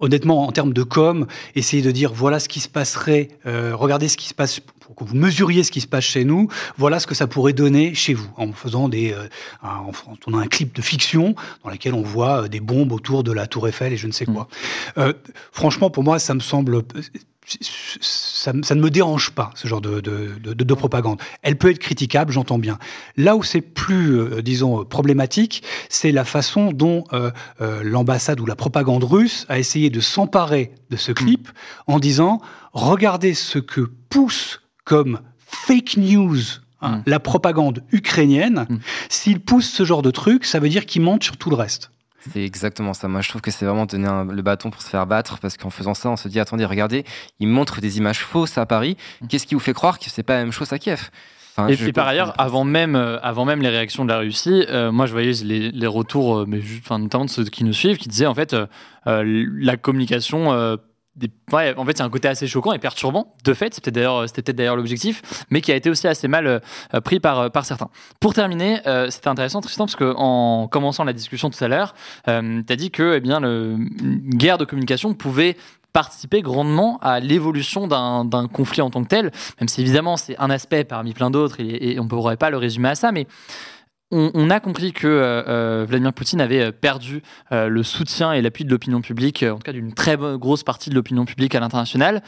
honnêtement, 0.04 0.46
en 0.46 0.52
termes 0.52 0.72
de 0.72 0.82
com, 0.82 1.26
essayer 1.54 1.82
de 1.82 1.90
dire 1.90 2.12
voilà 2.12 2.38
ce 2.38 2.48
qui 2.48 2.60
se 2.60 2.68
passerait, 2.68 3.28
euh, 3.46 3.74
regardez 3.74 4.08
ce 4.08 4.16
qui 4.16 4.28
se 4.28 4.34
passe, 4.34 4.60
pour 4.80 4.94
que 4.94 5.04
vous 5.04 5.16
mesuriez 5.16 5.64
ce 5.64 5.70
qui 5.70 5.80
se 5.80 5.86
passe 5.86 6.04
chez 6.04 6.24
nous, 6.24 6.48
voilà 6.76 7.00
ce 7.00 7.06
que 7.06 7.14
ça 7.14 7.26
pourrait 7.26 7.52
donner 7.52 7.94
chez 7.94 8.12
vous, 8.12 8.28
en 8.36 8.52
faisant 8.52 8.88
des, 8.88 9.12
euh, 9.12 9.28
un, 9.62 9.86
on 10.26 10.34
a 10.34 10.38
un 10.38 10.46
clip 10.46 10.74
de 10.74 10.82
fiction 10.82 11.34
dans 11.64 11.70
lequel 11.70 11.94
on 11.94 12.02
voit 12.02 12.48
des 12.48 12.60
bombes 12.60 12.92
autour 12.92 13.24
de 13.24 13.32
la 13.32 13.46
Tour 13.46 13.68
Eiffel 13.68 13.92
et 13.92 13.96
je 13.96 14.06
ne 14.06 14.12
sais 14.12 14.26
quoi. 14.26 14.48
Mmh. 14.96 15.00
Euh, 15.00 15.12
franchement, 15.52 15.90
pour 15.90 16.02
moi, 16.02 16.18
ça 16.18 16.34
me 16.34 16.40
semble 16.40 16.82
ça, 18.00 18.52
ne 18.52 18.80
me 18.80 18.90
dérange 18.90 19.30
pas, 19.30 19.50
ce 19.54 19.68
genre 19.68 19.80
de, 19.80 20.00
de, 20.00 20.74
propagande. 20.74 21.20
Elle 21.42 21.56
peut 21.56 21.70
être 21.70 21.78
critiquable, 21.78 22.32
j'entends 22.32 22.58
bien. 22.58 22.78
Là 23.16 23.36
où 23.36 23.42
c'est 23.42 23.60
plus, 23.60 24.18
euh, 24.18 24.42
disons, 24.42 24.84
problématique, 24.84 25.62
c'est 25.88 26.12
la 26.12 26.24
façon 26.24 26.72
dont 26.72 27.04
euh, 27.12 27.30
euh, 27.60 27.82
l'ambassade 27.84 28.40
ou 28.40 28.46
la 28.46 28.56
propagande 28.56 29.04
russe 29.04 29.46
a 29.48 29.58
essayé 29.58 29.90
de 29.90 30.00
s'emparer 30.00 30.72
de 30.90 30.96
ce 30.96 31.12
clip 31.12 31.48
en 31.86 31.98
disant, 31.98 32.40
regardez 32.72 33.34
ce 33.34 33.58
que 33.58 33.82
pousse 34.08 34.62
comme 34.84 35.20
fake 35.46 35.96
news 35.96 36.40
hein, 36.80 36.96
mm. 36.96 37.02
la 37.06 37.20
propagande 37.20 37.82
ukrainienne. 37.92 38.66
Mm. 38.68 38.76
S'il 39.08 39.40
pousse 39.40 39.70
ce 39.70 39.84
genre 39.84 40.02
de 40.02 40.10
truc, 40.10 40.44
ça 40.44 40.58
veut 40.58 40.68
dire 40.68 40.86
qu'il 40.86 41.02
monte 41.02 41.22
sur 41.22 41.36
tout 41.36 41.50
le 41.50 41.56
reste. 41.56 41.90
C'est 42.32 42.42
exactement 42.42 42.94
ça. 42.94 43.08
Moi, 43.08 43.20
je 43.20 43.28
trouve 43.28 43.42
que 43.42 43.50
c'est 43.50 43.66
vraiment 43.66 43.86
donner 43.86 44.08
le 44.30 44.42
bâton 44.42 44.70
pour 44.70 44.82
se 44.82 44.88
faire 44.88 45.06
battre 45.06 45.38
parce 45.38 45.56
qu'en 45.56 45.70
faisant 45.70 45.94
ça, 45.94 46.10
on 46.10 46.16
se 46.16 46.28
dit 46.28 46.40
attendez, 46.40 46.64
regardez, 46.64 47.04
ils 47.38 47.48
montrent 47.48 47.80
des 47.80 47.98
images 47.98 48.20
fausses 48.20 48.56
à 48.58 48.66
Paris. 48.66 48.96
Mmh. 49.20 49.26
Qu'est-ce 49.28 49.46
qui 49.46 49.54
vous 49.54 49.60
fait 49.60 49.74
croire 49.74 49.98
que 49.98 50.08
c'est 50.08 50.22
pas 50.22 50.34
la 50.34 50.40
même 50.40 50.52
chose 50.52 50.72
à 50.72 50.78
Kiev? 50.78 51.10
Et 51.68 51.76
puis 51.76 51.92
par 51.92 52.08
ailleurs, 52.08 52.34
avant 52.38 52.64
même, 52.64 52.96
euh, 52.96 53.18
avant 53.20 53.44
même 53.44 53.62
les 53.62 53.68
réactions 53.68 54.04
de 54.04 54.10
la 54.10 54.18
Russie, 54.18 54.64
euh, 54.68 54.90
moi 54.90 55.06
je 55.06 55.12
voyais 55.12 55.32
les, 55.44 55.70
les 55.70 55.86
retours, 55.86 56.38
euh, 56.38 56.44
mais 56.48 56.60
enfin, 56.80 56.98
notamment 56.98 57.26
de 57.26 57.30
ceux 57.30 57.44
qui 57.44 57.62
nous 57.62 57.72
suivent, 57.72 57.96
qui 57.96 58.08
disaient 58.08 58.26
en 58.26 58.34
fait 58.34 58.56
la 59.06 59.76
communication 59.76 60.78
Ouais, 61.52 61.74
en 61.76 61.84
fait, 61.84 61.96
c'est 61.96 62.02
un 62.02 62.10
côté 62.10 62.26
assez 62.26 62.48
choquant 62.48 62.72
et 62.72 62.78
perturbant, 62.80 63.34
de 63.44 63.54
fait, 63.54 63.74
c'était 63.74 63.92
d'ailleurs, 63.92 64.24
peut-être 64.32 64.56
d'ailleurs 64.56 64.74
l'objectif, 64.74 65.22
mais 65.48 65.60
qui 65.60 65.70
a 65.70 65.76
été 65.76 65.88
aussi 65.88 66.08
assez 66.08 66.26
mal 66.26 66.46
euh, 66.46 67.00
pris 67.00 67.20
par, 67.20 67.38
euh, 67.38 67.48
par 67.50 67.64
certains. 67.64 67.88
Pour 68.18 68.34
terminer, 68.34 68.80
euh, 68.88 69.10
c'était 69.10 69.28
intéressant, 69.28 69.60
Tristan, 69.60 69.86
parce 69.86 69.94
qu'en 69.94 70.66
commençant 70.66 71.04
la 71.04 71.12
discussion 71.12 71.50
tout 71.50 71.62
à 71.62 71.68
l'heure, 71.68 71.94
tu 72.24 72.30
as 72.30 72.76
dit 72.76 72.90
que 72.90 73.14
eh 73.16 73.20
bien, 73.20 73.38
le, 73.38 73.76
guerre 74.34 74.58
de 74.58 74.64
communication 74.64 75.14
pouvait 75.14 75.56
participer 75.92 76.42
grandement 76.42 76.98
à 77.00 77.20
l'évolution 77.20 77.86
d'un 77.86 78.48
conflit 78.52 78.82
en 78.82 78.90
tant 78.90 79.04
que 79.04 79.08
tel, 79.08 79.30
même 79.60 79.68
si 79.68 79.80
évidemment 79.80 80.16
c'est 80.16 80.36
un 80.40 80.50
aspect 80.50 80.82
parmi 80.82 81.14
plein 81.14 81.30
d'autres 81.30 81.60
et, 81.60 81.92
et 81.92 82.00
on 82.00 82.04
ne 82.04 82.08
pourrait 82.08 82.36
pas 82.36 82.50
le 82.50 82.56
résumer 82.56 82.88
à 82.88 82.94
ça, 82.96 83.12
mais 83.12 83.28
on, 84.10 84.50
a 84.50 84.60
compris 84.60 84.92
que 84.92 85.06
euh, 85.06 85.42
euh, 85.48 85.86
Vladimir 85.88 86.12
Poutine 86.12 86.40
avait 86.40 86.60
euh, 86.60 86.72
perdu 86.72 87.22
le 87.50 87.82
soutien 87.82 88.32
et 88.32 88.42
l'appui 88.42 88.64
de 88.64 88.70
l'opinion 88.70 89.00
publique, 89.00 89.42
en 89.42 89.56
tout 89.56 89.62
cas 89.62 89.72
d'une 89.72 89.92
très 89.92 90.16
grosse 90.16 90.62
partie 90.62 90.90
de 90.90 90.94
l'opinion 90.94 91.24
publique 91.24 91.54
à 91.54 91.60
l'international. 91.60 92.22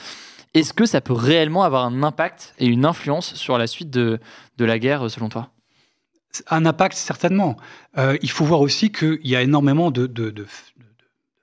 Est-ce 0.55 0.73
que 0.73 0.87
ça 0.87 1.01
peut 1.01 1.13
réellement 1.13 1.65
avoir 1.65 1.85
un 1.85 2.03
impact 2.03 2.55
et 2.59 2.67
une 2.67 2.85
influence 2.85 3.35
sur 3.35 3.59
la 3.59 3.67
suite 3.67 3.91
de, 3.91 4.19
la 4.59 4.79
guerre, 4.79 5.11
selon 5.11 5.29
toi? 5.29 5.51
Un 6.51 6.65
impact, 6.67 6.97
certainement. 6.97 7.57
il 7.97 8.31
faut 8.31 8.45
voir 8.45 8.61
aussi 8.61 8.91
qu'il 8.91 9.19
y 9.25 9.37
a 9.37 9.43
énormément 9.43 9.91
de, 9.91 10.47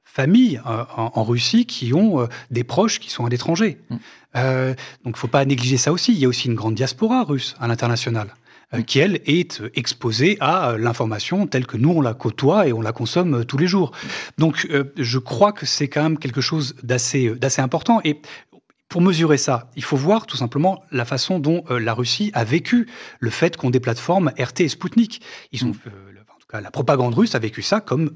familles 0.04 0.62
en, 0.66 1.24
Russie 1.24 1.66
qui 1.66 1.94
ont 1.94 2.28
des 2.50 2.64
proches 2.64 3.00
qui 3.00 3.10
sont 3.10 3.26
à 3.26 3.30
l'étranger. 3.30 3.78
Mm. 3.90 3.96
donc 4.36 4.76
il 5.06 5.10
ne 5.12 5.18
faut 5.18 5.28
pas 5.28 5.46
négliger 5.46 5.78
ça 5.78 5.92
aussi. 5.92 6.14
Il 6.14 6.20
y 6.20 6.26
a 6.26 6.28
aussi 6.28 6.48
une 6.48 6.56
grande 6.56 6.76
diaspora 6.76 7.24
russe 7.24 7.56
à 7.60 7.68
l'international. 7.68 8.34
Euh, 8.74 8.82
qui, 8.82 9.00
elle, 9.00 9.22
est 9.26 9.62
exposée 9.76 10.38
à 10.40 10.72
euh, 10.72 10.78
l'information 10.78 11.48
telle 11.48 11.68
que 11.68 11.78
nous, 11.78 11.92
on 11.92 12.02
la 12.02 12.14
côtoie 12.14 12.68
et 12.68 12.74
on 12.74 12.82
la 12.82 12.92
consomme 12.92 13.36
euh, 13.36 13.44
tous 13.44 13.58
les 13.58 13.68
jours. 13.68 13.92
Donc, 14.38 14.68
je 14.98 15.18
crois 15.20 15.52
que 15.52 15.66
c'est 15.66 15.88
quand 15.88 16.04
même 16.04 16.18
quelque 16.18 16.42
chose 16.42 16.76
d'assez 16.84 17.38
important. 17.58 18.02
Et 18.04 18.22
pour 18.90 19.02
mesurer 19.02 19.38
ça, 19.38 19.70
il 19.76 19.84
faut 19.84 19.98
voir 19.98 20.26
tout 20.26 20.38
simplement 20.38 20.84
la 20.92 21.06
façon 21.06 21.40
dont 21.40 21.64
la 21.70 21.94
Russie 21.94 22.32
a 22.34 22.44
vécu 22.44 22.88
le 23.20 23.30
fait 23.30 23.58
qu'on 23.58 23.70
des 23.70 23.80
plateformes 23.80 24.32
RT 24.38 24.62
et 24.62 24.70
Sputnik. 24.70 25.22
Ils 25.52 25.66
ont, 25.66 25.70
mm. 25.70 25.72
en 25.72 26.40
tout 26.40 26.48
cas, 26.50 26.62
la 26.62 26.72
propagande 26.72 27.16
russe 27.16 27.36
a 27.36 27.40
vécu 27.40 27.62
ça 27.62 27.82
comme 27.82 28.12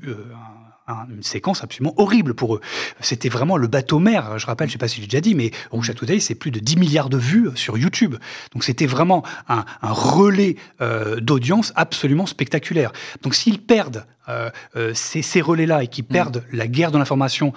une 0.88 1.24
séquence 1.24 1.64
absolument 1.64 1.94
horrible 1.98 2.34
pour 2.34 2.56
eux. 2.56 2.62
C'était 3.02 3.30
vraiment 3.30 3.58
le 3.58 3.68
bateau 3.68 4.00
mère. 4.00 4.38
Je 4.40 4.46
rappelle, 4.46 4.68
je 4.68 4.74
sais 4.74 4.78
pas 4.78 4.88
si 4.88 5.02
j'ai 5.02 5.08
déjà 5.08 5.22
dit, 5.22 5.36
mais 5.36 5.52
Russia 5.72 5.94
Today, 5.94 6.20
c'est 6.20 6.36
plus 6.36 6.52
de 6.52 6.60
10 6.60 6.78
milliards 6.78 7.10
de 7.10 7.18
vues 7.18 7.50
sur 7.56 7.78
YouTube. 7.78 8.16
Donc 8.54 8.64
c'était 8.64 8.86
vraiment 8.86 9.24
un, 9.48 9.66
relais 9.82 10.56
euh, 10.82 11.20
d'audience 11.20 11.74
absolument 11.76 12.26
spectaculaire. 12.26 12.92
Donc 13.22 13.36
s'ils 13.36 13.62
perdent 13.62 14.06
euh, 14.30 14.50
euh, 14.76 14.92
ces, 14.94 15.42
relais-là 15.42 15.84
et 15.84 15.88
qu'ils 15.88 16.06
mm. 16.06 16.08
perdent 16.08 16.44
la 16.52 16.68
guerre 16.68 16.92
de 16.92 16.98
l'information 16.98 17.54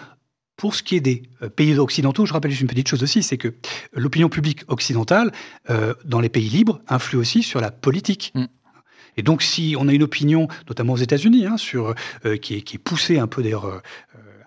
pour 0.57 0.75
ce 0.75 0.83
qui 0.83 0.97
est 0.97 1.01
des 1.01 1.23
pays 1.57 1.79
occidentaux, 1.79 2.27
je 2.27 2.35
rappelle 2.35 2.51
juste 2.51 2.61
une 2.61 2.69
petite 2.69 2.89
chose 2.89 3.03
aussi, 3.03 3.23
c'est 3.23 3.39
que 3.39 3.55
l'opinion 3.95 4.29
publique 4.29 4.63
occidentale, 4.69 5.33
dans 6.05 6.21
les 6.21 6.29
pays 6.29 6.51
libres, 6.51 6.83
influe 6.87 7.17
aussi 7.17 7.43
sur 7.43 7.63
la 7.63 7.71
politique. 7.71 8.31
Mm. 8.35 8.45
Et 9.17 9.23
donc, 9.23 9.43
si 9.43 9.77
on 9.79 9.89
a 9.89 9.93
une 9.93 10.03
opinion, 10.03 10.49
notamment 10.69 10.95
aux 10.95 10.99
États-Unis, 10.99 11.47
hein, 11.47 11.57
sur 11.57 11.95
euh, 12.25 12.37
qui, 12.37 12.57
est, 12.57 12.63
qui, 12.63 12.77
est, 12.77 12.79
poussée 12.79 13.19
un 13.19 13.27
peu 13.27 13.43
d'ailleurs 13.43 13.67
euh, 13.67 13.81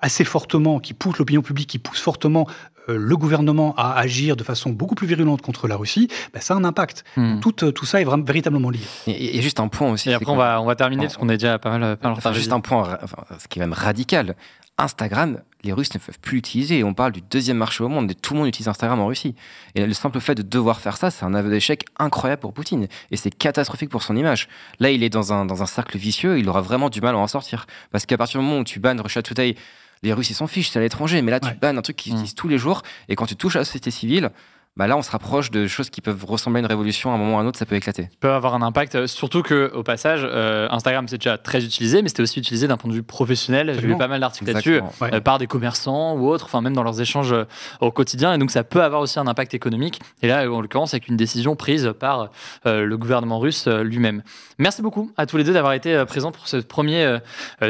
assez 0.01 0.23
fortement, 0.23 0.79
qui 0.79 0.93
pousse 0.93 1.17
l'opinion 1.17 1.41
publique, 1.41 1.69
qui 1.69 1.79
pousse 1.79 1.99
fortement 1.99 2.47
euh, 2.89 2.97
le 2.97 3.15
gouvernement 3.15 3.73
à 3.77 3.93
agir 3.93 4.35
de 4.35 4.43
façon 4.43 4.71
beaucoup 4.71 4.95
plus 4.95 5.07
virulente 5.07 5.41
contre 5.41 5.67
la 5.67 5.77
Russie, 5.77 6.09
bah, 6.33 6.41
ça 6.41 6.53
a 6.53 6.57
un 6.57 6.63
impact. 6.63 7.03
Hmm. 7.15 7.39
Tout, 7.39 7.51
tout, 7.51 7.85
ça 7.85 8.01
est 8.01 8.03
vraiment, 8.03 8.23
véritablement 8.23 8.69
lié. 8.69 8.81
Et, 9.07 9.41
juste 9.41 9.59
un 9.59 9.67
point 9.67 9.91
aussi. 9.91 10.09
Et 10.09 10.13
après, 10.13 10.31
on 10.31 10.35
va, 10.35 10.61
on 10.61 10.65
va 10.65 10.75
terminer 10.75 11.03
parce 11.03 11.17
qu'on 11.17 11.29
est 11.29 11.37
déjà 11.37 11.59
pas 11.59 11.77
mal. 11.77 11.97
Pas 11.97 12.15
mal 12.23 12.33
juste 12.33 12.51
un 12.51 12.59
point, 12.59 12.97
ce 13.39 13.47
qui 13.47 13.59
est 13.59 13.61
même 13.61 13.73
radical. 13.73 14.35
Instagram, 14.77 15.41
les 15.63 15.71
Russes 15.71 15.93
ne 15.93 15.99
peuvent 15.99 16.19
plus 16.19 16.37
l'utiliser. 16.37 16.83
On 16.83 16.93
parle 16.93 17.11
du 17.11 17.21
deuxième 17.21 17.57
marché 17.57 17.83
au 17.83 17.89
monde 17.89 18.09
et 18.11 18.15
tout 18.15 18.33
le 18.33 18.39
monde 18.39 18.47
utilise 18.49 18.67
Instagram 18.67 18.99
en 18.99 19.07
Russie. 19.07 19.35
Et 19.75 19.85
le 19.85 19.93
simple 19.93 20.19
fait 20.19 20.35
de 20.35 20.41
devoir 20.41 20.81
faire 20.81 20.97
ça, 20.97 21.11
c'est 21.11 21.23
un 21.25 21.33
aveu 21.33 21.49
d'échec 21.49 21.85
incroyable 21.99 22.41
pour 22.41 22.53
Poutine. 22.53 22.87
Et 23.11 23.17
c'est 23.17 23.29
catastrophique 23.29 23.89
pour 23.89 24.03
son 24.03 24.15
image. 24.15 24.47
Là, 24.79 24.89
il 24.89 25.03
est 25.03 25.09
dans 25.09 25.31
un, 25.31 25.45
dans 25.45 25.61
un 25.61 25.67
cercle 25.67 25.97
vicieux, 25.97 26.39
il 26.39 26.49
aura 26.49 26.61
vraiment 26.61 26.89
du 26.89 27.01
mal 27.01 27.15
à 27.15 27.17
en 27.17 27.27
sortir. 27.27 27.65
Parce 27.91 28.05
qu'à 28.05 28.17
partir 28.17 28.39
du 28.39 28.45
moment 28.45 28.59
où 28.59 28.63
tu 28.63 28.79
bannes 28.79 28.99
Russia 28.99 29.21
Today, 29.21 29.55
les 30.01 30.11
Russes, 30.11 30.31
ils 30.31 30.35
s'en 30.35 30.47
fichent, 30.47 30.69
c'est 30.69 30.79
à 30.79 30.81
l'étranger. 30.81 31.21
Mais 31.21 31.31
là, 31.31 31.39
tu 31.39 31.53
bannes 31.53 31.77
un 31.77 31.81
truc 31.81 31.95
qu'ils 31.95 32.13
utilisent 32.13 32.33
mmh. 32.33 32.35
tous 32.35 32.47
les 32.47 32.57
jours. 32.57 32.81
Et 33.07 33.15
quand 33.15 33.25
tu 33.25 33.35
touches 33.35 33.55
à 33.55 33.59
la 33.59 33.65
société 33.65 33.89
civile, 33.89 34.31
bah 34.75 34.87
là, 34.87 34.97
on 34.97 35.03
se 35.03 35.11
rapproche 35.11 35.51
de 35.51 35.67
choses 35.67 35.91
qui 35.91 36.01
peuvent 36.01 36.25
ressembler 36.25 36.57
à 36.57 36.61
une 36.61 36.65
révolution. 36.65 37.11
À 37.11 37.13
un 37.13 37.17
moment 37.17 37.35
ou 37.35 37.37
à 37.37 37.41
un 37.41 37.45
autre, 37.45 37.59
ça 37.59 37.65
peut 37.67 37.75
éclater. 37.75 38.03
Ça 38.03 38.17
peut 38.19 38.31
avoir 38.31 38.55
un 38.55 38.63
impact, 38.63 38.95
euh, 38.95 39.05
surtout 39.05 39.43
que 39.43 39.71
au 39.75 39.83
passage, 39.83 40.21
euh, 40.23 40.67
Instagram 40.71 41.07
c'est 41.07 41.19
déjà 41.19 41.37
très 41.37 41.63
utilisé, 41.63 42.01
mais 42.01 42.09
c'était 42.09 42.23
aussi 42.23 42.39
utilisé 42.39 42.67
d'un 42.67 42.77
point 42.77 42.89
de 42.89 42.95
vue 42.95 43.03
professionnel. 43.03 43.71
J'ai 43.79 43.85
vu 43.85 43.95
pas 43.95 44.07
mal 44.07 44.19
d'articles 44.19 44.51
là-dessus 44.51 44.81
euh, 45.03 45.19
par 45.19 45.37
des 45.37 45.45
commerçants 45.45 46.15
ou 46.15 46.27
autres, 46.27 46.45
enfin 46.45 46.61
même 46.61 46.73
dans 46.73 46.81
leurs 46.81 46.99
échanges 47.01 47.35
au 47.81 47.91
quotidien. 47.91 48.33
Et 48.33 48.39
donc 48.39 48.49
ça 48.49 48.63
peut 48.63 48.81
avoir 48.81 49.01
aussi 49.01 49.19
un 49.19 49.27
impact 49.27 49.53
économique. 49.53 49.99
Et 50.23 50.27
là, 50.27 50.51
en 50.51 50.61
l'occurrence, 50.61 50.95
avec 50.95 51.07
une 51.07 51.17
décision 51.17 51.55
prise 51.55 51.93
par 51.99 52.31
le 52.65 52.95
gouvernement 52.97 53.37
russe 53.37 53.67
lui-même. 53.67 54.23
Merci 54.57 54.81
beaucoup 54.81 55.11
à 55.17 55.27
tous 55.27 55.37
les 55.37 55.43
deux 55.43 55.53
d'avoir 55.53 55.73
été 55.73 56.03
présents 56.05 56.31
pour 56.31 56.47
ce 56.47 56.57
premier 56.57 57.17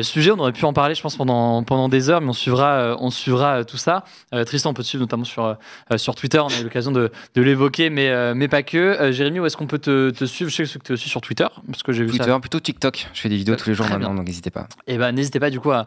sujet. 0.01 0.31
On 0.31 0.39
aurait 0.39 0.53
pu 0.53 0.63
en 0.63 0.73
parler, 0.73 0.95
je 0.95 1.01
pense, 1.01 1.17
pendant 1.17 1.63
pendant 1.63 1.89
des 1.89 2.09
heures, 2.09 2.21
mais 2.21 2.29
on 2.29 2.33
suivra, 2.33 2.95
on 2.99 3.09
suivra 3.09 3.65
tout 3.65 3.77
ça. 3.77 4.05
Tristan, 4.45 4.69
on 4.69 4.73
peut 4.73 4.83
te 4.83 4.87
suivre 4.87 5.01
notamment 5.01 5.25
sur 5.25 5.57
sur 5.97 6.15
Twitter. 6.15 6.39
On 6.39 6.47
a 6.47 6.59
eu 6.59 6.63
l'occasion 6.63 6.92
de, 6.93 7.11
l'évoquer, 7.35 7.89
mais, 7.89 8.09
euh, 8.09 8.33
mais 8.35 8.47
pas 8.47 8.63
que. 8.63 8.77
Euh, 8.77 9.11
Jérémy, 9.11 9.39
où 9.39 9.45
est-ce 9.45 9.57
qu'on 9.57 9.67
peut 9.67 9.79
te, 9.79 10.25
suivre? 10.25 10.49
Je 10.49 10.63
sais 10.63 10.79
que 10.79 10.83
tu 10.83 10.91
es 10.91 10.93
aussi 10.93 11.09
sur 11.09 11.21
Twitter, 11.21 11.47
parce 11.67 11.83
que 11.83 11.91
j'ai 11.91 12.03
vu 12.03 12.11
Twitter, 12.11 12.35
plutôt 12.39 12.59
TikTok. 12.59 13.09
Je 13.13 13.21
fais 13.21 13.29
des 13.29 13.37
vidéos 13.37 13.55
tous 13.55 13.69
les 13.69 13.75
jours 13.75 13.87
maintenant, 13.89 14.13
donc 14.13 14.25
n'hésitez 14.25 14.49
pas. 14.49 14.67
Et 14.87 14.95
eh 14.95 14.97
ben, 14.97 15.11
n'hésitez 15.11 15.39
pas 15.39 15.49
du 15.49 15.59
coup 15.59 15.71
à, 15.71 15.85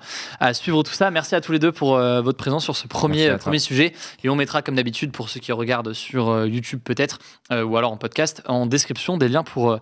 suivre 0.54 0.82
tout 0.82 0.92
ça. 0.92 1.10
Merci 1.10 1.34
à 1.34 1.40
tous 1.40 1.52
les 1.52 1.58
deux 1.58 1.72
pour 1.72 1.96
euh, 1.96 2.20
votre 2.20 2.38
présence 2.38 2.64
sur 2.64 2.76
ce 2.76 2.86
premier, 2.86 3.36
premier 3.38 3.58
sujet. 3.58 3.92
Et 4.24 4.28
on 4.28 4.36
mettra, 4.36 4.62
comme 4.62 4.74
d'habitude, 4.74 5.12
pour 5.12 5.28
ceux 5.28 5.40
qui 5.40 5.52
regardent 5.52 5.92
sur 5.92 6.46
YouTube 6.46 6.80
peut-être, 6.84 7.18
ou 7.50 7.76
alors 7.76 7.92
en 7.92 7.96
podcast, 7.96 8.42
en 8.46 8.66
description 8.66 9.16
des 9.16 9.28
liens 9.28 9.42
pour, 9.42 9.78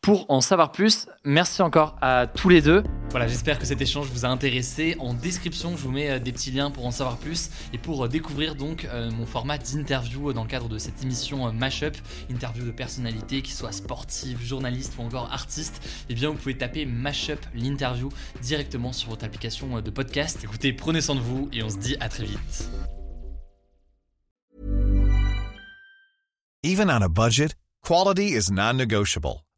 pour 0.00 0.26
en 0.28 0.40
savoir 0.40 0.72
plus. 0.72 1.06
Merci 1.24 1.62
encore 1.62 1.96
à 2.00 2.26
tous 2.26 2.48
les 2.48 2.62
deux. 2.62 2.82
Voilà, 3.10 3.26
j'espère 3.26 3.58
que 3.58 3.66
cet 3.66 3.80
échange 3.80 4.06
vous 4.12 4.24
a 4.24 4.28
intéressé. 4.28 4.96
En 4.98 5.14
description, 5.14 5.76
je 5.76 5.82
vous 5.82 5.92
mets 5.92 6.18
des 6.20 6.32
petits 6.32 6.50
liens 6.50 6.70
pour 6.70 6.86
en 6.86 6.90
savoir 6.90 7.18
plus 7.18 7.50
et 7.72 7.78
pour 7.78 8.08
découvrir 8.08 8.54
donc 8.54 8.88
mon 9.12 9.26
format 9.26 9.58
d'interview 9.58 10.32
dans 10.32 10.42
le 10.42 10.48
cadre 10.48 10.61
de 10.68 10.78
cette 10.78 11.02
émission 11.02 11.46
euh, 11.46 11.52
Mashup, 11.52 11.96
interview 12.30 12.64
de 12.64 12.70
personnalités, 12.70 13.42
qui 13.42 13.52
soient 13.52 13.72
sportives, 13.72 14.40
journalistes 14.42 14.94
ou 14.98 15.02
encore 15.02 15.32
artistes, 15.32 15.82
eh 16.08 16.14
bien 16.14 16.30
vous 16.30 16.36
pouvez 16.36 16.56
taper 16.56 16.86
Mashup 16.86 17.40
l'interview 17.54 18.08
directement 18.42 18.92
sur 18.92 19.10
votre 19.10 19.24
application 19.24 19.76
euh, 19.76 19.80
de 19.80 19.90
podcast. 19.90 20.40
Écoutez, 20.42 20.72
prenez 20.72 21.00
soin 21.00 21.14
de 21.14 21.20
vous 21.20 21.48
et 21.52 21.62
on 21.62 21.68
se 21.68 21.78
dit 21.78 21.96
à 22.00 22.08
très 22.08 22.24
vite. 22.24 22.70
Even 26.64 26.88
on 26.90 27.02
a 27.02 27.08
budget, 27.08 27.54
quality 27.82 28.36
is 28.36 28.52
non-negotiable. 28.52 29.42